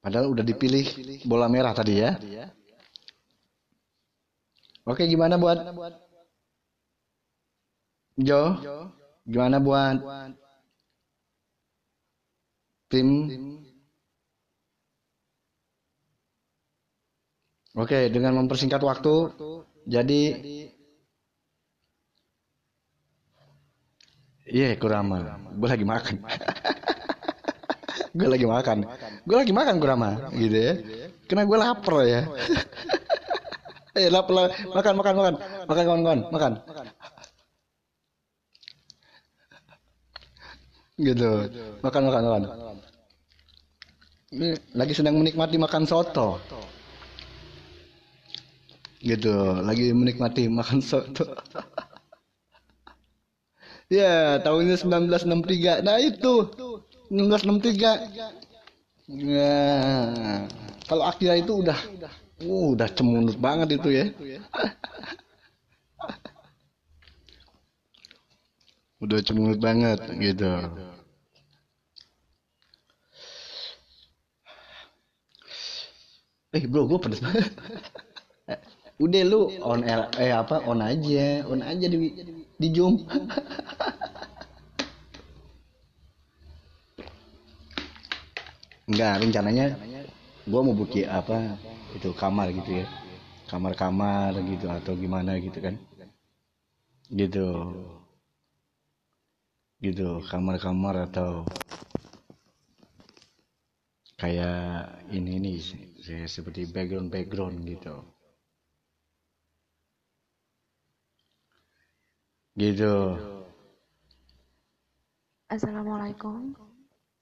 [0.00, 0.86] Padahal udah dipilih
[1.28, 2.16] bola merah tadi ya.
[4.88, 5.60] Oke, gimana buat
[8.16, 8.42] Jo?
[9.28, 10.00] Gimana buat
[12.88, 13.08] tim?
[17.78, 19.30] Oke, dengan mempersingkat waktu,
[19.86, 20.22] jadi
[24.50, 25.38] Iya, yeah, Kurama.
[25.54, 26.26] Gue lagi makan.
[28.18, 28.82] gue lagi makan.
[29.22, 30.74] Gue lagi makan Kurama gitu ya.
[31.30, 32.22] Karena gue lapar ya.
[33.90, 35.34] Eh lapar makan makan makan.
[35.66, 36.52] Makan kawan kawan makan.
[40.98, 41.30] Gitu.
[41.82, 42.42] Makan makan makan.
[44.74, 46.42] Lagi sedang menikmati makan soto
[49.00, 49.34] gitu.
[49.64, 51.24] Lagi menikmati makan soto.
[53.90, 56.46] Ya tahunnya 1963 nah itu.
[57.10, 58.30] 1963
[59.10, 59.58] ya.
[60.86, 61.74] Kalau Akira itu udah
[62.46, 64.04] uh, udah cemunut banget itu ya.
[69.00, 70.44] Udah cemunut banget gitu.
[76.52, 77.48] Eh bro gue pedes banget
[79.00, 81.98] udah lu on air eh apa on aja on aja di
[82.60, 83.00] di zoom
[88.90, 89.78] Enggak, rencananya
[90.50, 91.54] gua mau buki apa
[91.94, 92.86] itu kamar gitu ya.
[93.46, 95.78] Kamar-kamar gitu atau gimana gitu kan.
[97.06, 97.46] Gitu.
[99.78, 101.46] Gitu, kamar-kamar atau
[104.18, 105.58] kayak ini nih
[106.26, 107.94] seperti background-background gitu.
[112.58, 112.94] Gitu.
[115.46, 116.50] Assalamualaikum.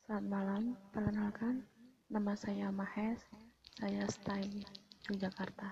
[0.09, 1.61] Selamat malam, perkenalkan
[2.09, 3.21] nama saya Mahes,
[3.77, 4.41] saya stay
[5.05, 5.69] di Jakarta.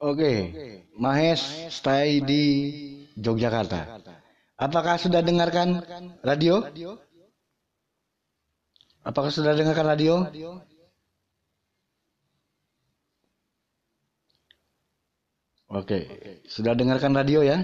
[0.00, 0.48] Oke,
[0.96, 2.44] Mahes stay di
[3.20, 4.00] Yogyakarta.
[4.56, 5.84] Apakah sudah dengarkan
[6.24, 6.64] radio?
[9.04, 10.14] Apakah sudah dengarkan radio?
[15.68, 15.98] Oke,
[16.48, 17.60] sudah dengarkan radio ya?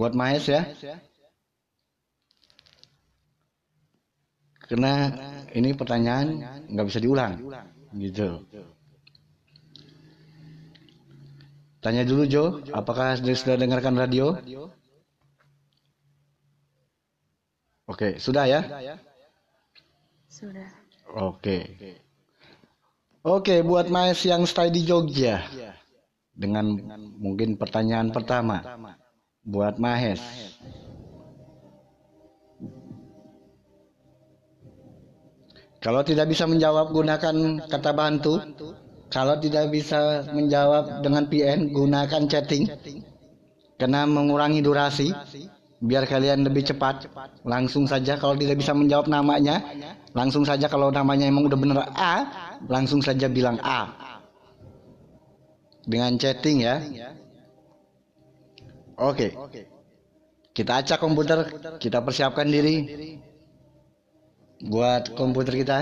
[0.00, 0.64] Buat Mahes ya?
[4.64, 5.12] Karena
[5.52, 6.40] ini pertanyaan
[6.72, 7.36] nggak bisa diulang,
[7.92, 8.40] gitu.
[11.84, 14.40] Tanya dulu Jo, apakah sudah dengarkan radio?
[17.84, 18.60] Oke, sudah ya?
[20.32, 20.68] Sudah.
[21.12, 21.76] Oke.
[23.20, 25.44] Oke, buat Mas yang stay di Jogja.
[26.32, 26.72] Dengan
[27.20, 28.64] mungkin pertanyaan pertama.
[29.50, 30.22] Buat Mahes.
[35.80, 37.34] Kalau tidak bisa menjawab gunakan
[37.66, 38.38] kata bantu.
[39.10, 42.70] Kalau tidak bisa menjawab dengan PN gunakan chatting.
[43.74, 45.10] Karena mengurangi durasi,
[45.82, 47.08] biar kalian lebih cepat,
[47.42, 49.64] langsung saja kalau tidak bisa menjawab namanya,
[50.14, 52.14] langsung saja kalau namanya emang udah bener A,
[52.68, 53.88] langsung saja bilang A.
[55.88, 56.76] Dengan chatting ya.
[59.00, 59.32] Oke.
[60.52, 61.38] Kita acak komputer,
[61.80, 62.84] kita persiapkan diri
[64.60, 65.78] buat komputer kita.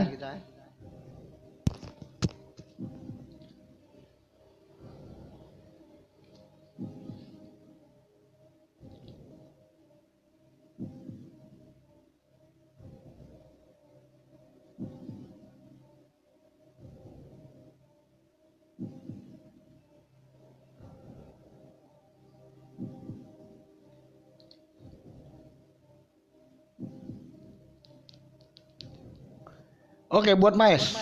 [30.09, 30.97] Oke, buat Maes.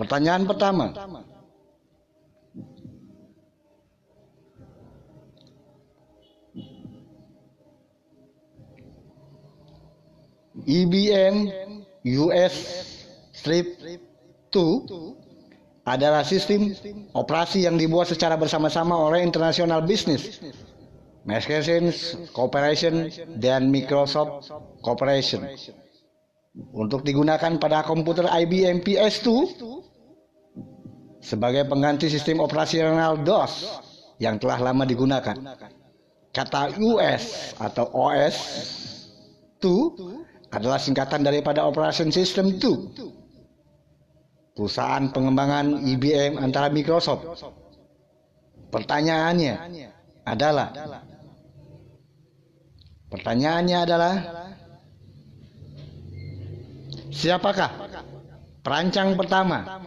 [0.00, 0.88] Pertanyaan pertama.
[10.64, 11.52] IBM
[12.24, 12.54] US
[13.36, 13.76] Strip
[14.48, 16.72] 2 adalah sistem
[17.12, 20.40] operasi yang dibuat secara bersama-sama oleh International Business
[21.28, 24.48] Machines Corporation dan Microsoft
[24.80, 25.44] Corporation
[26.54, 29.28] untuk digunakan pada komputer IBM PS2
[31.18, 33.82] sebagai pengganti sistem operasional DOS
[34.22, 35.34] yang telah lama digunakan.
[36.34, 38.36] Kata US atau OS
[39.58, 44.54] 2 adalah singkatan daripada Operation System 2.
[44.54, 47.26] Perusahaan pengembangan IBM antara Microsoft.
[48.70, 49.54] Pertanyaannya
[50.22, 50.70] adalah
[53.14, 54.14] Pertanyaannya adalah
[57.14, 57.70] Siapakah
[58.66, 59.78] perancang pertama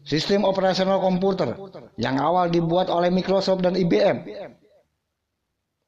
[0.00, 1.52] sistem operasional komputer
[2.00, 4.24] yang awal dibuat oleh Microsoft dan IBM?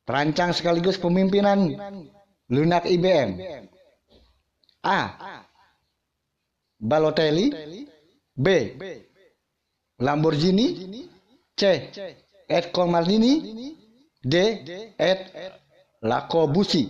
[0.05, 1.73] Perancang sekaligus pemimpinan
[2.53, 3.41] lunak IBM.
[4.85, 5.01] A.
[6.77, 7.51] Balotelli
[8.37, 8.47] B.
[9.97, 11.01] Lamborghini
[11.57, 11.63] C.
[12.47, 13.35] Ed Colmardini
[14.21, 14.35] D.
[15.01, 15.21] Ed
[16.05, 16.87] Lacobucci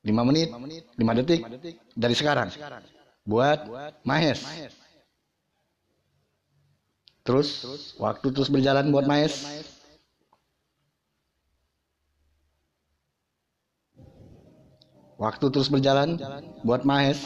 [0.00, 0.48] 5 menit,
[0.96, 1.44] 5 detik
[1.92, 2.48] dari sekarang.
[3.28, 3.68] Buat
[4.00, 4.40] Mahes.
[7.20, 7.60] Terus
[8.00, 9.44] waktu terus berjalan buat Mahes.
[15.20, 16.16] Waktu terus berjalan
[16.64, 17.20] buat Mahes.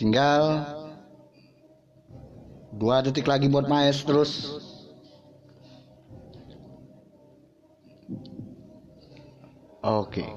[0.00, 0.64] Tinggal
[2.76, 4.52] Dua detik lagi buat Maes terus.
[9.80, 10.28] Oke.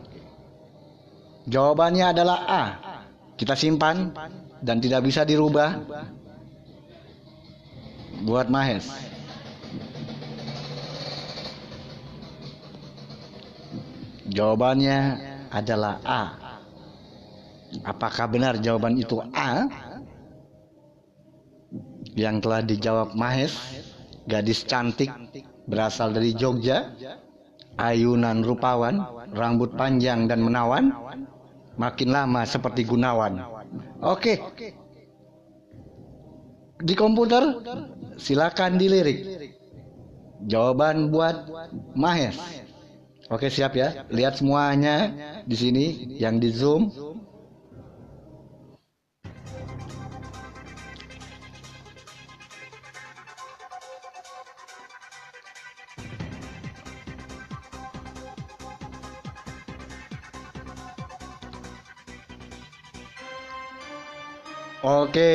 [1.51, 2.63] Jawabannya adalah A.
[3.35, 4.15] Kita simpan
[4.63, 5.83] dan tidak bisa dirubah.
[8.23, 8.87] Buat Mahes.
[14.31, 14.97] Jawabannya
[15.51, 16.23] adalah A.
[17.83, 19.67] Apakah benar jawaban itu A?
[22.15, 23.57] Yang telah dijawab Mahes,
[24.25, 25.09] gadis cantik
[25.69, 26.93] berasal dari Jogja,
[27.77, 30.89] ayunan rupawan, rambut panjang dan menawan,
[31.77, 33.39] makin lama seperti Gunawan.
[34.01, 34.39] Oke.
[36.79, 37.43] Di komputer
[38.15, 39.51] silakan dilirik.
[40.47, 41.35] Jawaban buat
[41.99, 42.39] Mahes.
[43.29, 44.07] Oke, siap ya.
[44.09, 45.11] Lihat semuanya
[45.43, 45.85] di sini
[46.17, 46.89] yang di Zoom.
[64.89, 65.29] Oke,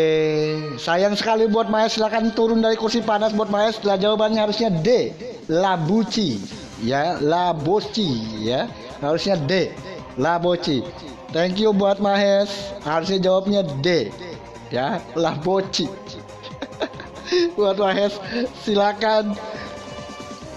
[0.83, 3.71] sayang sekali buat Maya silakan turun dari kursi panas buat Maya.
[3.71, 5.15] Setelah jawabannya harusnya D,
[5.47, 6.43] Labuci,
[6.83, 8.67] ya, Laboci, ya,
[8.99, 9.71] harusnya D,
[10.19, 10.83] Laboci.
[11.31, 12.51] Thank you buat Mahes,
[12.83, 14.11] harusnya jawabnya D,
[14.75, 15.87] ya, Laboci.
[17.59, 18.19] buat Mahes,
[18.67, 19.39] silakan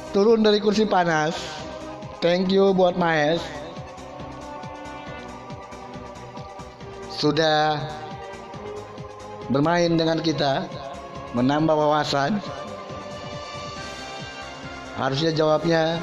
[0.10, 1.38] turun dari kursi panas.
[2.18, 3.46] Thank you buat Mahes.
[7.14, 8.07] Sudah
[9.48, 10.68] bermain dengan kita,
[11.36, 12.40] menambah wawasan.
[14.98, 16.02] Harusnya jawabnya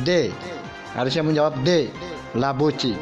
[0.00, 0.32] D.
[0.96, 1.92] Harusnya menjawab D.
[2.32, 2.96] Labuci.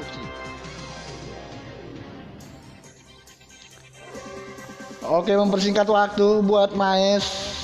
[5.06, 7.59] Oke, mempersingkat waktu buat Maes.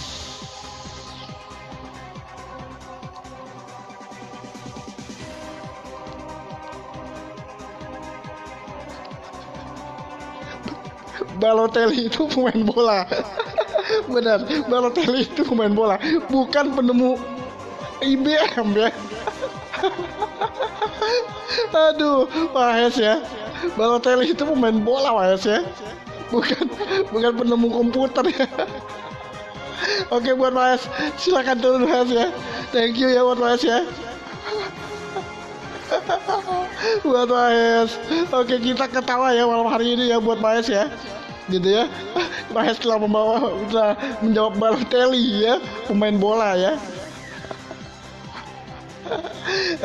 [11.36, 13.04] Balotelli itu pemain bola.
[14.12, 15.96] Benar, Balotelli itu pemain bola,
[16.32, 17.20] bukan penemu
[18.02, 18.90] IBM ya.
[21.90, 23.20] Aduh, Mahes ya.
[23.76, 25.60] Balotelli itu pemain bola Mahes ya.
[26.28, 26.66] Bukan
[27.14, 28.46] bukan penemu komputer ya.
[30.14, 30.88] Oke buat Mahes,
[31.20, 32.26] silakan turun Mahes ya.
[32.74, 33.86] Thank you ya buat Mahes ya.
[37.06, 37.90] buat Mahes.
[38.34, 40.90] Oke kita ketawa ya malam hari ini ya buat Mahes ya.
[41.46, 41.86] Gitu ya.
[42.50, 46.74] Mahes telah membawa telah menjawab Balotelli ya, pemain bola ya.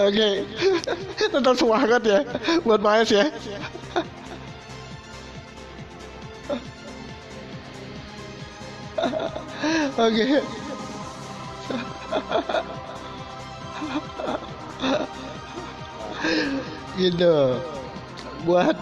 [0.02, 0.42] Oke,
[1.22, 2.26] tetap semangat ya
[2.66, 3.30] buat Mahes ya.
[9.98, 10.42] Oke.
[16.98, 17.36] gitu.
[18.46, 18.78] Buat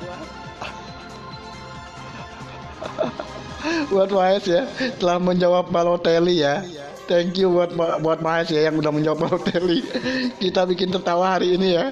[3.91, 4.63] buat Mahes ya
[4.97, 6.63] telah menjawab Balotelli ya.
[7.09, 9.81] Thank you buat buat Mahes ya yang udah menjawab Balotelli.
[10.43, 11.89] Kita bikin tertawa hari ini ya.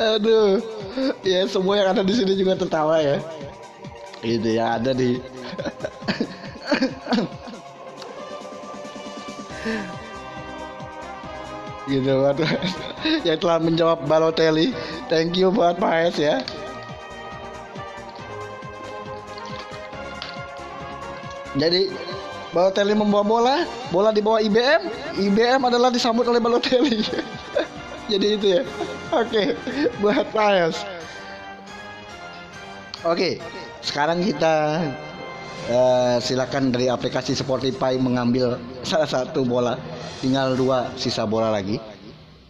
[0.16, 0.58] Aduh,
[1.22, 3.18] ya semua yang ada di sini juga tertawa ya.
[4.20, 5.18] Itu yang ada di
[11.90, 12.38] gitu buat
[13.26, 14.70] yang telah menjawab Balotelli.
[15.10, 16.46] Thank you buat Mahes ya.
[21.58, 21.90] Jadi
[22.50, 23.56] Balotelli membawa bola,
[23.94, 24.82] bola dibawa IBM,
[25.22, 26.98] IBM adalah disambut oleh Balotelli.
[28.10, 28.62] Jadi itu ya.
[29.14, 29.54] Oke,
[30.02, 30.82] buat Mahes.
[33.06, 33.38] Oke,
[33.86, 34.82] sekarang kita
[35.70, 39.78] eh, silakan dari aplikasi Spotify mengambil salah satu bola.
[40.18, 41.78] Tinggal dua sisa bola lagi.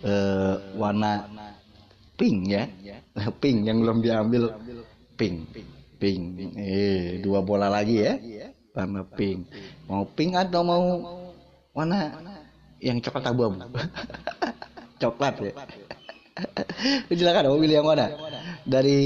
[0.01, 1.29] Eh, warna
[2.17, 2.65] pink ya.
[3.43, 4.57] Pink yang belum diambil
[5.21, 5.45] pink.
[6.01, 6.57] Pink.
[6.57, 8.17] Eh, dua bola lagi ya.
[8.71, 9.51] Warna pink.
[9.91, 10.83] Mau pink atau mau
[11.75, 12.15] warna
[12.79, 13.59] yang coklat abu-abu?
[15.03, 15.53] coklat ya.
[17.11, 18.07] Silakan mau pilih yang mana?
[18.63, 18.99] Dari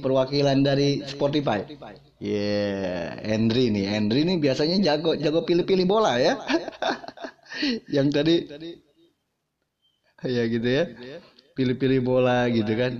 [0.00, 1.62] perwakilan dari Spotify.
[2.20, 3.86] Yeah, Henry nih.
[3.88, 6.36] Henry nih biasanya jago jago pilih-pilih bola ya.
[7.96, 8.48] yang tadi
[10.24, 10.84] ya gitu ya.
[11.56, 12.92] Pilih-pilih bola gitu kan.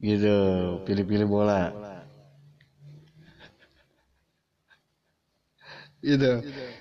[0.00, 0.36] Gitu,
[0.88, 1.89] pilih-pilih bola.
[6.02, 6.32] gitu.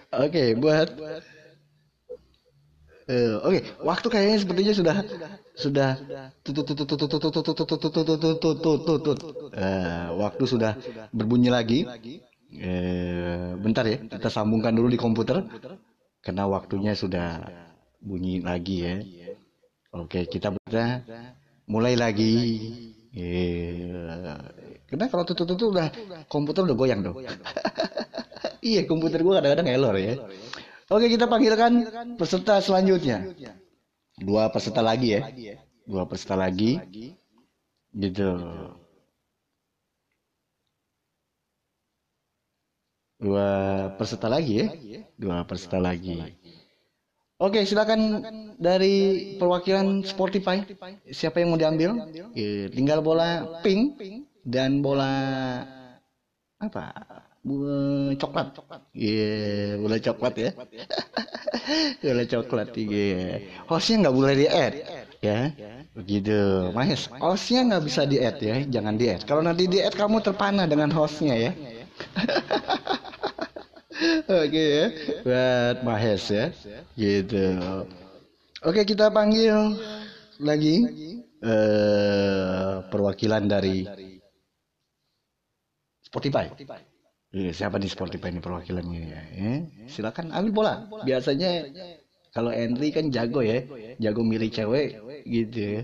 [0.10, 0.90] Oke, okay, buat
[3.10, 3.62] Uh, Oke, okay.
[3.82, 4.96] waktu kayaknya sepertinya sudah
[5.58, 5.90] sudah
[9.58, 10.78] eh, waktu sudah
[11.10, 11.90] berbunyi lagi.
[12.54, 15.42] Eh, bentar ya, kita sambungkan dulu di komputer
[16.22, 17.50] karena waktunya sudah
[17.98, 19.02] bunyi lagi ya.
[19.98, 21.02] Oke, kita kita
[21.66, 22.34] mulai lagi.
[23.18, 23.90] Eh,
[24.86, 25.90] karena kalau tutup-tutup udah
[26.30, 27.18] komputer udah goyang dong.
[28.62, 30.14] iya, komputer gua kadang-kadang error ya.
[30.90, 31.86] Oke, kita panggilkan
[32.18, 33.30] peserta selanjutnya.
[34.18, 35.22] Dua peserta lagi ya.
[35.86, 36.82] Dua peserta lagi.
[37.94, 38.30] Gitu.
[43.20, 43.48] Dua
[44.00, 44.68] peserta lagi ya.
[45.20, 46.18] Dua peserta lagi.
[47.40, 48.26] Oke, silakan
[48.60, 50.60] dari perwakilan Spotify.
[51.08, 52.10] Siapa yang mau diambil?
[52.74, 53.96] Tinggal bola pink
[54.44, 55.14] dan bola
[56.60, 56.92] apa?
[57.50, 58.48] Bola coklat.
[58.94, 59.34] Iya,
[59.82, 60.52] bola coklat ya.
[62.06, 63.42] bola coklat iya.
[63.66, 64.74] Hostnya nggak boleh di add
[65.26, 65.40] ya.
[65.98, 67.10] Begitu, Mas.
[67.18, 69.26] Hostnya nggak bisa di add ya, jangan di add.
[69.26, 71.52] Kalau nanti di add kamu terpana dengan hostnya ya.
[74.30, 74.86] Oke ya,
[75.26, 76.46] buat Mahes ya,
[76.96, 77.46] gitu.
[78.64, 79.76] Oke kita panggil
[80.40, 80.88] lagi
[81.44, 83.84] eh perwakilan dari
[86.06, 86.48] Spotify.
[87.38, 89.20] Iya, siapa di Spotify ini perwakilannya ya?
[89.38, 89.58] Eh,
[89.94, 90.74] silakan ambil bola.
[91.08, 91.50] Biasanya
[92.36, 93.58] kalau Henry kan jago ya,
[94.04, 94.90] jago milih cewek
[95.34, 95.82] gitu ya.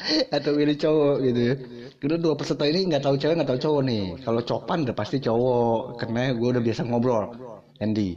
[0.36, 1.54] Atau milih cowok gitu ya.
[2.00, 4.02] Kedua dua peserta ini nggak tahu cewek nggak tahu cowok nih.
[4.24, 7.24] Kalau Copan udah pasti cowok, karena gue udah biasa ngobrol.
[7.82, 8.08] Andy,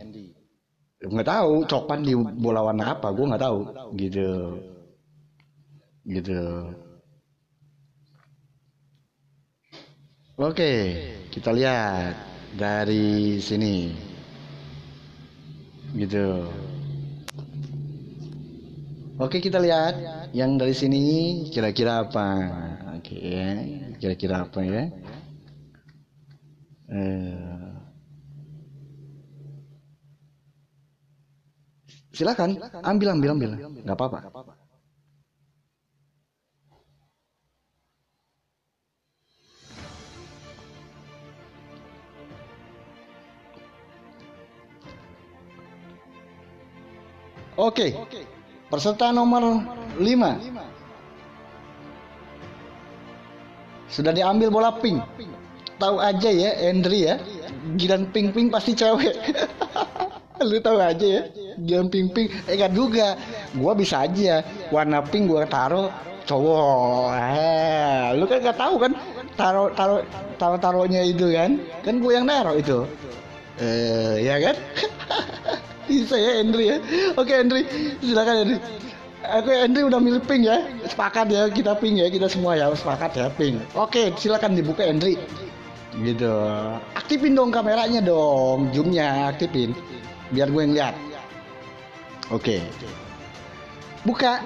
[1.14, 2.14] nggak tahu Copan di
[2.44, 3.60] bola warna apa, gue nggak tahu
[4.02, 4.28] gitu,
[6.06, 6.34] gitu.
[10.38, 10.70] Oke,
[11.38, 12.18] kita lihat
[12.58, 13.94] dari sini.
[15.94, 16.50] Gitu.
[19.22, 20.02] Oke, kita lihat
[20.34, 21.06] yang dari sini
[21.54, 22.28] kira-kira apa.
[22.98, 23.22] Oke,
[24.02, 24.90] kira-kira apa ya?
[26.88, 27.70] Eh,
[32.18, 33.52] silakan, ambil, ambil, ambil.
[33.86, 34.58] Nggak apa-apa.
[47.58, 47.98] Oke.
[48.70, 49.66] Peserta nomor
[49.98, 50.06] 5.
[53.90, 55.02] Sudah diambil bola pink.
[55.82, 57.18] Tahu aja ya, Andri ya.
[57.76, 59.16] Gilan pink-pink pasti cewek.
[60.50, 61.22] Lu tahu aja ya.
[61.58, 62.30] Gilan pink-pink.
[62.46, 63.18] Eh kan juga.
[63.58, 65.90] Gua bisa aja warna pink gua taruh
[66.28, 67.10] cowok.
[67.16, 68.92] Ah, lu kan gak tahu kan
[69.40, 70.04] taruh taruh
[70.38, 71.58] taruh taruhnya itu kan.
[71.82, 72.86] Kan gua yang naruh itu.
[73.58, 74.56] Eh, ya kan?
[75.88, 76.78] Bisa ya Andri ya.
[77.16, 77.64] Oke Andri,
[78.04, 78.58] silakan Andri.
[79.28, 80.68] Oke Andri udah milih pink ya.
[80.86, 83.58] Sepakat ya kita pink ya kita semua ya sepakat ya pink.
[83.74, 85.16] Oke silakan dibuka Andri.
[85.98, 86.36] Gitu.
[86.94, 89.74] Aktifin dong kameranya dong, zoomnya aktifin.
[90.30, 90.96] Biar gue yang lihat.
[92.30, 92.62] Oke.
[94.04, 94.44] Buka.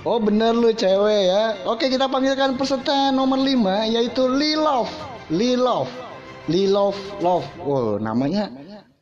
[0.00, 1.60] Oh bener lu cewek ya.
[1.68, 4.88] Oke kita panggilkan peserta nomor 5 yaitu Lilov.
[5.28, 5.86] Lilov.
[6.48, 7.46] Lilov Love.
[7.62, 8.48] Oh namanya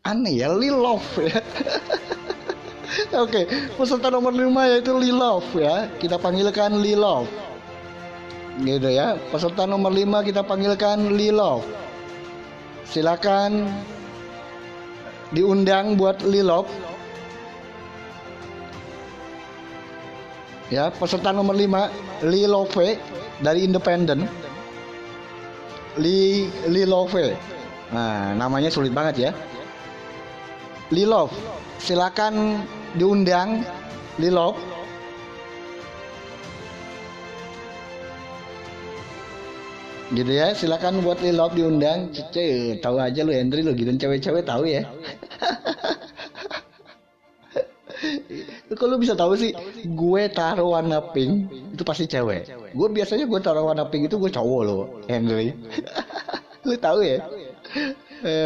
[0.04, 1.40] aneh ya Lilov ya.
[3.22, 3.44] Oke,
[3.76, 5.88] peserta nomor 5 yaitu Lilov ya.
[6.00, 7.28] Kita panggilkan Lilov.
[8.58, 9.18] Gitu ya.
[9.30, 11.62] Peserta nomor 5 kita panggilkan Lilov.
[12.88, 13.68] Silakan
[15.32, 16.66] diundang buat Lilov.
[20.68, 23.00] Ya, peserta nomor 5 Lilove
[23.40, 24.28] dari Independen.
[25.98, 27.34] Li Lilove.
[27.88, 29.30] Nah, namanya sulit banget ya.
[30.88, 31.28] Lilov,
[31.76, 32.64] silakan
[32.96, 33.60] diundang
[34.16, 34.56] Lilov.
[40.08, 42.08] Gitu ya, silakan buat Lilov diundang.
[42.16, 44.88] Cece, tahu aja lu Hendri lu gitu cewek-cewek tahu ya.
[48.80, 49.52] Kalau bisa tahu sih,
[49.84, 52.48] gue taruh warna pink itu pasti cewek.
[52.72, 55.52] Gue biasanya gue taruh warna pink itu gue cowok lo, Henry.
[56.64, 57.20] lu tahu ya?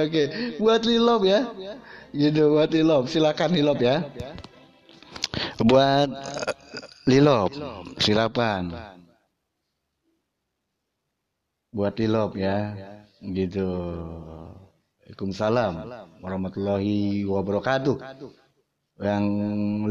[0.02, 1.46] Oke, buat Lilov ya.
[2.12, 4.04] Gitu buat Lilov, silakan Lilov ya.
[5.64, 6.52] Buat eh,
[7.08, 7.48] Lilov,
[7.96, 8.76] silakan.
[11.72, 12.76] Buat Lilov ya.
[13.22, 13.68] Gitu.
[15.12, 15.72] Waalaikumsalam
[16.24, 17.96] warahmatullahi wabarakatuh.
[18.96, 19.24] Yang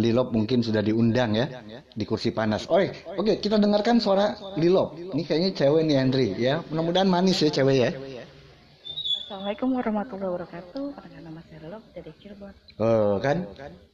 [0.01, 1.61] Lilop mungkin sudah diundang ya
[1.93, 2.65] di kursi panas.
[2.65, 4.97] Oke, oke kita dengarkan suara Lilop.
[4.97, 6.65] Ini kayaknya cewek nih Henry ya.
[6.73, 7.89] Mudah-mudahan manis ya cewek ya.
[9.31, 10.85] Assalamualaikum warahmatullahi wabarakatuh.
[10.91, 12.51] Perkenalkan nama saya Lelop dari Cirebon.
[12.83, 13.47] Oh kan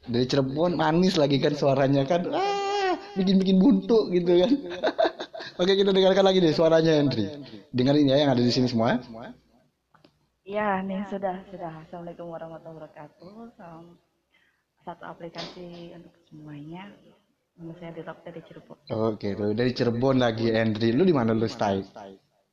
[0.09, 2.25] dari Cirebon manis lagi kan suaranya kan.
[2.33, 4.49] Ah, bikin-bikin buntu gitu kan.
[5.61, 7.29] oke kita dengarkan lagi deh suaranya Henry.
[7.69, 8.97] Dengerin ya yang ada di sini semua.
[10.41, 11.85] Iya, nih sudah sudah.
[11.85, 13.33] Assalamualaikum warahmatullahi wabarakatuh.
[13.61, 13.93] Salam
[14.89, 16.89] satu aplikasi untuk semuanya.
[17.61, 17.93] Nama saya
[18.25, 18.77] dari Cirebon.
[18.89, 20.97] Oke, dari Cirebon lagi Henry.
[20.97, 21.85] Lu di mana lu stay?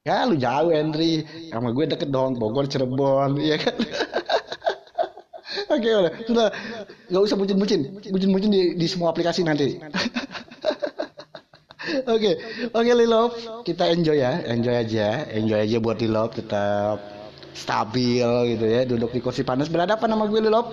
[0.05, 1.25] Ya lu jauh Henry.
[1.49, 3.73] Sama gue deket dong, Bogor Cirebon, ya kan?
[5.75, 6.13] Oke, udah.
[6.29, 6.49] Sudah.
[7.09, 7.89] Gak usah bucin-bucin.
[8.13, 9.81] Bucin-bucin di, di semua aplikasi nanti.
[12.09, 12.41] Oke,
[12.73, 16.97] oke Lilop, kita enjoy ya, enjoy aja, enjoy aja buat Lilop tetap
[17.53, 18.25] stabil
[18.57, 20.73] gitu ya, duduk di kursi panas berhadapan sama gue Lilop,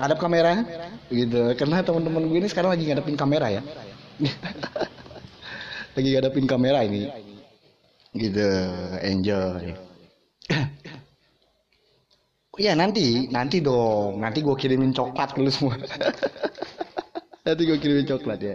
[0.00, 0.64] hadap kamera,
[1.12, 1.52] gitu.
[1.60, 3.62] Karena teman-teman gue ini sekarang lagi ngadepin kamera ya,
[5.96, 7.04] lagi ngadepin kamera ini,
[8.18, 8.48] gitu,
[9.00, 9.76] enjoy.
[12.56, 15.76] Iya nanti, nanti dong, nanti gue kirimin coklat ke lu semua.
[17.44, 18.54] nanti gue kirimin coklat ya.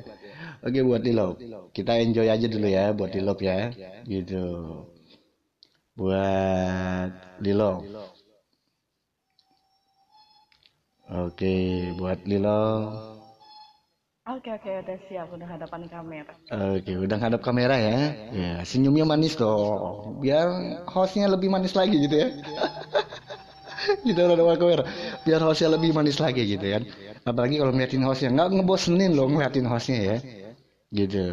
[0.62, 1.42] Oke buat Dilop,
[1.74, 3.74] kita enjoy aja dulu ya buat Dilop ya,
[4.06, 4.46] gitu.
[5.98, 7.86] Buat Dilop.
[11.12, 13.11] Oke, buat Lilo.
[14.22, 16.34] Oke oke udah siap udah hadapan kamera.
[16.78, 18.14] Oke, udah ngadap kamera ya.
[18.30, 20.22] Ya, senyumnya manis dong.
[20.22, 20.46] Biar
[20.94, 22.30] hostnya lebih manis lagi gitu ya.
[24.06, 24.84] gitu udah depan kamera.
[25.26, 26.86] Biar hostnya lebih manis lagi gitu kan.
[27.26, 30.18] Apalagi kalau ngeliatin hostnya nggak ngebosenin loh ngeliatin hostnya ya.
[30.94, 31.26] Gitu.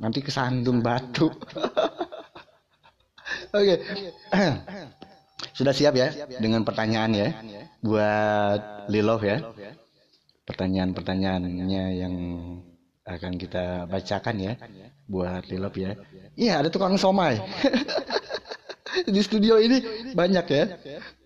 [0.00, 1.28] Nanti kesandung batu.
[3.56, 3.74] Oke.
[5.56, 6.08] Sudah siap ya
[6.40, 7.28] dengan pertanyaan ya
[7.84, 9.44] buat Lilov ya.
[10.50, 12.14] Pertanyaan-pertanyaannya yang
[13.06, 14.52] akan kita bacakan ya
[15.06, 15.94] buat Lilov ya.
[16.34, 17.38] Iya, ada tukang somai.
[19.14, 19.78] Di studio ini
[20.10, 20.64] banyak ya.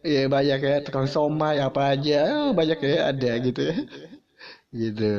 [0.04, 3.76] Iya, banyak ya tukang somai apa aja, banyak ya ada gitu ya.
[4.68, 5.12] Gitu.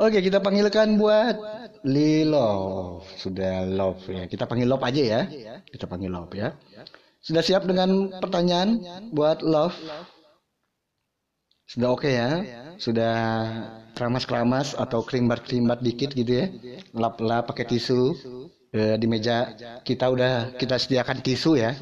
[0.00, 1.36] Oke, kita panggilkan buat
[1.84, 3.04] Lilov.
[3.20, 4.24] Sudah love ya.
[4.28, 5.20] Kita panggil love aja ya.
[5.68, 6.56] Kita panggil love ya.
[7.20, 8.80] Sudah siap dengan pertanyaan
[9.12, 9.76] buat love?
[11.66, 12.30] Sudah oke ya?
[12.78, 13.14] Sudah
[13.98, 16.46] keramas-keramas atau kerimbat-kerimbat dikit gitu ya?
[16.94, 18.14] Lap-lap pakai tisu.
[18.76, 21.74] Eh, di meja kita udah kita sediakan tisu ya.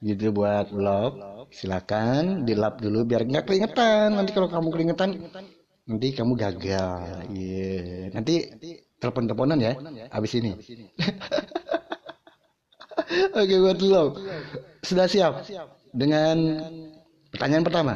[0.00, 1.46] Gitu buat love.
[1.48, 4.16] Silakan dilap dulu biar nggak keringetan.
[4.16, 5.10] Nanti kalau kamu keringetan
[5.88, 7.32] Nanti kamu gagal.
[7.32, 8.12] Iya.
[8.12, 8.34] Nanti
[9.00, 9.72] telepon-teleponan ya
[10.12, 10.52] habis ini.
[13.40, 14.04] Oke buat lo.
[14.84, 15.48] Sudah siap
[15.96, 16.36] dengan
[17.32, 17.94] pertanyaan pertama.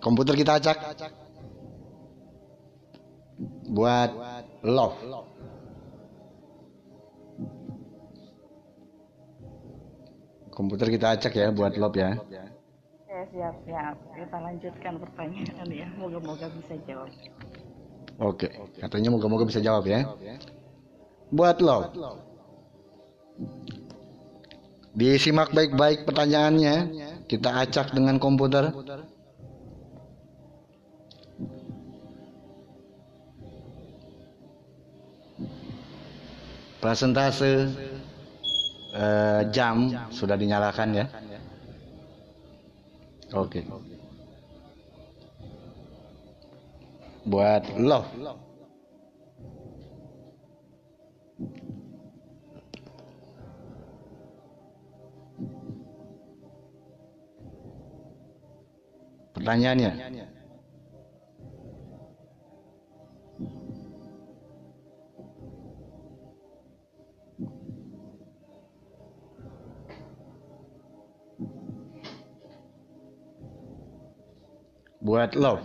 [0.00, 0.76] Komputer kita acak
[3.68, 4.10] buat
[4.64, 4.96] love.
[10.50, 12.16] Komputer kita acak ya buat love ya.
[12.16, 12.40] Oke,
[13.32, 13.96] siap, siap.
[14.16, 15.88] Kita lanjutkan pertanyaan ya.
[15.96, 17.08] Moga-moga bisa jawab.
[18.20, 20.04] Oke, katanya moga-moga bisa jawab ya.
[21.32, 21.88] Buat lo.
[24.92, 26.76] Disimak baik-baik pertanyaannya.
[27.24, 28.74] Kita acak dengan komputer.
[36.80, 37.68] Presentase
[38.96, 41.06] eh, jam sudah dinyalakan ya.
[43.36, 43.62] Oke.
[47.28, 48.08] Buat lo.
[59.36, 60.39] Pertanyaannya.
[75.00, 75.64] Buat love.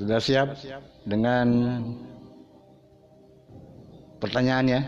[0.00, 0.56] Sudah siap
[1.04, 1.46] dengan
[4.22, 4.80] pertanyaannya?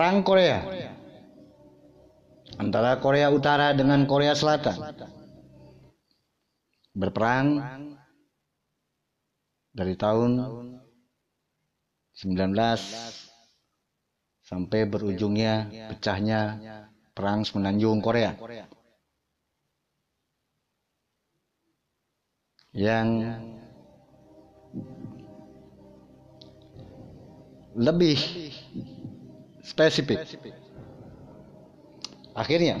[0.00, 0.64] Perang Korea.
[2.56, 4.96] Antara Korea Utara dengan Korea Selatan.
[6.96, 7.60] Berperang
[9.76, 10.40] dari tahun
[12.16, 12.32] 19
[14.40, 16.40] sampai berujungnya pecahnya
[17.12, 18.40] perang semenanjung Korea.
[22.72, 23.08] Yang
[27.76, 28.16] lebih
[29.64, 30.24] spesifik.
[32.32, 32.80] Akhirnya?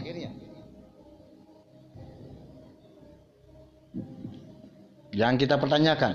[5.10, 6.14] Yang kita pertanyakan.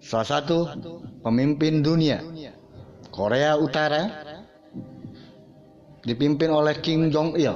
[0.00, 0.66] Salah satu
[1.22, 2.18] pemimpin dunia
[3.14, 4.10] Korea Utara
[6.02, 7.54] dipimpin oleh Kim Jong Il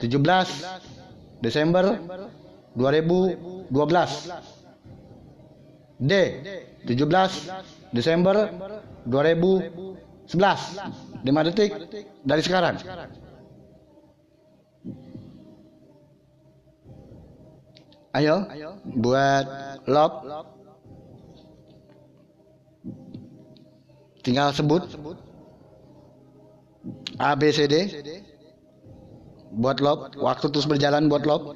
[0.00, 1.84] 17 Desember
[2.74, 3.70] 2012
[6.00, 6.12] D
[6.88, 8.50] 17 Desember
[9.06, 10.34] 2011
[11.22, 11.70] 5 detik
[12.26, 12.74] dari sekarang
[18.10, 18.42] Ayo,
[18.98, 19.46] buat
[19.86, 20.12] lob.
[24.26, 24.82] Tinggal sebut
[27.22, 27.74] A B C D.
[29.50, 31.54] Buat lob, waktu terus berjalan buat lob.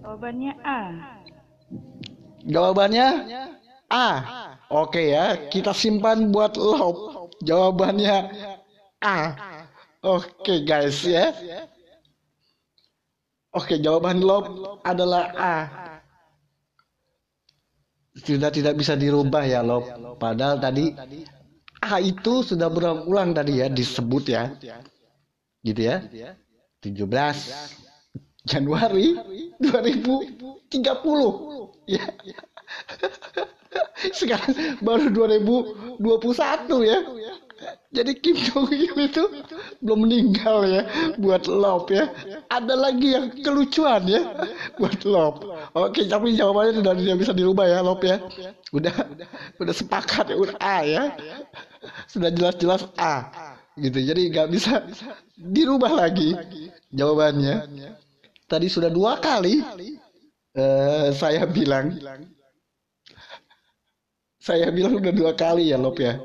[0.00, 0.80] Jawabannya A.
[2.46, 3.06] Jawabannya
[3.92, 4.08] A.
[4.72, 7.28] Oke ya, kita simpan buat lob.
[7.44, 8.16] Jawabannya
[9.04, 9.16] A.
[10.06, 11.34] Oke guys ya.
[13.50, 14.46] Oke jawaban lob
[14.86, 15.54] adalah A.
[18.14, 19.82] Sudah tidak bisa dirubah ya lob.
[20.22, 20.94] Padahal tadi
[21.82, 24.54] A itu sudah berulang tadi ya disebut ya.
[25.66, 26.06] Gitu ya.
[26.86, 27.02] 17
[28.46, 29.18] Januari
[29.58, 31.90] 2030.
[31.90, 32.06] Ya.
[34.18, 34.54] Sekarang
[34.86, 35.98] baru 2021
[36.86, 37.02] ya.
[37.88, 39.24] Jadi Kim Jong Il itu
[39.80, 40.82] belum meninggal ya
[41.16, 42.12] buat love ya.
[42.52, 44.20] Ada lagi yang kelucuan ya
[44.76, 45.40] buat love.
[45.72, 48.20] Oke, tapi jawabannya sudah tidak bisa dirubah ya love ya.
[48.76, 48.92] Udah
[49.56, 51.02] udah sepakat ya udah A ya.
[52.10, 53.24] Sudah jelas-jelas A
[53.80, 53.98] gitu.
[54.04, 54.84] Jadi nggak bisa
[55.36, 56.36] dirubah lagi
[56.92, 57.56] jawabannya.
[58.46, 59.64] Tadi sudah dua kali
[60.52, 61.96] eh, saya bilang
[64.36, 66.20] saya bilang udah dua kali ya Lop ya.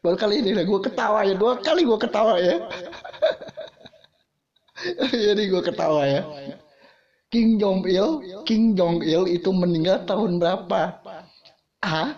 [0.00, 1.36] Baru kali ini gue ketawa ya.
[1.36, 2.56] Dua kali gue ketawa ya.
[5.28, 6.24] Jadi gue ketawa ya.
[7.30, 11.04] King Jong Il, King Jong Il itu meninggal tahun berapa?
[11.84, 12.16] A.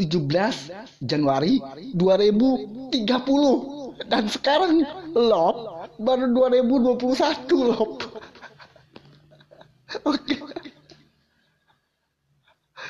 [0.00, 1.60] 17 Januari
[1.92, 4.80] 2030 dan sekarang
[5.12, 5.56] Lop
[6.00, 8.00] baru 2021 Lop.
[10.08, 10.40] Oke.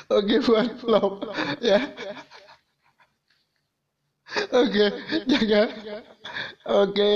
[0.07, 1.27] Oke buat Lop
[1.59, 1.83] ya.
[4.31, 4.85] Oke,
[5.27, 5.61] jaga.
[6.71, 7.11] Oke,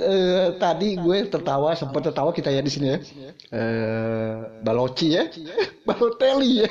[0.00, 2.98] eh, tadi gue tertawa, sempat tertawa kita ya di sini ya.
[3.52, 4.34] Eh,
[4.64, 5.28] Baloci ya,
[5.84, 6.70] Balotelli ya,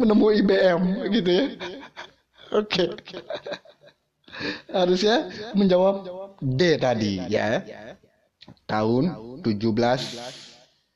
[0.00, 1.44] menemui IBM gitu ya.
[2.56, 2.84] Oke,
[4.72, 6.08] harusnya menjawab
[6.40, 7.60] D tadi ya.
[8.64, 9.04] Tahun
[9.44, 10.00] 17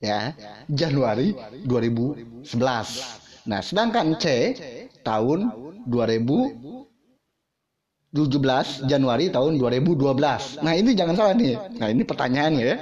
[0.01, 0.32] ya,
[0.69, 1.36] Januari
[1.69, 3.20] 2011.
[3.44, 4.56] Nah, sedangkan C
[5.05, 5.51] tahun
[5.85, 6.71] 2000
[8.12, 10.60] 17 Januari tahun 2012.
[10.60, 11.56] Nah, ini jangan salah nih.
[11.80, 12.76] Nah, ini pertanyaannya ya.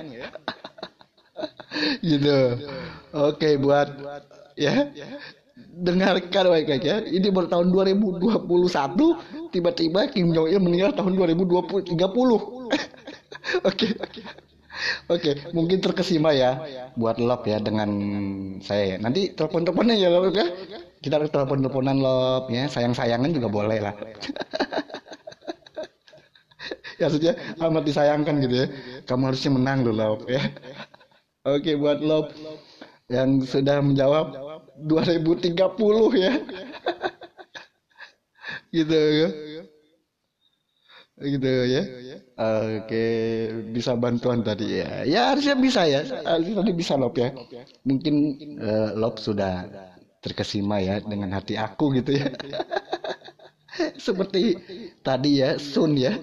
[2.11, 2.39] gitu.
[3.15, 3.95] Oke, buat
[4.59, 4.91] ya.
[5.81, 6.99] Dengarkan baik-baik ya.
[7.07, 11.95] Ini baru tahun 2021 tiba-tiba Kim Jong Il meninggal tahun 2020 30.
[13.71, 13.87] Oke.
[15.13, 16.57] Oke, mungkin terkesima ya
[16.97, 17.91] buat Lop ya dengan
[18.65, 18.97] saya ya.
[18.99, 20.47] Nanti telepon-teleponnya ya Lop ya.
[20.99, 22.67] Kita telepon-teleponan Lop ya.
[22.67, 23.95] Sayang-sayangan juga boleh lah.
[27.01, 27.33] ya maksudnya
[27.65, 28.67] amat disayangkan gitu ya.
[29.09, 30.43] Kamu harusnya menang loh Lop ya.
[31.49, 32.37] Oke buat Lop
[33.09, 34.37] yang sudah menjawab
[34.85, 35.57] 2030
[36.21, 36.33] ya.
[38.71, 39.29] Gitu ya.
[41.21, 41.83] Gitu ya.
[42.37, 43.05] Oke
[43.73, 45.03] bisa bantuan tadi ya.
[45.09, 46.05] Ya harusnya bisa ya.
[46.05, 47.33] Harusnya tadi bisa Lop ya.
[47.89, 48.15] Mungkin
[48.61, 49.65] uh, Lop sudah
[50.21, 52.29] terkesima ya dengan hati aku gitu ya
[54.07, 54.57] seperti
[55.01, 56.15] tadi ya Sun ya.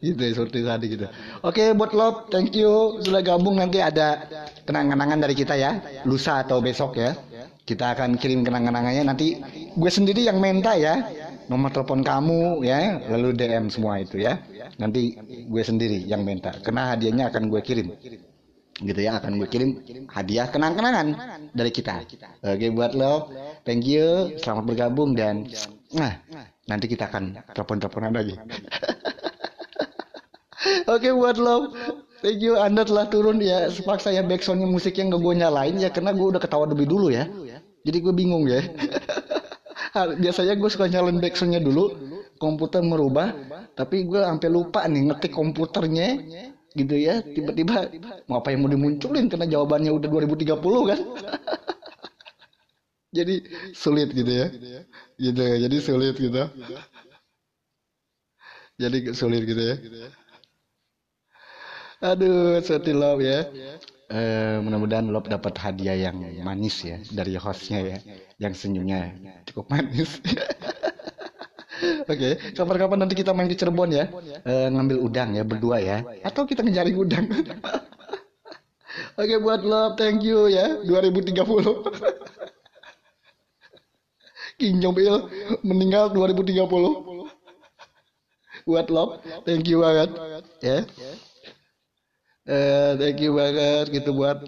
[0.00, 1.06] Gitu ya seperti tadi gitu.
[1.44, 3.00] Oke buat Lop thank you.
[3.04, 4.24] Sudah gabung nanti ada
[4.64, 5.80] kenang-kenangan dari kita ya.
[6.06, 7.16] Lusa atau besok ya.
[7.64, 9.04] Kita akan kirim kenang-kenangannya.
[9.06, 9.38] Nanti
[9.76, 11.06] gue sendiri yang minta ya
[11.50, 14.40] nomor telepon kamu ya lalu DM semua itu ya.
[14.80, 15.14] Nanti
[15.46, 16.54] gue sendiri yang minta.
[16.64, 17.88] Karena hadiahnya akan gue kirim.
[18.80, 19.70] Gitu ya akan gue kirim
[20.08, 21.12] hadiah kenang-kenangan
[21.52, 22.00] dari kita.
[22.40, 23.28] Oke buat Lop
[23.68, 24.32] thank you.
[24.40, 25.44] Selamat bergabung dan
[25.92, 26.16] nah
[26.70, 28.38] nanti kita akan telepon-teleponan lagi.
[30.94, 31.74] Oke buat lo,
[32.22, 33.66] thank you Anda telah turun ya.
[33.66, 37.26] Sepaksa ya backsoundnya musik yang gue nyalain ya karena gue udah ketawa lebih dulu ya.
[37.82, 38.62] Jadi gue bingung ya.
[40.22, 41.90] Biasanya gue suka nyalain backsoundnya dulu,
[42.38, 43.34] komputer merubah,
[43.74, 46.08] tapi gue sampai lupa nih ngetik komputernya
[46.78, 47.18] gitu ya.
[47.26, 47.90] Tiba-tiba
[48.30, 51.00] mau apa yang mau dimunculin karena jawabannya udah 2030 kan.
[53.10, 53.42] jadi
[53.74, 54.46] sulit gitu ya
[55.20, 56.42] gitu ya jadi sulit gitu
[58.80, 59.76] jadi sulit gitu ya
[62.00, 63.44] aduh seperti love ya
[64.08, 67.98] eh, mudah-mudahan love dapat hadiah yang manis ya dari hostnya ya
[68.40, 69.12] yang senyumnya
[69.44, 70.16] cukup manis
[71.80, 72.52] Oke, okay.
[72.52, 74.04] kapan-kapan nanti kita main ke Cirebon ya,
[74.44, 77.24] uh, ngambil udang ya berdua ya, atau kita ngejaring udang.
[77.32, 77.56] Oke,
[79.16, 81.40] okay, buat love, thank you ya, 2030.
[84.60, 85.16] King Jong Il
[85.64, 86.60] meninggal 2030
[88.68, 90.12] buat love thank you banget.
[90.60, 90.84] Ya.
[90.84, 91.16] Yeah.
[92.44, 94.44] uh, thank you banget gitu buat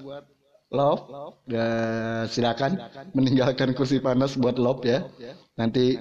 [0.73, 1.09] love
[1.53, 2.77] uh, silakan
[3.17, 5.09] meninggalkan kursi panas buat love ya.
[5.57, 5.97] Nanti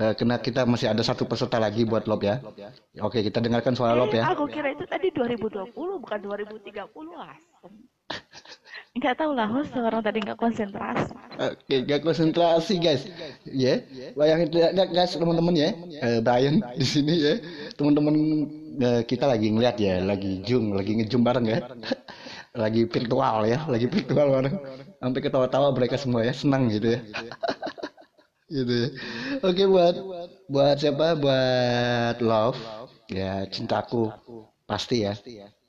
[0.00, 2.44] uh, kena kita masih ada satu peserta lagi buat love ya.
[3.00, 4.28] Oke kita dengarkan suara love ya.
[4.32, 5.72] Aku kira itu tadi 2020
[6.04, 6.84] bukan 2030
[7.16, 7.72] asem
[8.96, 11.12] nggak tahu lah host orang tadi nggak konsentrasi.
[11.38, 13.04] Oke okay, nggak konsentrasi guys.
[13.44, 14.10] Ya yeah.
[14.16, 15.70] bayangin lihat guys teman-teman ya.
[16.00, 17.34] Uh, Brian di sini ya.
[17.76, 18.14] Teman-teman
[18.80, 20.00] uh, kita lagi ngeliat ya.
[20.00, 21.58] Lagi zoom lagi ngejum bareng ya.
[22.58, 23.62] Lagi virtual ya.
[23.70, 24.56] Lagi virtual bareng.
[24.98, 26.34] Sampai ketawa-tawa mereka semua ya.
[26.34, 27.00] Senang gitu ya.
[28.48, 28.88] Gitu ya.
[29.44, 29.94] Oke okay, buat
[30.48, 31.20] buat siapa?
[31.20, 32.56] Buat love.
[33.12, 34.08] Ya cintaku
[34.68, 35.16] pasti ya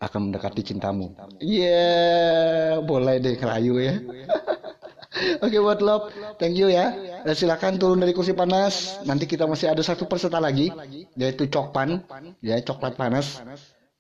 [0.03, 1.15] akan mendekati cintamu.
[1.39, 3.95] Iya, yeah, boleh deh kerayu ya.
[5.43, 6.93] Oke okay, buat love, thank you ya.
[7.25, 9.01] eh, silakan turun dari kursi panas.
[9.03, 10.69] Nanti kita masih ada satu peserta lagi,
[11.17, 12.05] yaitu Cokpan,
[12.39, 13.41] ya coklat panas.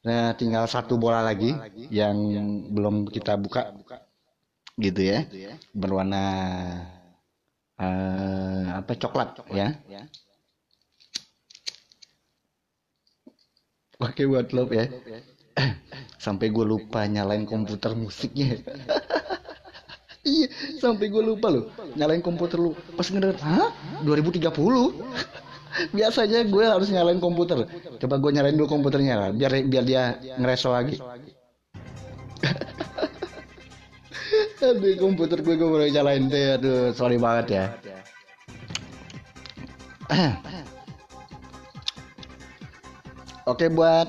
[0.05, 1.51] Nah, tinggal satu bola lagi
[1.91, 2.15] yang
[2.71, 3.73] belum kita buka,
[4.79, 5.27] gitu ya,
[5.75, 6.23] berwarna
[7.81, 9.75] eh, apa coklat ya.
[13.99, 14.87] Pakai buat love ya.
[16.23, 18.55] Sampai gue lupa nyalain komputer musiknya.
[20.19, 20.51] Iya,
[20.83, 22.75] sampai gue lupa loh nyalain komputer lu.
[22.75, 23.71] Pas ngedenger, hah?
[24.03, 24.51] 2030?
[25.95, 27.63] Biasanya gue harus nyalain komputer.
[28.03, 30.99] Coba gue nyalain dulu komputernya lah, biar biar dia ngereso lagi.
[34.59, 36.59] Aduh, komputer gue gue baru nyalain deh.
[36.59, 37.65] Aduh, sorry banget ya.
[43.49, 44.05] Oke buat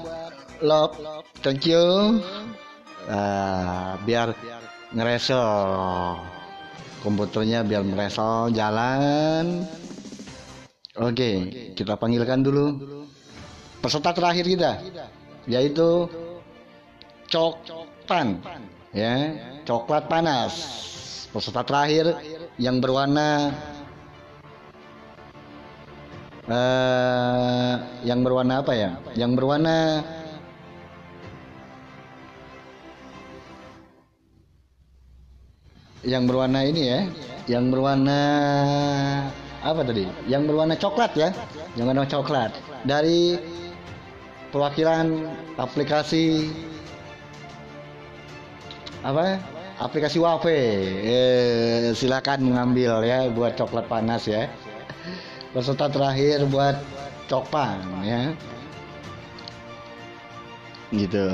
[0.61, 1.01] love,
[1.41, 1.81] thank you.
[3.09, 4.37] Ah, biar
[4.93, 5.41] ngereso
[7.01, 9.65] komputernya biar mereso jalan.
[11.01, 12.85] Oke, kita panggilkan dulu
[13.81, 14.73] peserta terakhir kita,
[15.49, 16.05] yaitu
[17.31, 18.45] Cokpan,
[18.93, 19.15] ya,
[19.65, 20.53] coklat panas.
[21.33, 22.13] Peserta terakhir
[22.61, 23.55] yang berwarna
[26.51, 27.73] eh
[28.03, 28.91] yang berwarna apa ya?
[29.15, 29.77] Yang berwarna
[36.03, 37.01] yang berwarna ini ya,
[37.47, 38.21] yang berwarna
[39.61, 40.09] apa tadi?
[40.27, 41.29] Yang berwarna coklat ya,
[41.77, 42.51] yang berwarna coklat
[42.89, 43.39] dari
[44.51, 46.51] perwakilan aplikasi
[49.07, 49.39] apa?
[49.81, 50.61] Aplikasi Wafe.
[51.01, 54.45] Eh, silakan mengambil ya buat coklat panas ya.
[55.51, 56.79] Peserta terakhir buat
[57.27, 58.31] cokpan ya.
[60.95, 61.27] Gitu.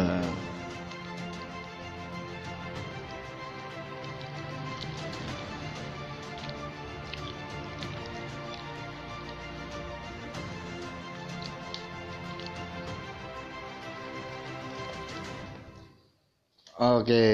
[16.77, 17.25] Oke.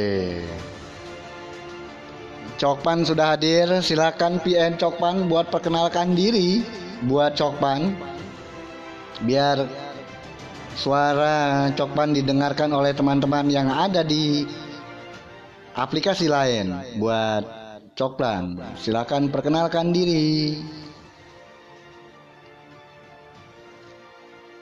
[2.62, 3.66] Cokpan sudah hadir.
[3.82, 6.62] Silakan PN Cokpan buat perkenalkan diri
[7.10, 7.90] buat Cokpan.
[9.26, 9.66] Biar
[10.78, 14.46] suara Cokpan didengarkan oleh teman-teman yang ada di
[15.74, 16.70] aplikasi lain
[17.02, 17.42] buat
[17.98, 18.54] Cokpan.
[18.78, 20.54] Silakan perkenalkan diri.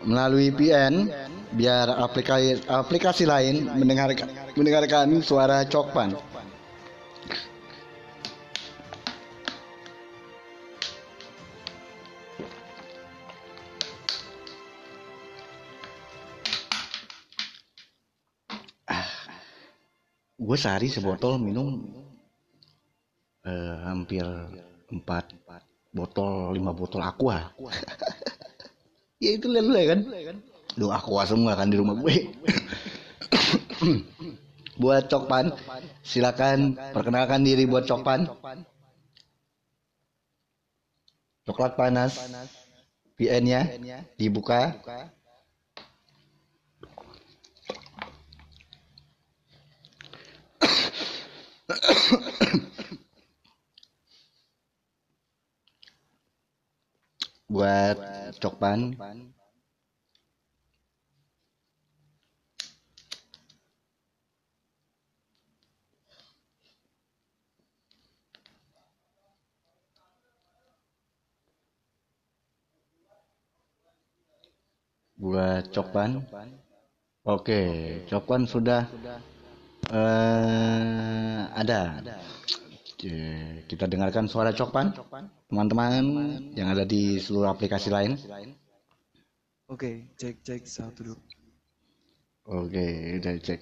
[0.01, 1.13] melalui PN
[1.53, 6.30] biar aplikasi aplikasi lain mendengarkan mendengarkan suara Cokpan.
[20.51, 21.79] Gue sehari sebotol minum
[23.47, 24.27] eh, hampir
[24.91, 25.31] empat
[25.95, 27.55] botol lima botol aqua.
[29.21, 30.01] Ya itu lu ya kan?
[30.81, 32.25] Lu aqua semua kan di rumah gue.
[34.81, 35.53] Buat cokpan
[36.01, 38.25] silakan perkenalkan diri buat cokpan.
[41.45, 42.17] Coklat panas
[43.21, 43.61] PN nya
[44.17, 44.81] dibuka
[57.53, 57.97] buat
[58.43, 58.81] cokpan.
[75.23, 76.11] Buat cokpan.
[77.35, 77.61] Oke
[78.11, 78.83] cokpan sudah
[79.93, 81.81] eh, ada.
[82.01, 82.70] Oke,
[83.67, 84.93] kita dengarkan suara cokpan
[85.49, 86.05] teman-teman
[86.53, 88.15] yang ada di seluruh aplikasi lain.
[89.71, 91.19] Oke, cek cek satu dua.
[92.51, 92.87] oke
[93.23, 93.61] udah cek.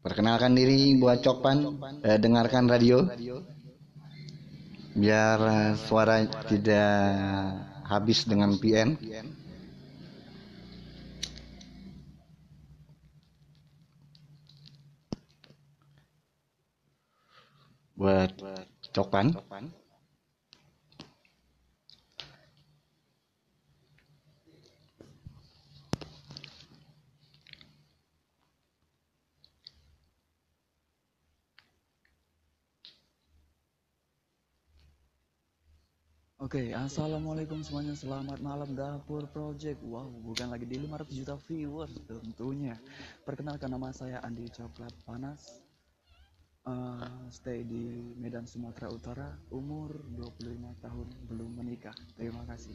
[0.00, 1.58] Perkenalkan diri buat cokpan
[2.02, 3.04] eh, dengarkan radio.
[4.96, 6.90] Biar eh, suara tidak
[7.86, 8.96] habis dengan PN
[17.96, 18.30] buat
[18.92, 19.32] cokpan
[36.46, 37.90] Oke, assalamualaikum semuanya.
[37.98, 39.82] Selamat malam Dapur Project.
[39.82, 42.78] Wow, bukan lagi di 500 juta viewers tentunya.
[43.26, 45.65] Perkenalkan nama saya Andi Coklat Panas.
[46.66, 51.94] Eh, stay di Medan Sumatera Utara, umur 25 tahun, belum menikah.
[52.18, 52.74] Terima kasih.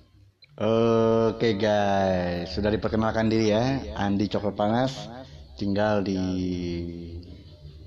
[1.32, 3.80] Oke guys, sudah diperkenalkan diri ya.
[3.96, 5.08] Andi Coklat Panas
[5.56, 6.20] tinggal di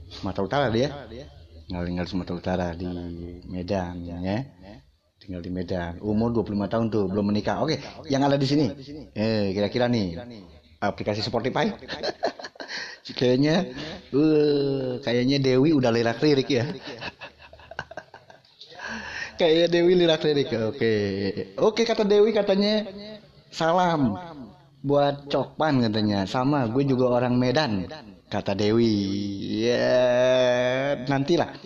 [0.08, 0.88] Sumatera Utara dia.
[1.68, 2.88] Tinggal tinggal Sumatera Utara di
[3.48, 4.16] Medan ya.
[5.20, 6.00] Tinggal di Medan.
[6.04, 7.60] Umur 25 tahun tuh, belum menikah.
[7.64, 8.68] Oke, yang ada di sini.
[9.12, 10.20] Eh, kira-kira nih
[10.80, 11.72] aplikasi Spotify.
[13.12, 13.68] Kayaknya
[14.16, 16.64] uh, kayaknya Dewi udah lirak-lirik ya.
[19.34, 20.46] Kayaknya Dewi lirak lirik.
[20.70, 20.94] Oke.
[21.58, 22.86] Oke kata Dewi katanya
[23.50, 24.14] salam
[24.78, 26.22] buat Cokpan katanya.
[26.30, 27.90] Sama gue juga orang Medan
[28.30, 28.94] kata Dewi.
[29.66, 31.50] Ya nantilah.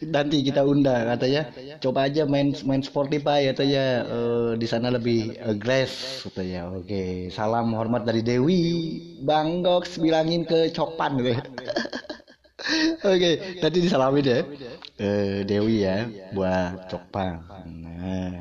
[0.00, 1.52] Nanti kita undang katanya.
[1.76, 3.84] Coba aja main main Spotify katanya.
[4.08, 6.72] Eh, di sana lebih agres katanya.
[6.72, 7.28] Oke.
[7.28, 8.62] Salam hormat dari Dewi.
[9.20, 9.60] Bang
[10.00, 11.36] bilangin ke Cokpan gitu.
[13.08, 14.40] Oke, nanti disalamin ya.
[15.00, 17.44] Eh, Dewi ya buat Cokpang.
[17.64, 18.36] Nah,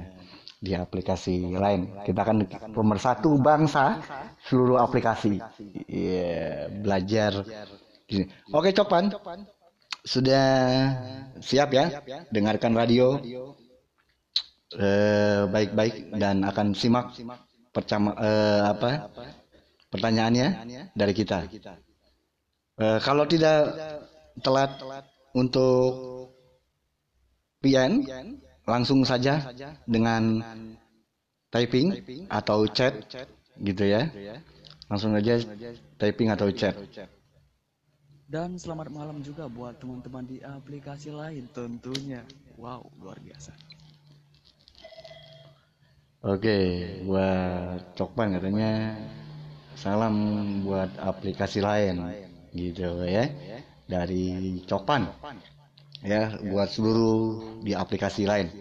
[0.60, 1.92] di aplikasi lain.
[2.04, 2.38] Kita akan
[2.72, 4.00] pemersatu bangsa
[4.48, 5.40] seluruh aplikasi.
[5.88, 7.44] Iya, belajar.
[8.08, 8.26] di sini.
[8.52, 9.12] Oke, Cokpan.
[10.04, 10.48] Sudah
[11.44, 12.02] siap ya?
[12.32, 13.20] Dengarkan radio
[14.78, 17.16] eh, baik-baik dan akan simak
[17.74, 19.10] percama eh, apa?
[19.90, 20.48] Pertanyaannya
[20.94, 21.50] dari kita.
[22.80, 23.76] Eh, kalau tidak
[24.40, 24.72] telat
[25.36, 25.92] untuk
[27.60, 28.08] PN,
[28.64, 29.52] langsung saja
[29.84, 30.40] dengan
[31.52, 31.92] typing
[32.32, 32.94] atau chat
[33.60, 34.08] gitu ya.
[34.88, 35.38] Langsung aja
[36.00, 36.74] typing atau chat.
[38.30, 42.22] Dan selamat malam juga buat teman-teman di aplikasi lain tentunya.
[42.62, 43.58] Wow, luar biasa.
[46.22, 46.58] Oke,
[47.10, 49.02] buat Cokpan katanya
[49.74, 50.14] salam
[50.62, 52.06] buat aplikasi lain
[52.54, 53.26] gitu ya
[53.90, 55.10] dari Cokpan
[56.06, 57.18] ya buat seluruh
[57.66, 58.52] di aplikasi lain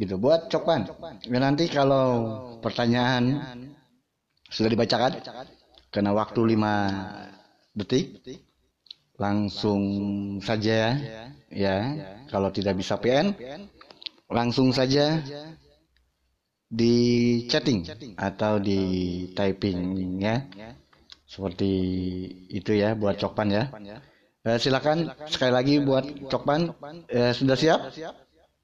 [0.00, 0.88] gitu buat Cokpan
[1.28, 3.38] ya, nanti kalau pertanyaan
[4.48, 5.20] sudah dibacakan
[5.92, 6.72] karena waktu 5
[7.76, 8.18] detik
[9.20, 9.82] langsung
[10.40, 10.96] saja
[11.52, 11.76] ya.
[12.32, 13.36] kalau tidak bisa PN
[14.32, 15.20] langsung saja
[16.70, 16.96] di
[17.50, 17.84] chatting
[18.16, 18.80] atau di
[19.36, 20.46] typing ya.
[21.30, 21.72] Seperti
[22.50, 23.64] itu ya buat Cokpan ya.
[24.40, 26.74] Eh, silakan sekali lagi buat Cokpan.
[27.06, 27.80] Eh, sudah siap?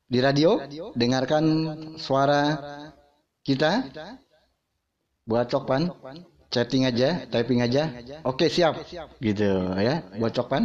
[0.07, 0.63] Di radio
[0.97, 1.45] dengarkan
[2.01, 2.43] suara
[3.45, 3.87] kita.
[5.27, 5.91] Buat Cokpan
[6.57, 7.93] chatting aja typing aja.
[8.25, 8.81] Oke siap.
[9.21, 9.45] Gitu
[9.77, 10.01] ya.
[10.17, 10.65] Buat Cokpan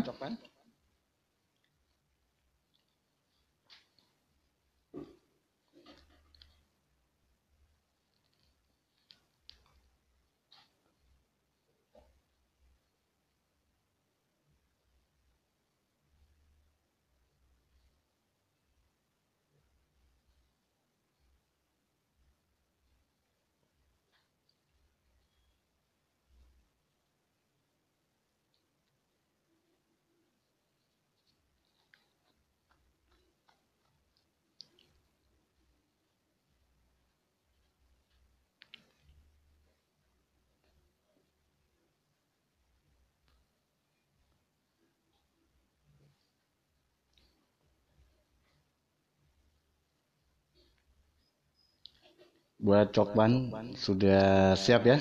[52.62, 54.98] buat Cokban sudah siap ya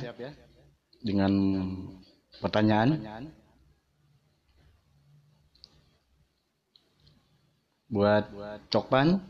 [1.05, 1.33] dengan
[2.41, 2.97] pertanyaan
[7.93, 8.25] buat
[8.73, 9.21] Cokban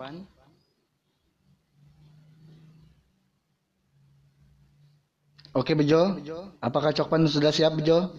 [5.51, 6.15] Oke Bejo,
[6.63, 8.15] apakah Cokpan sudah siap Bejo?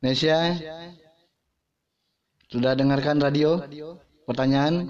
[0.00, 0.56] Nesya,
[2.48, 3.60] sudah dengarkan radio?
[4.24, 4.88] Pertanyaan?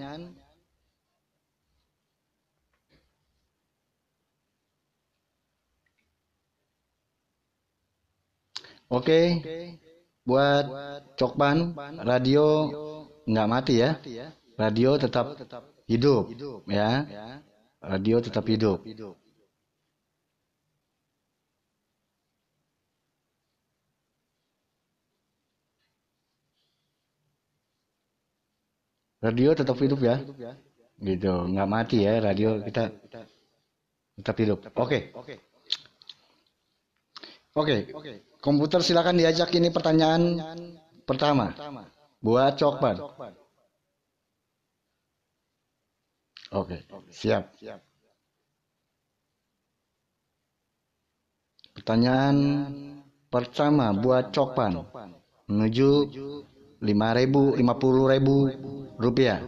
[8.89, 9.21] Oke,
[10.25, 10.65] buat
[11.21, 11.77] Cokban,
[12.09, 12.45] radio
[13.29, 14.01] nggak mati ya.
[14.57, 15.37] Radio tetap
[15.85, 16.25] hidup,
[16.69, 17.05] ya.
[17.85, 18.81] Radio tetap hidup.
[29.19, 30.17] Radio tetap hidup ya.
[30.99, 32.91] Gitu, nggak mati ya radio kita
[34.19, 34.59] tetap hidup.
[34.75, 35.13] Oke.
[37.59, 37.91] Oke.
[38.39, 40.39] Komputer silakan diajak ini pertanyaan
[41.03, 41.51] pertama.
[42.23, 42.97] Buat Cokban.
[46.55, 47.53] Oke, siap.
[51.75, 52.37] Pertanyaan
[53.29, 54.83] pertama buat Cokban
[55.47, 55.91] menuju
[56.83, 58.49] lima ribu lima puluh ribu
[58.99, 59.43] rupiah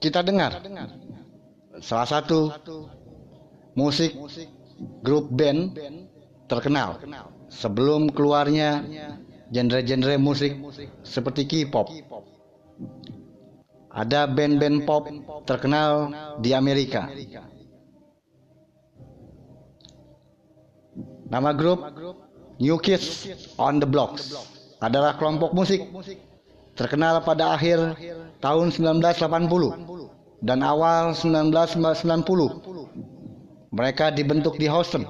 [0.00, 0.64] kita dengar
[1.84, 2.50] salah satu
[3.76, 4.16] musik
[5.04, 5.76] grup band
[6.48, 6.96] terkenal
[7.52, 8.82] sebelum keluarnya
[9.52, 10.56] genre-genre musik
[11.04, 11.92] seperti K-pop.
[13.90, 15.02] Ada band-band pop
[15.50, 17.10] terkenal di Amerika.
[21.26, 21.82] Nama grup
[22.62, 23.26] New Kids
[23.58, 24.30] on the Blocks
[24.78, 25.82] adalah kelompok musik
[26.80, 28.00] terkenal pada akhir
[28.40, 32.24] tahun 1980 dan awal 1990.
[33.70, 35.04] Mereka dibentuk di Houston,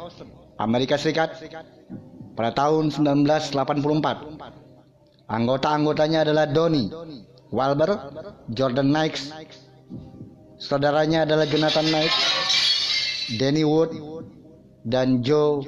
[0.58, 1.39] Amerika Serikat
[2.34, 3.55] pada tahun 1984.
[5.31, 6.90] Anggota-anggotanya adalah Donny
[7.55, 8.10] Walber,
[8.50, 9.31] Jordan Nikes,
[10.58, 12.10] saudaranya adalah Jonathan Knight,
[13.39, 13.94] Danny Wood,
[14.82, 15.62] dan Joe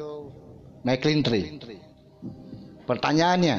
[0.83, 1.63] McClintry.
[2.91, 3.57] Pertanyaannya,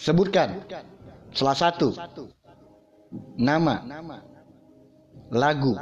[0.00, 0.64] sebutkan
[1.36, 1.92] salah satu
[3.36, 3.84] nama
[5.28, 5.76] lagu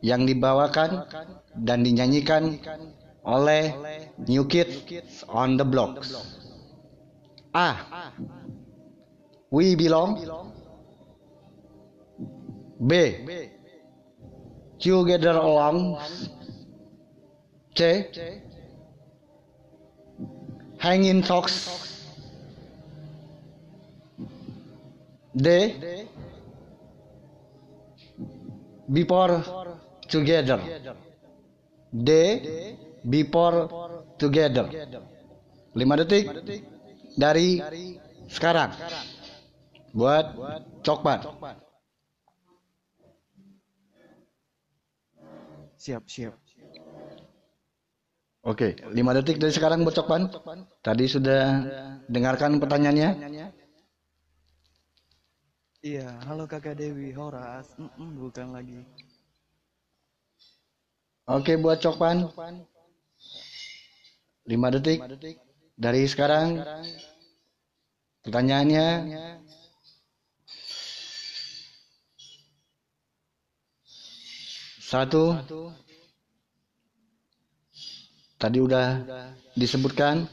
[0.00, 1.04] yang dibawakan
[1.60, 2.56] dan dinyanyikan
[3.24, 3.72] oleh
[4.28, 6.00] New Kids on the Block.
[7.56, 7.76] A.
[9.48, 10.20] We Belong.
[12.84, 12.92] B.
[14.76, 15.96] Together Along.
[17.72, 17.80] C.
[20.82, 21.93] Hanging Talks.
[25.34, 25.48] D.
[28.86, 29.42] Before
[30.06, 30.62] Together.
[31.90, 32.10] D.
[33.02, 33.58] Before
[34.14, 34.70] Together.
[35.74, 36.24] 5 detik
[37.18, 37.58] dari
[38.30, 38.70] sekarang.
[39.90, 40.26] Buat
[40.86, 41.18] cokban.
[45.74, 46.34] Siap, siap.
[48.44, 50.30] Oke, 5 detik dari sekarang buat cokban.
[50.84, 51.42] Tadi sudah
[52.06, 53.10] dengarkan pertanyaannya?
[55.84, 57.68] Iya, halo kakak Dewi, Horas.
[57.76, 58.80] Mm-mm, bukan lagi.
[61.28, 62.24] Oke, buat cokban.
[64.48, 65.04] 5 detik
[65.76, 66.56] dari sekarang.
[68.24, 68.86] Pertanyaannya
[74.80, 75.36] satu
[78.40, 79.04] tadi udah
[79.52, 80.24] disebutkan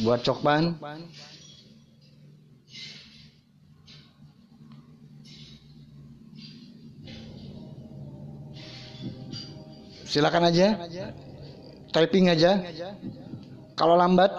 [0.00, 0.80] buat cokban
[10.14, 10.78] silakan aja.
[11.90, 12.62] Typing aja.
[13.74, 14.30] Kalau lambat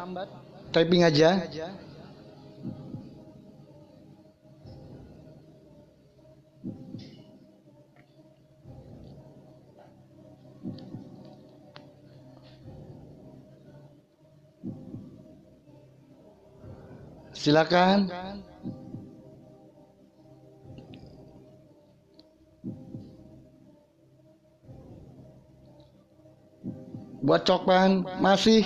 [0.72, 1.44] typing aja.
[17.36, 18.10] Silakan
[27.26, 28.62] buat cokban masih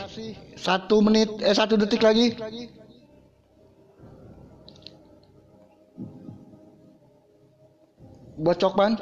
[0.60, 2.36] satu menit eh satu detik lagi.
[8.36, 9.00] Buat cokban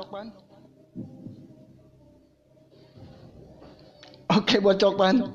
[4.29, 5.25] oke buat cokban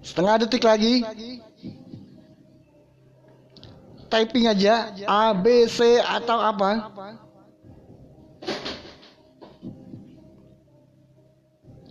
[0.00, 1.04] setengah detik lagi.
[4.04, 6.92] Typing aja A B C atau apa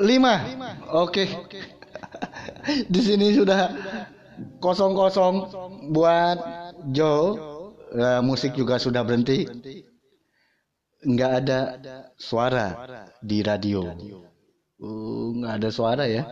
[0.00, 0.34] lima.
[0.92, 1.24] Oke.
[2.92, 3.72] Di sini sudah
[4.62, 5.34] kosong kosong
[5.92, 6.38] buat
[6.94, 7.36] Joe.
[7.88, 9.48] Eh, musik juga sudah berhenti.
[11.08, 11.60] Nggak ada
[12.18, 12.68] suara
[13.22, 13.86] di radio.
[14.78, 16.22] Uh, nggak ada suara ya.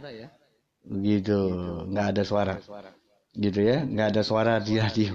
[0.86, 1.38] Begitu,
[1.90, 2.54] nggak ada suara.
[3.36, 5.12] gitu ya nggak ada suara di radio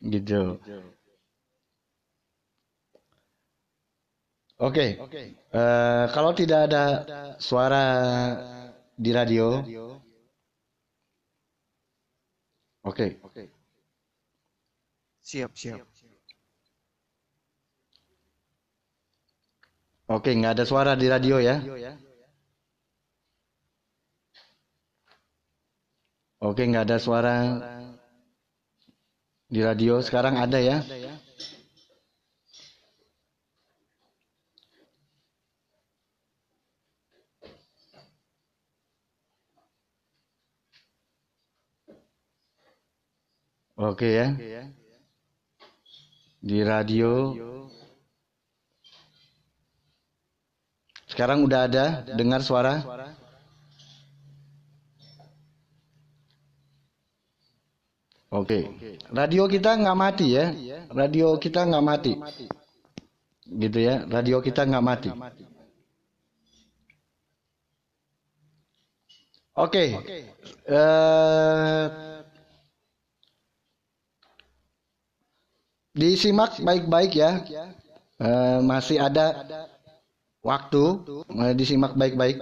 [0.00, 0.56] gitu
[4.62, 4.86] oke.
[5.50, 6.84] Eh, kalau tidak ada
[7.42, 7.84] suara
[8.94, 9.58] di radio.
[12.86, 13.18] Oke.
[15.22, 15.82] Siap, siap.
[20.12, 21.56] oke nggak ada suara di radio ya.
[26.42, 27.34] Oke nggak ada suara
[29.46, 30.02] di radio.
[30.02, 30.82] Sekarang ada ya
[43.82, 44.30] Oke ya.
[46.38, 47.34] Di radio.
[51.10, 52.78] Sekarang udah ada dengar suara?
[58.30, 58.70] Oke.
[59.10, 60.54] Radio kita nggak mati ya.
[60.94, 62.12] Radio kita nggak mati.
[63.50, 64.06] Gitu ya.
[64.06, 65.10] Radio kita nggak mati.
[69.58, 69.84] Oke.
[70.70, 72.11] Eh,
[75.92, 77.30] disimak baik-baik ya.
[78.22, 79.44] Eh, masih ada
[80.40, 80.84] waktu.
[81.28, 82.36] Eh, disimak baik-baik.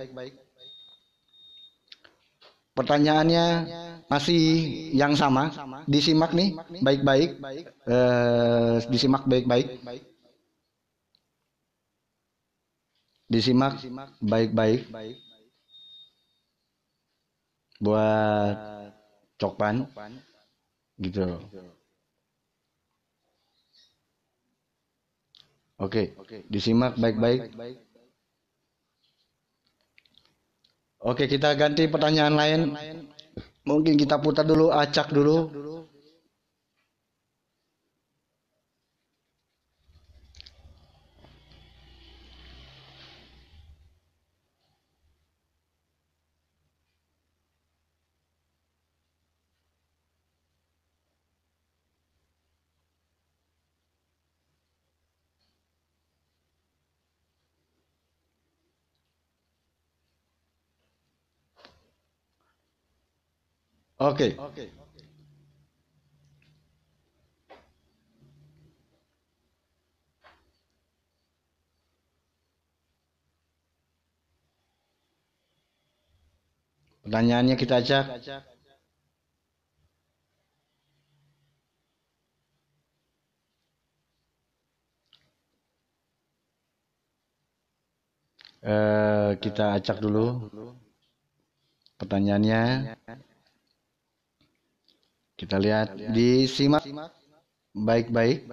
[2.75, 3.47] Pertanyaannya
[4.07, 4.43] masih
[4.95, 5.51] yang sama.
[5.85, 7.31] Disimak nih baik-baik.
[7.87, 9.67] Eh, disimak baik-baik.
[13.31, 13.79] Disimak
[14.23, 14.91] baik-baik.
[17.81, 18.57] Buat
[19.41, 19.89] cokpan
[21.01, 21.41] gitu.
[25.81, 26.13] Oke,
[26.53, 27.57] disimak baik-baik.
[31.01, 32.61] Oke, kita ganti pertanyaan lain.
[33.65, 35.49] Mungkin kita putar dulu, acak dulu.
[64.01, 64.33] Oke.
[77.05, 78.05] Pertanyaannya kita acak.
[88.61, 90.49] Eh, kita acak dulu.
[92.01, 92.61] Pertanyaannya.
[95.41, 96.85] Kita lihat disimak
[97.73, 98.45] baik-baik.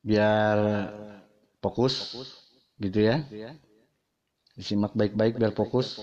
[0.00, 0.56] Biar
[1.60, 2.16] fokus
[2.80, 3.20] gitu ya.
[4.56, 6.00] Disimak baik-baik biar fokus.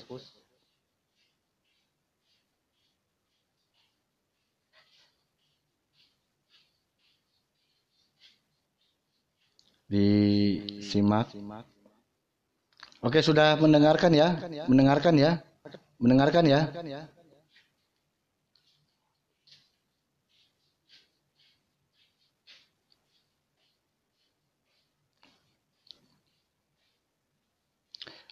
[9.90, 11.34] Disimak.
[13.02, 14.38] Oke, sudah mendengarkan ya?
[14.70, 15.49] Mendengarkan ya?
[16.00, 16.62] Mendengarkan ya?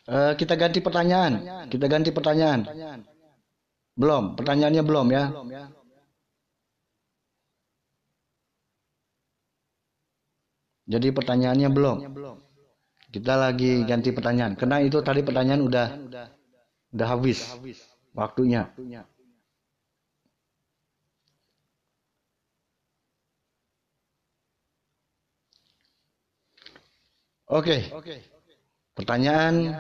[0.08, 1.68] Eh, kita ganti pertanyaan.
[1.68, 2.64] Kita ganti pertanyaan.
[4.00, 5.24] Belum, pertanyaannya belum ya.
[10.88, 11.98] Jadi pertanyaannya belum.
[13.12, 14.56] Kita lagi ganti pertanyaan.
[14.56, 15.88] Karena itu tadi pertanyaan udah
[16.98, 17.46] udah habis
[18.18, 18.66] waktunya.
[27.46, 27.94] Oke.
[28.98, 29.78] Pertanyaan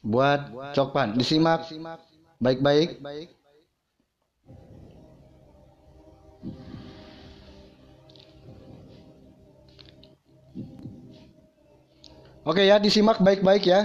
[0.00, 1.20] buat Cokpan.
[1.20, 1.68] Disimak
[2.40, 2.96] baik-baik.
[12.46, 13.80] Oke ya, disimak baik-baik ya.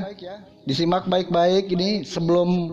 [0.62, 2.70] Disimak baik-baik ini sebelum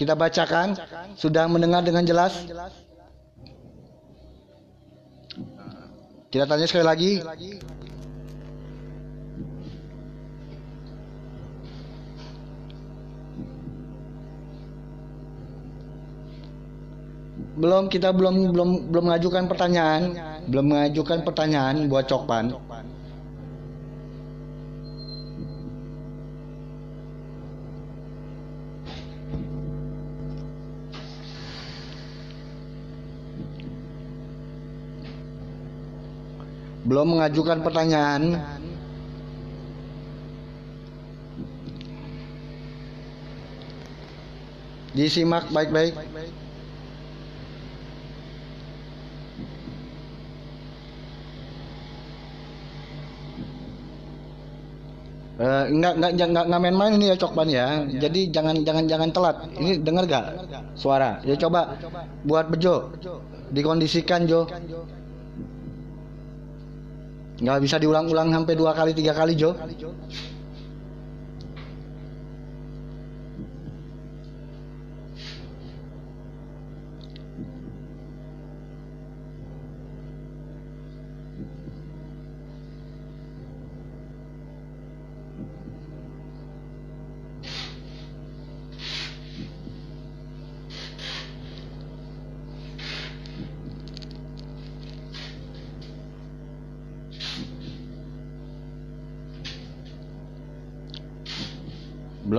[0.00, 0.72] kita bacakan.
[1.12, 2.32] Sudah mendengar dengan jelas?
[6.32, 7.12] Kita tanya sekali lagi.
[17.58, 20.14] Belum kita belum belum belum mengajukan pertanyaan,
[20.46, 22.54] belum mengajukan pertanyaan buat Cokpan.
[36.88, 38.40] Belum mengajukan pertanyaan
[44.96, 45.92] disimak baik-baik
[55.38, 57.86] Eh, enggak enggak enggak enggak main-main ini ya Cokban ya.
[57.86, 59.36] Jadi jangan jangan jangan telat.
[59.54, 60.24] Ini dengar gak
[60.74, 61.22] suara?
[61.22, 61.78] Ya coba
[62.26, 62.90] buat bejo.
[63.54, 64.50] Dikondisikan Jo.
[67.38, 69.54] Nggak bisa diulang-ulang sampai dua kali tiga kali Jo.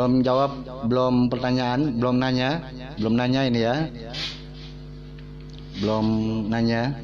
[0.09, 0.51] Belum jawab,
[0.89, 2.65] belum pertanyaan, belum nanya,
[2.97, 3.75] belum nanya ini ya.
[5.77, 6.05] Belum
[6.49, 6.97] nanya.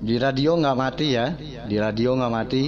[0.00, 1.36] Di radio nggak mati ya,
[1.68, 2.64] di radio nggak mati.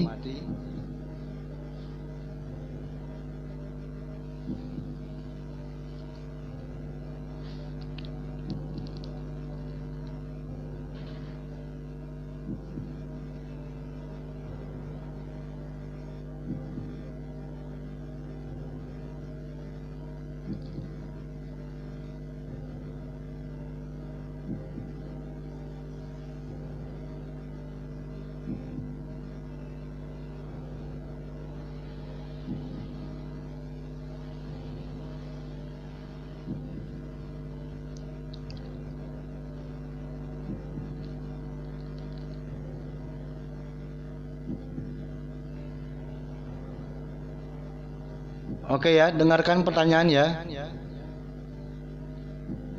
[48.89, 50.27] Oke ya, dengarkan pertanyaan ya.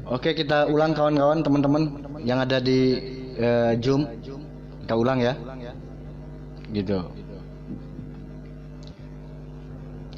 [0.09, 2.97] Oke, kita ulang kawan-kawan, teman-teman yang ada di
[3.37, 4.09] eh, Zoom.
[4.81, 5.37] Kita ulang ya.
[6.73, 6.97] Gitu.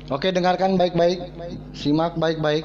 [0.08, 1.28] Oke, dengarkan baik-baik.
[1.76, 2.64] Simak baik-baik.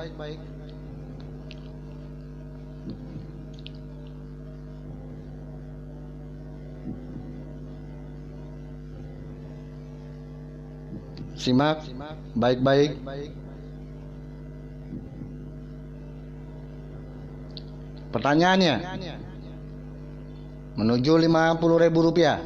[11.47, 11.79] Simak
[12.35, 12.99] baik-baik.
[18.11, 18.75] Pertanyaannya
[20.75, 22.43] menuju 50 ribu rupiah.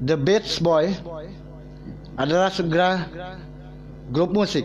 [0.00, 0.96] The Beach Boy
[2.16, 3.04] adalah segera
[4.08, 4.64] grup musik.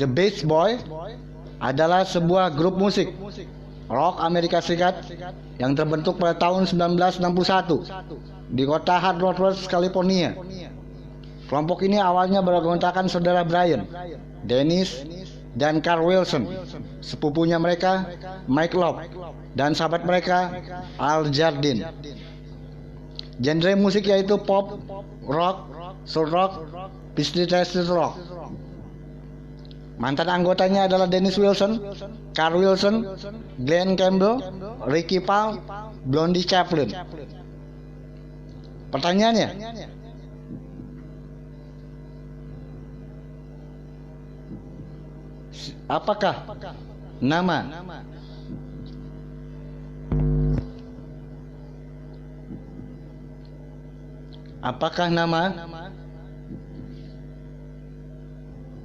[0.00, 0.80] The Beach Boy
[1.60, 3.12] adalah sebuah grup musik
[3.92, 5.04] rock Amerika Serikat
[5.60, 9.36] yang terbentuk pada tahun 1961 di kota Hard Rock,
[9.68, 10.32] California.
[11.54, 13.86] Kelompok ini awalnya beranggotakan saudara Brian,
[14.42, 15.06] Dennis,
[15.54, 16.50] dan Carl Wilson.
[16.98, 18.10] Sepupunya mereka,
[18.50, 19.06] Mike Love,
[19.54, 20.50] dan sahabat mereka,
[20.98, 21.86] Al Jardine.
[23.38, 24.82] Genre musik yaitu pop,
[25.30, 25.70] rock,
[26.02, 26.66] soul rock,
[27.14, 28.18] business rock.
[29.94, 31.78] Mantan anggotanya adalah Dennis Wilson,
[32.34, 33.14] Carl Wilson,
[33.62, 34.42] Glenn Campbell,
[34.90, 35.62] Ricky Paul,
[36.02, 36.90] Blondie Chaplin.
[38.90, 39.48] Pertanyaannya,
[45.88, 46.34] apakah
[47.20, 47.58] nama?
[54.64, 55.42] Apakah nama?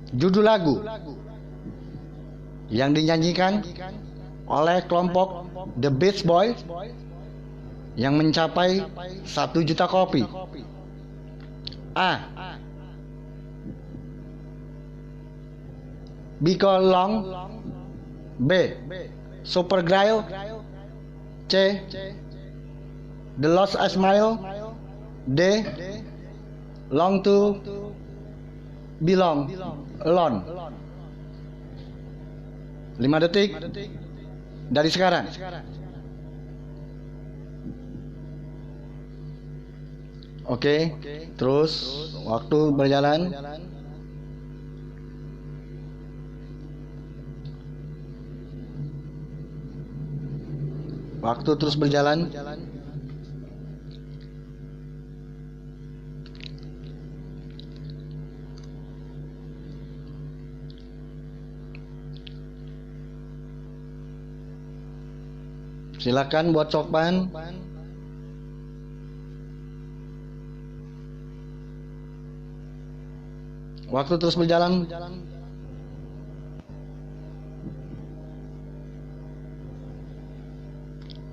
[0.09, 0.81] Judul lagu
[2.73, 3.61] yang dinyanyikan
[4.49, 5.45] oleh kelompok
[5.77, 6.57] The Beach Boys
[7.93, 8.89] yang mencapai
[9.23, 10.25] satu juta kopi.
[11.93, 12.11] A
[16.42, 17.14] Biko Long.
[18.40, 18.51] B.
[19.43, 20.24] Super Grail.
[21.50, 21.80] C.
[23.40, 24.40] The Lost Smile.
[25.27, 25.64] D.
[26.90, 27.61] Long to
[29.00, 29.51] Belong.
[30.03, 30.43] Alone
[33.00, 33.56] 5 detik
[34.68, 35.24] dari sekarang.
[40.50, 40.92] Oke,
[41.40, 41.72] terus
[42.27, 43.32] waktu berjalan.
[51.19, 52.31] Waktu terus berjalan.
[65.99, 67.27] Silakan buat cokpan.
[73.91, 74.88] Waktu terus berjalan.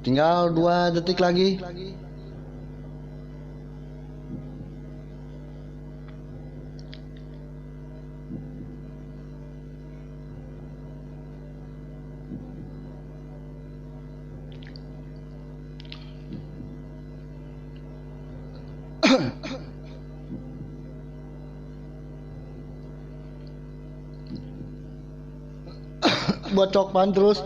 [0.07, 1.59] Tinggal dua detik lagi.
[26.55, 27.43] buat Cokpan terus.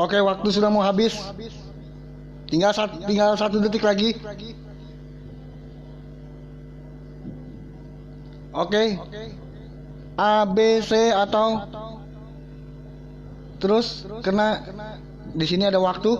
[0.00, 1.12] Oke, waktu sudah mau habis.
[2.48, 4.16] Tinggal satu, tinggal satu detik lagi.
[8.56, 8.96] Oke.
[10.16, 11.68] A, B, C atau
[13.60, 14.64] terus kena
[15.36, 16.16] di sini ada waktu.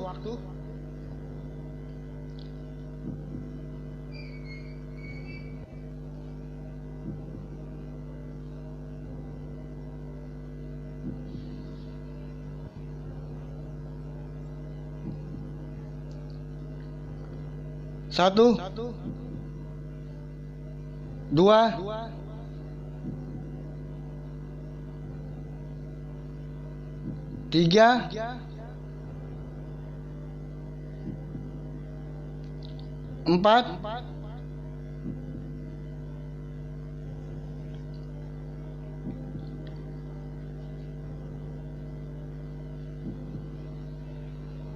[18.11, 18.59] Satu,
[21.31, 21.79] dua,
[27.55, 28.11] tiga,
[33.31, 33.65] empat,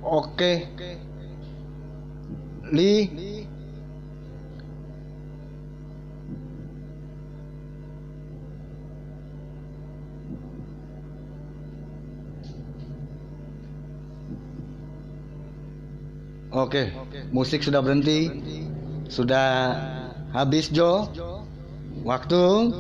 [0.06, 0.70] oke,
[2.74, 2.94] li,
[16.54, 16.94] Oke,
[17.34, 18.30] musik sudah berhenti.
[19.10, 19.74] Sudah
[20.30, 21.10] habis Jo.
[22.06, 22.70] Waktu.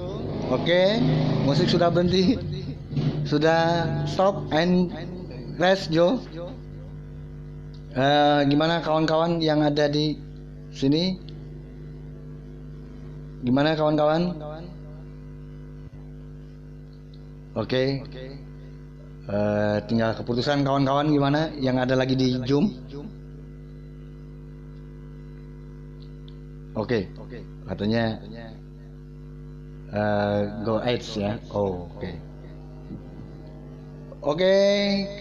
[0.54, 1.02] Oke,
[1.42, 2.38] musik sudah berhenti.
[3.26, 4.94] Sudah stop and
[5.58, 6.22] rest Jo.
[7.94, 10.18] Eh, gimana kawan-kawan yang ada di
[10.74, 11.14] sini?
[13.46, 14.34] Gimana kawan-kawan?
[17.54, 18.02] Oke.
[19.30, 22.74] Eh, tinggal keputusan kawan-kawan gimana yang ada lagi di Zoom.
[26.74, 27.06] Oke,
[27.70, 28.18] katanya
[29.94, 31.38] eh, go Edge ya.
[31.54, 32.10] Oh, oke.
[34.18, 34.54] Oke,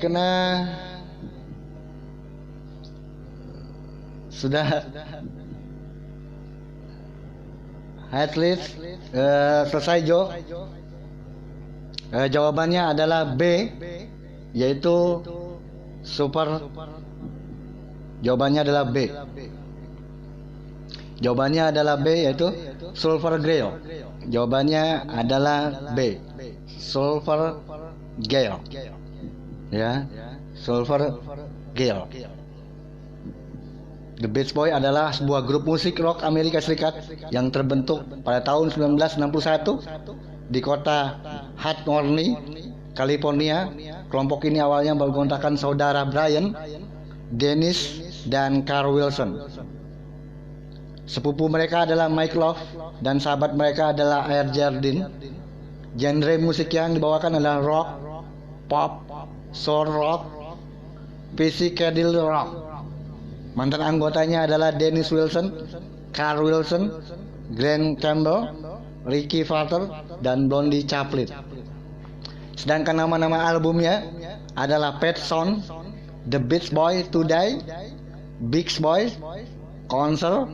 [0.01, 0.65] kena
[4.33, 4.65] sudah
[8.13, 8.77] headlist
[9.13, 10.29] eh, selesai Jo.
[12.13, 13.41] Eh, jawabannya adalah B,
[14.53, 15.25] yaitu
[16.05, 16.61] super.
[18.21, 19.09] Jawabannya adalah B.
[21.23, 22.47] Jawabannya adalah B yaitu
[22.93, 23.81] sulfur gale.
[24.29, 26.21] Jawabannya adalah B.
[26.77, 27.63] Sulfur
[28.29, 28.61] gale.
[29.73, 30.05] Ya.
[30.53, 31.01] Sulfur
[31.73, 32.05] gale.
[34.23, 36.95] The Beach Boy adalah sebuah grup musik rock Amerika Serikat
[37.27, 41.19] yang terbentuk pada tahun 1961 di kota
[41.59, 42.39] Hackney,
[42.95, 43.67] California.
[44.07, 46.55] Kelompok ini awalnya bergontakan saudara Brian,
[47.35, 47.99] Dennis,
[48.31, 49.43] dan Carl Wilson.
[51.03, 52.63] Sepupu mereka adalah Mike Love
[53.03, 55.03] dan sahabat mereka adalah Air Jardine.
[55.99, 57.89] Genre musik yang dibawakan adalah rock,
[58.71, 59.03] pop,
[59.51, 60.31] soul rock,
[61.35, 62.62] psychedelic rock.
[63.53, 65.53] Mantan anggotanya adalah Dennis Wilson,
[66.09, 66.89] Carl Wilson,
[67.53, 68.49] Glenn Campbell,
[69.05, 69.89] Ricky Farter,
[70.25, 71.29] dan Blondie Chaplin.
[72.57, 74.09] Sedangkan nama-nama albumnya
[74.57, 75.65] adalah Pet Sound,
[76.29, 77.61] The Beach Boy Today,
[78.49, 79.13] Big Boy,
[79.85, 80.49] Concert,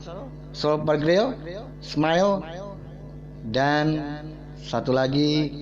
[0.51, 1.35] Super Grill,
[1.79, 2.43] Smile,
[3.53, 3.85] dan
[4.59, 5.55] satu lagi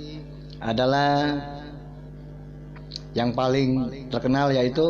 [0.57, 1.37] adalah
[3.13, 4.89] yang paling terkenal yaitu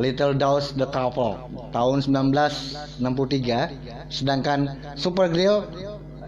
[0.00, 1.36] Little Dose the Couple
[1.68, 5.68] tahun 1963 sedangkan Super Grill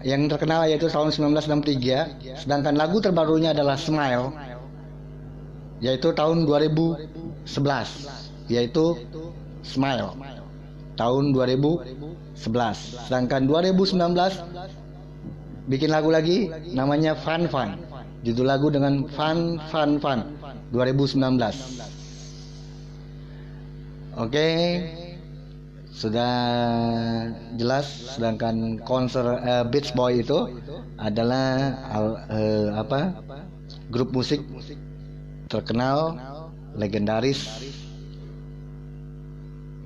[0.05, 4.29] yang terkenal yaitu tahun 1963 sedangkan lagu terbarunya adalah Smile
[5.81, 9.01] yaitu tahun 2011 yaitu
[9.65, 10.13] Smile
[10.93, 12.37] tahun 2011
[13.09, 13.97] sedangkan 2019
[15.65, 17.81] bikin lagu lagi namanya Fun Fun.
[18.21, 20.37] Judul lagu dengan Fun Fun Fun
[20.73, 21.17] 2019
[24.15, 24.47] Oke.
[25.95, 26.35] Sudah
[27.55, 30.59] jelas sedangkan konser eh, Beach Boy itu
[30.99, 33.15] adalah al- eh, apa?
[33.91, 34.43] Grup musik
[35.47, 36.19] terkenal
[36.75, 37.47] legendaris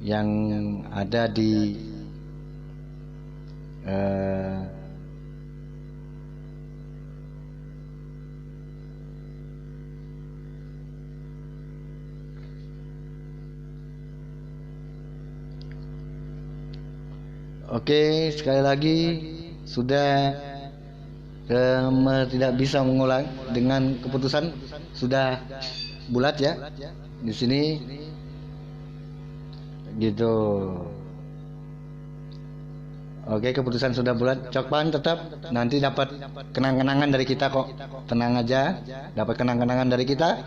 [0.01, 0.30] yang
[0.90, 1.77] ada di
[3.85, 4.78] eh,
[17.70, 18.98] Oke, sekali lagi
[19.62, 20.34] sudah
[21.46, 24.50] eh, tidak bisa mengulang dengan keputusan
[24.98, 25.38] sudah
[26.10, 26.58] bulat ya
[27.22, 27.62] di sini
[30.02, 30.34] gitu.
[33.30, 34.50] Oke, keputusan sudah bulat.
[34.50, 36.10] Cokpan tetap nanti dapat
[36.50, 37.70] kenang-kenangan dari kita kok.
[38.10, 38.82] Tenang aja,
[39.14, 40.42] dapat kenang-kenangan dari kita.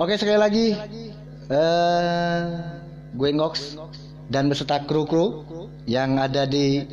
[0.00, 0.66] Oke, sekali lagi
[1.52, 2.44] eh
[3.12, 3.76] gue Ngox
[4.28, 5.44] dan beserta kru-kru
[5.84, 6.84] yang ada di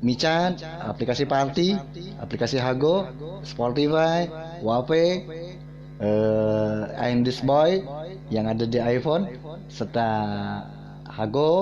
[0.00, 1.76] Micat, aplikasi Party,
[2.16, 3.04] aplikasi Hago,
[3.44, 4.24] Spotify,
[4.64, 5.28] Wape,
[6.00, 7.84] eh I'm This Boy
[8.32, 9.28] yang ada di iPhone,
[9.68, 10.08] serta
[11.04, 11.52] Hago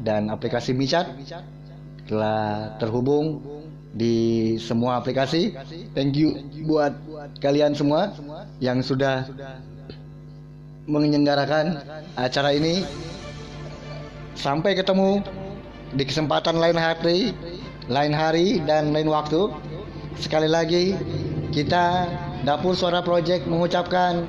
[0.00, 1.12] dan aplikasi Micat
[2.08, 3.44] telah terhubung
[3.92, 5.52] di semua aplikasi.
[5.92, 6.96] Thank you buat
[7.44, 8.16] kalian semua
[8.56, 9.28] yang sudah
[10.86, 11.78] menyelenggarakan
[12.18, 12.82] acara ini.
[14.34, 15.22] Sampai ketemu
[15.94, 17.30] di kesempatan lain hari,
[17.86, 19.52] lain hari dan lain waktu.
[20.18, 20.96] Sekali lagi
[21.52, 22.08] kita
[22.42, 24.26] Dapur Suara Project mengucapkan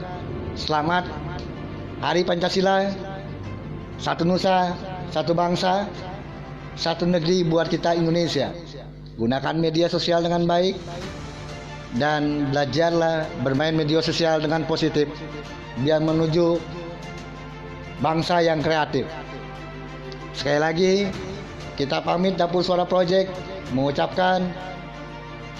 [0.54, 1.10] selamat
[2.04, 2.92] Hari Pancasila,
[3.98, 4.76] satu nusa,
[5.10, 5.88] satu bangsa,
[6.76, 8.52] satu negeri buat kita Indonesia.
[9.18, 10.76] Gunakan media sosial dengan baik
[11.96, 15.06] dan belajarlah bermain media sosial dengan positif
[15.82, 16.62] biar menuju
[18.04, 19.10] bangsa yang kreatif.
[20.38, 20.94] Sekali lagi
[21.80, 23.34] kita pamit Dapur Suara Project
[23.74, 24.46] mengucapkan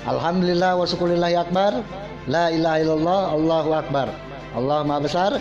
[0.04, 1.80] Alhamdulillah wa syukulillahi akbar.
[2.28, 4.08] La ilaha illallah Allahu akbar.
[4.54, 5.32] Allah maha besar.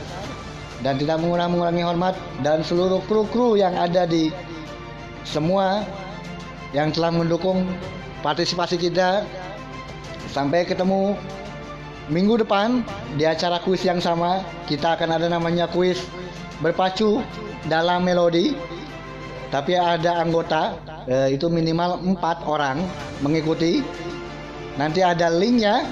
[0.82, 4.34] Dan tidak mengurangi hormat dan seluruh kru-kru yang ada di
[5.22, 5.86] semua
[6.74, 7.66] yang telah mendukung
[8.22, 9.22] partisipasi kita.
[10.30, 11.14] Sampai ketemu
[12.10, 12.82] minggu depan
[13.14, 16.02] di acara kuis yang sama kita akan ada namanya kuis
[16.58, 17.22] berpacu
[17.70, 18.56] dalam melodi.
[19.52, 22.80] Tapi ada anggota eh, itu minimal empat orang
[23.20, 23.84] mengikuti.
[24.80, 25.84] Nanti ada linknya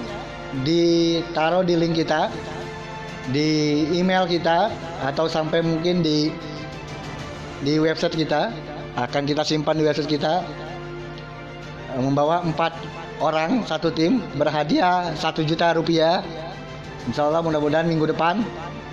[0.64, 2.32] ditaruh di link kita
[3.28, 4.72] di email kita
[5.04, 6.32] atau sampai mungkin di
[7.60, 8.48] di website kita.
[8.98, 10.42] Akan kita simpan di website kita
[11.90, 12.70] Eh, membawa empat
[13.20, 16.24] orang satu tim berhadiah satu juta rupiah.
[17.08, 18.44] Insya Allah mudah-mudahan minggu depan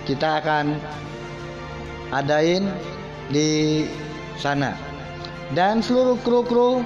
[0.04, 0.76] kita akan
[2.12, 2.68] adain
[3.32, 3.84] di
[4.40, 4.76] sana.
[5.52, 6.84] Dan seluruh kru-kru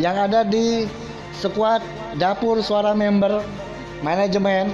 [0.00, 0.88] yang ada di
[1.36, 1.84] squad
[2.16, 3.44] dapur suara member
[4.00, 4.72] manajemen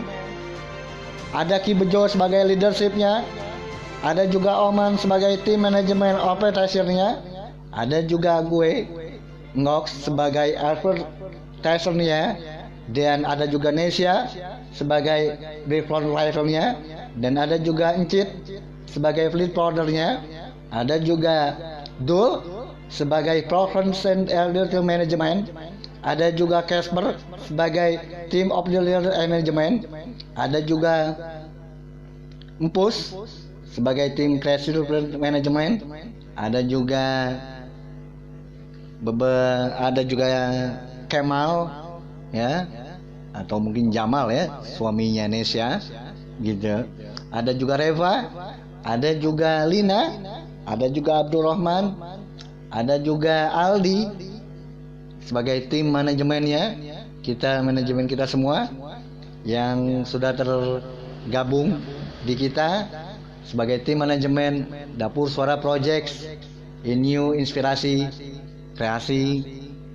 [1.35, 3.23] ada Ki Bejo sebagai leadershipnya
[4.03, 7.21] ada juga Oman sebagai tim manajemen operatornya
[7.71, 8.89] ada juga gue
[9.55, 10.55] Ngox sebagai
[11.61, 12.41] advertisernya
[12.91, 14.27] dan ada juga Nesia
[14.73, 15.37] sebagai
[15.87, 16.75] front ridernya
[17.21, 18.27] dan ada juga Encit
[18.89, 20.19] sebagai fleet powdernya
[20.71, 21.59] ada juga
[22.03, 22.43] Dul
[22.91, 25.51] sebagai Province and Elder Management.
[26.01, 28.01] Ada juga Casper sebagai
[28.33, 29.85] Team of the Leader Management.
[30.39, 31.13] Ada juga
[32.61, 33.13] Empus
[33.69, 34.71] sebagai tim Crash
[35.17, 35.85] Management.
[36.39, 37.37] Ada juga
[39.01, 39.33] bebe
[39.81, 40.29] ada juga
[41.11, 41.67] Kemal
[42.31, 42.71] ya
[43.35, 45.83] atau mungkin Jamal ya suaminya Nesya
[46.39, 46.87] gitu.
[47.35, 48.31] Ada juga Reva
[48.87, 50.15] ada juga Lina
[50.65, 51.99] ada juga Abdurrahman
[52.71, 54.31] ada juga Aldi.
[55.27, 56.79] Sebagai tim manajemennya
[57.23, 58.67] kita manajemen kita semua
[59.47, 61.79] yang sudah tergabung
[62.27, 62.89] di kita
[63.47, 64.67] sebagai tim manajemen
[64.97, 66.27] Dapur Suara Projects
[66.83, 68.09] in New Inspirasi
[68.77, 69.45] kreasi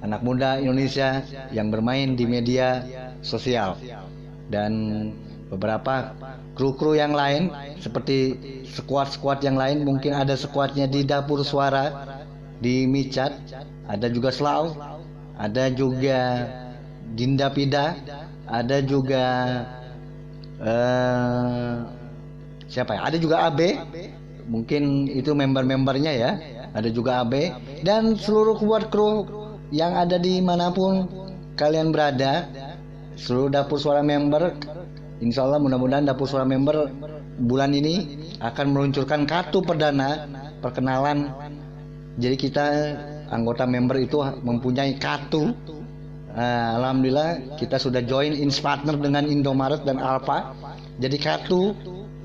[0.05, 2.85] anak muda Indonesia yang bermain di media
[3.25, 3.75] sosial.
[4.53, 4.71] Dan
[5.49, 6.13] beberapa
[6.53, 7.49] kru-kru yang lain
[7.81, 8.37] seperti
[8.69, 11.91] squad-squad yang lain mungkin ada squadnya di dapur suara
[12.61, 13.35] di Micat
[13.89, 14.71] ada juga Slau
[15.35, 16.47] ada juga
[17.13, 17.99] Dinda Pida
[18.45, 19.25] ada juga
[20.61, 21.73] eh,
[22.69, 23.01] siapa ya?
[23.09, 23.59] Ada juga AB
[24.45, 26.31] mungkin itu member-membernya ya.
[26.75, 27.55] Ada juga AB
[27.87, 29.23] dan seluruh kuat kru
[29.73, 31.07] yang ada di mana pun
[31.55, 32.49] kalian berada
[33.15, 34.53] seluruh dapur suara member
[35.23, 36.91] Insya Allah mudah-mudahan dapur suara member
[37.39, 40.27] bulan ini akan meluncurkan kartu perdana
[40.59, 41.31] perkenalan.
[42.19, 42.65] Jadi kita
[43.31, 45.55] anggota member itu mempunyai kartu.
[46.35, 50.51] Nah, Alhamdulillah kita sudah join in partner dengan Indomaret dan Alfa.
[50.99, 51.71] Jadi kartu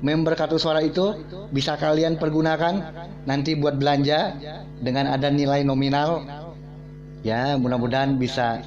[0.03, 1.15] member kartu suara itu
[1.55, 2.91] bisa kalian pergunakan
[3.23, 4.35] nanti buat belanja
[4.83, 6.27] dengan ada nilai nominal.
[7.21, 8.65] Ya, mudah-mudahan bisa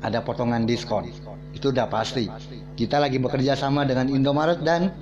[0.00, 1.08] ada potongan diskon.
[1.56, 2.28] Itu udah pasti.
[2.76, 4.92] Kita lagi bekerja sama dengan Indomaret dan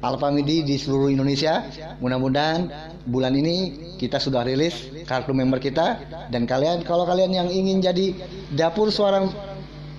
[0.00, 1.66] Alfamidi di seluruh Indonesia.
[2.00, 2.72] Mudah-mudahan
[3.10, 6.00] bulan ini kita sudah rilis kartu member kita
[6.32, 8.16] dan kalian kalau kalian yang ingin jadi
[8.56, 9.28] dapur suara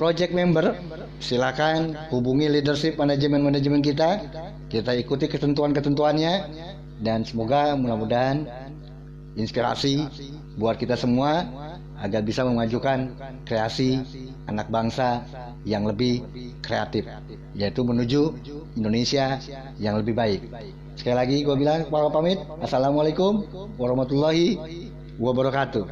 [0.02, 0.74] project member
[1.22, 4.26] silakan hubungi leadership manajemen-manajemen kita.
[4.72, 6.34] Kita ikuti ketentuan-ketentuannya
[7.04, 8.48] dan semoga mudah-mudahan
[9.36, 10.08] inspirasi
[10.58, 11.46] buat kita semua
[12.02, 13.14] agar bisa memajukan
[13.46, 14.02] kreasi
[14.50, 15.22] anak bangsa
[15.64, 16.26] yang lebih
[16.66, 17.06] kreatif
[17.54, 18.34] yaitu menuju
[18.76, 19.38] Indonesia
[19.78, 20.42] yang lebih baik.
[20.98, 22.42] Sekali lagi gue bilang, pamit.
[22.62, 23.46] Assalamualaikum
[23.78, 24.58] warahmatullahi
[25.22, 25.86] wabarakatuh.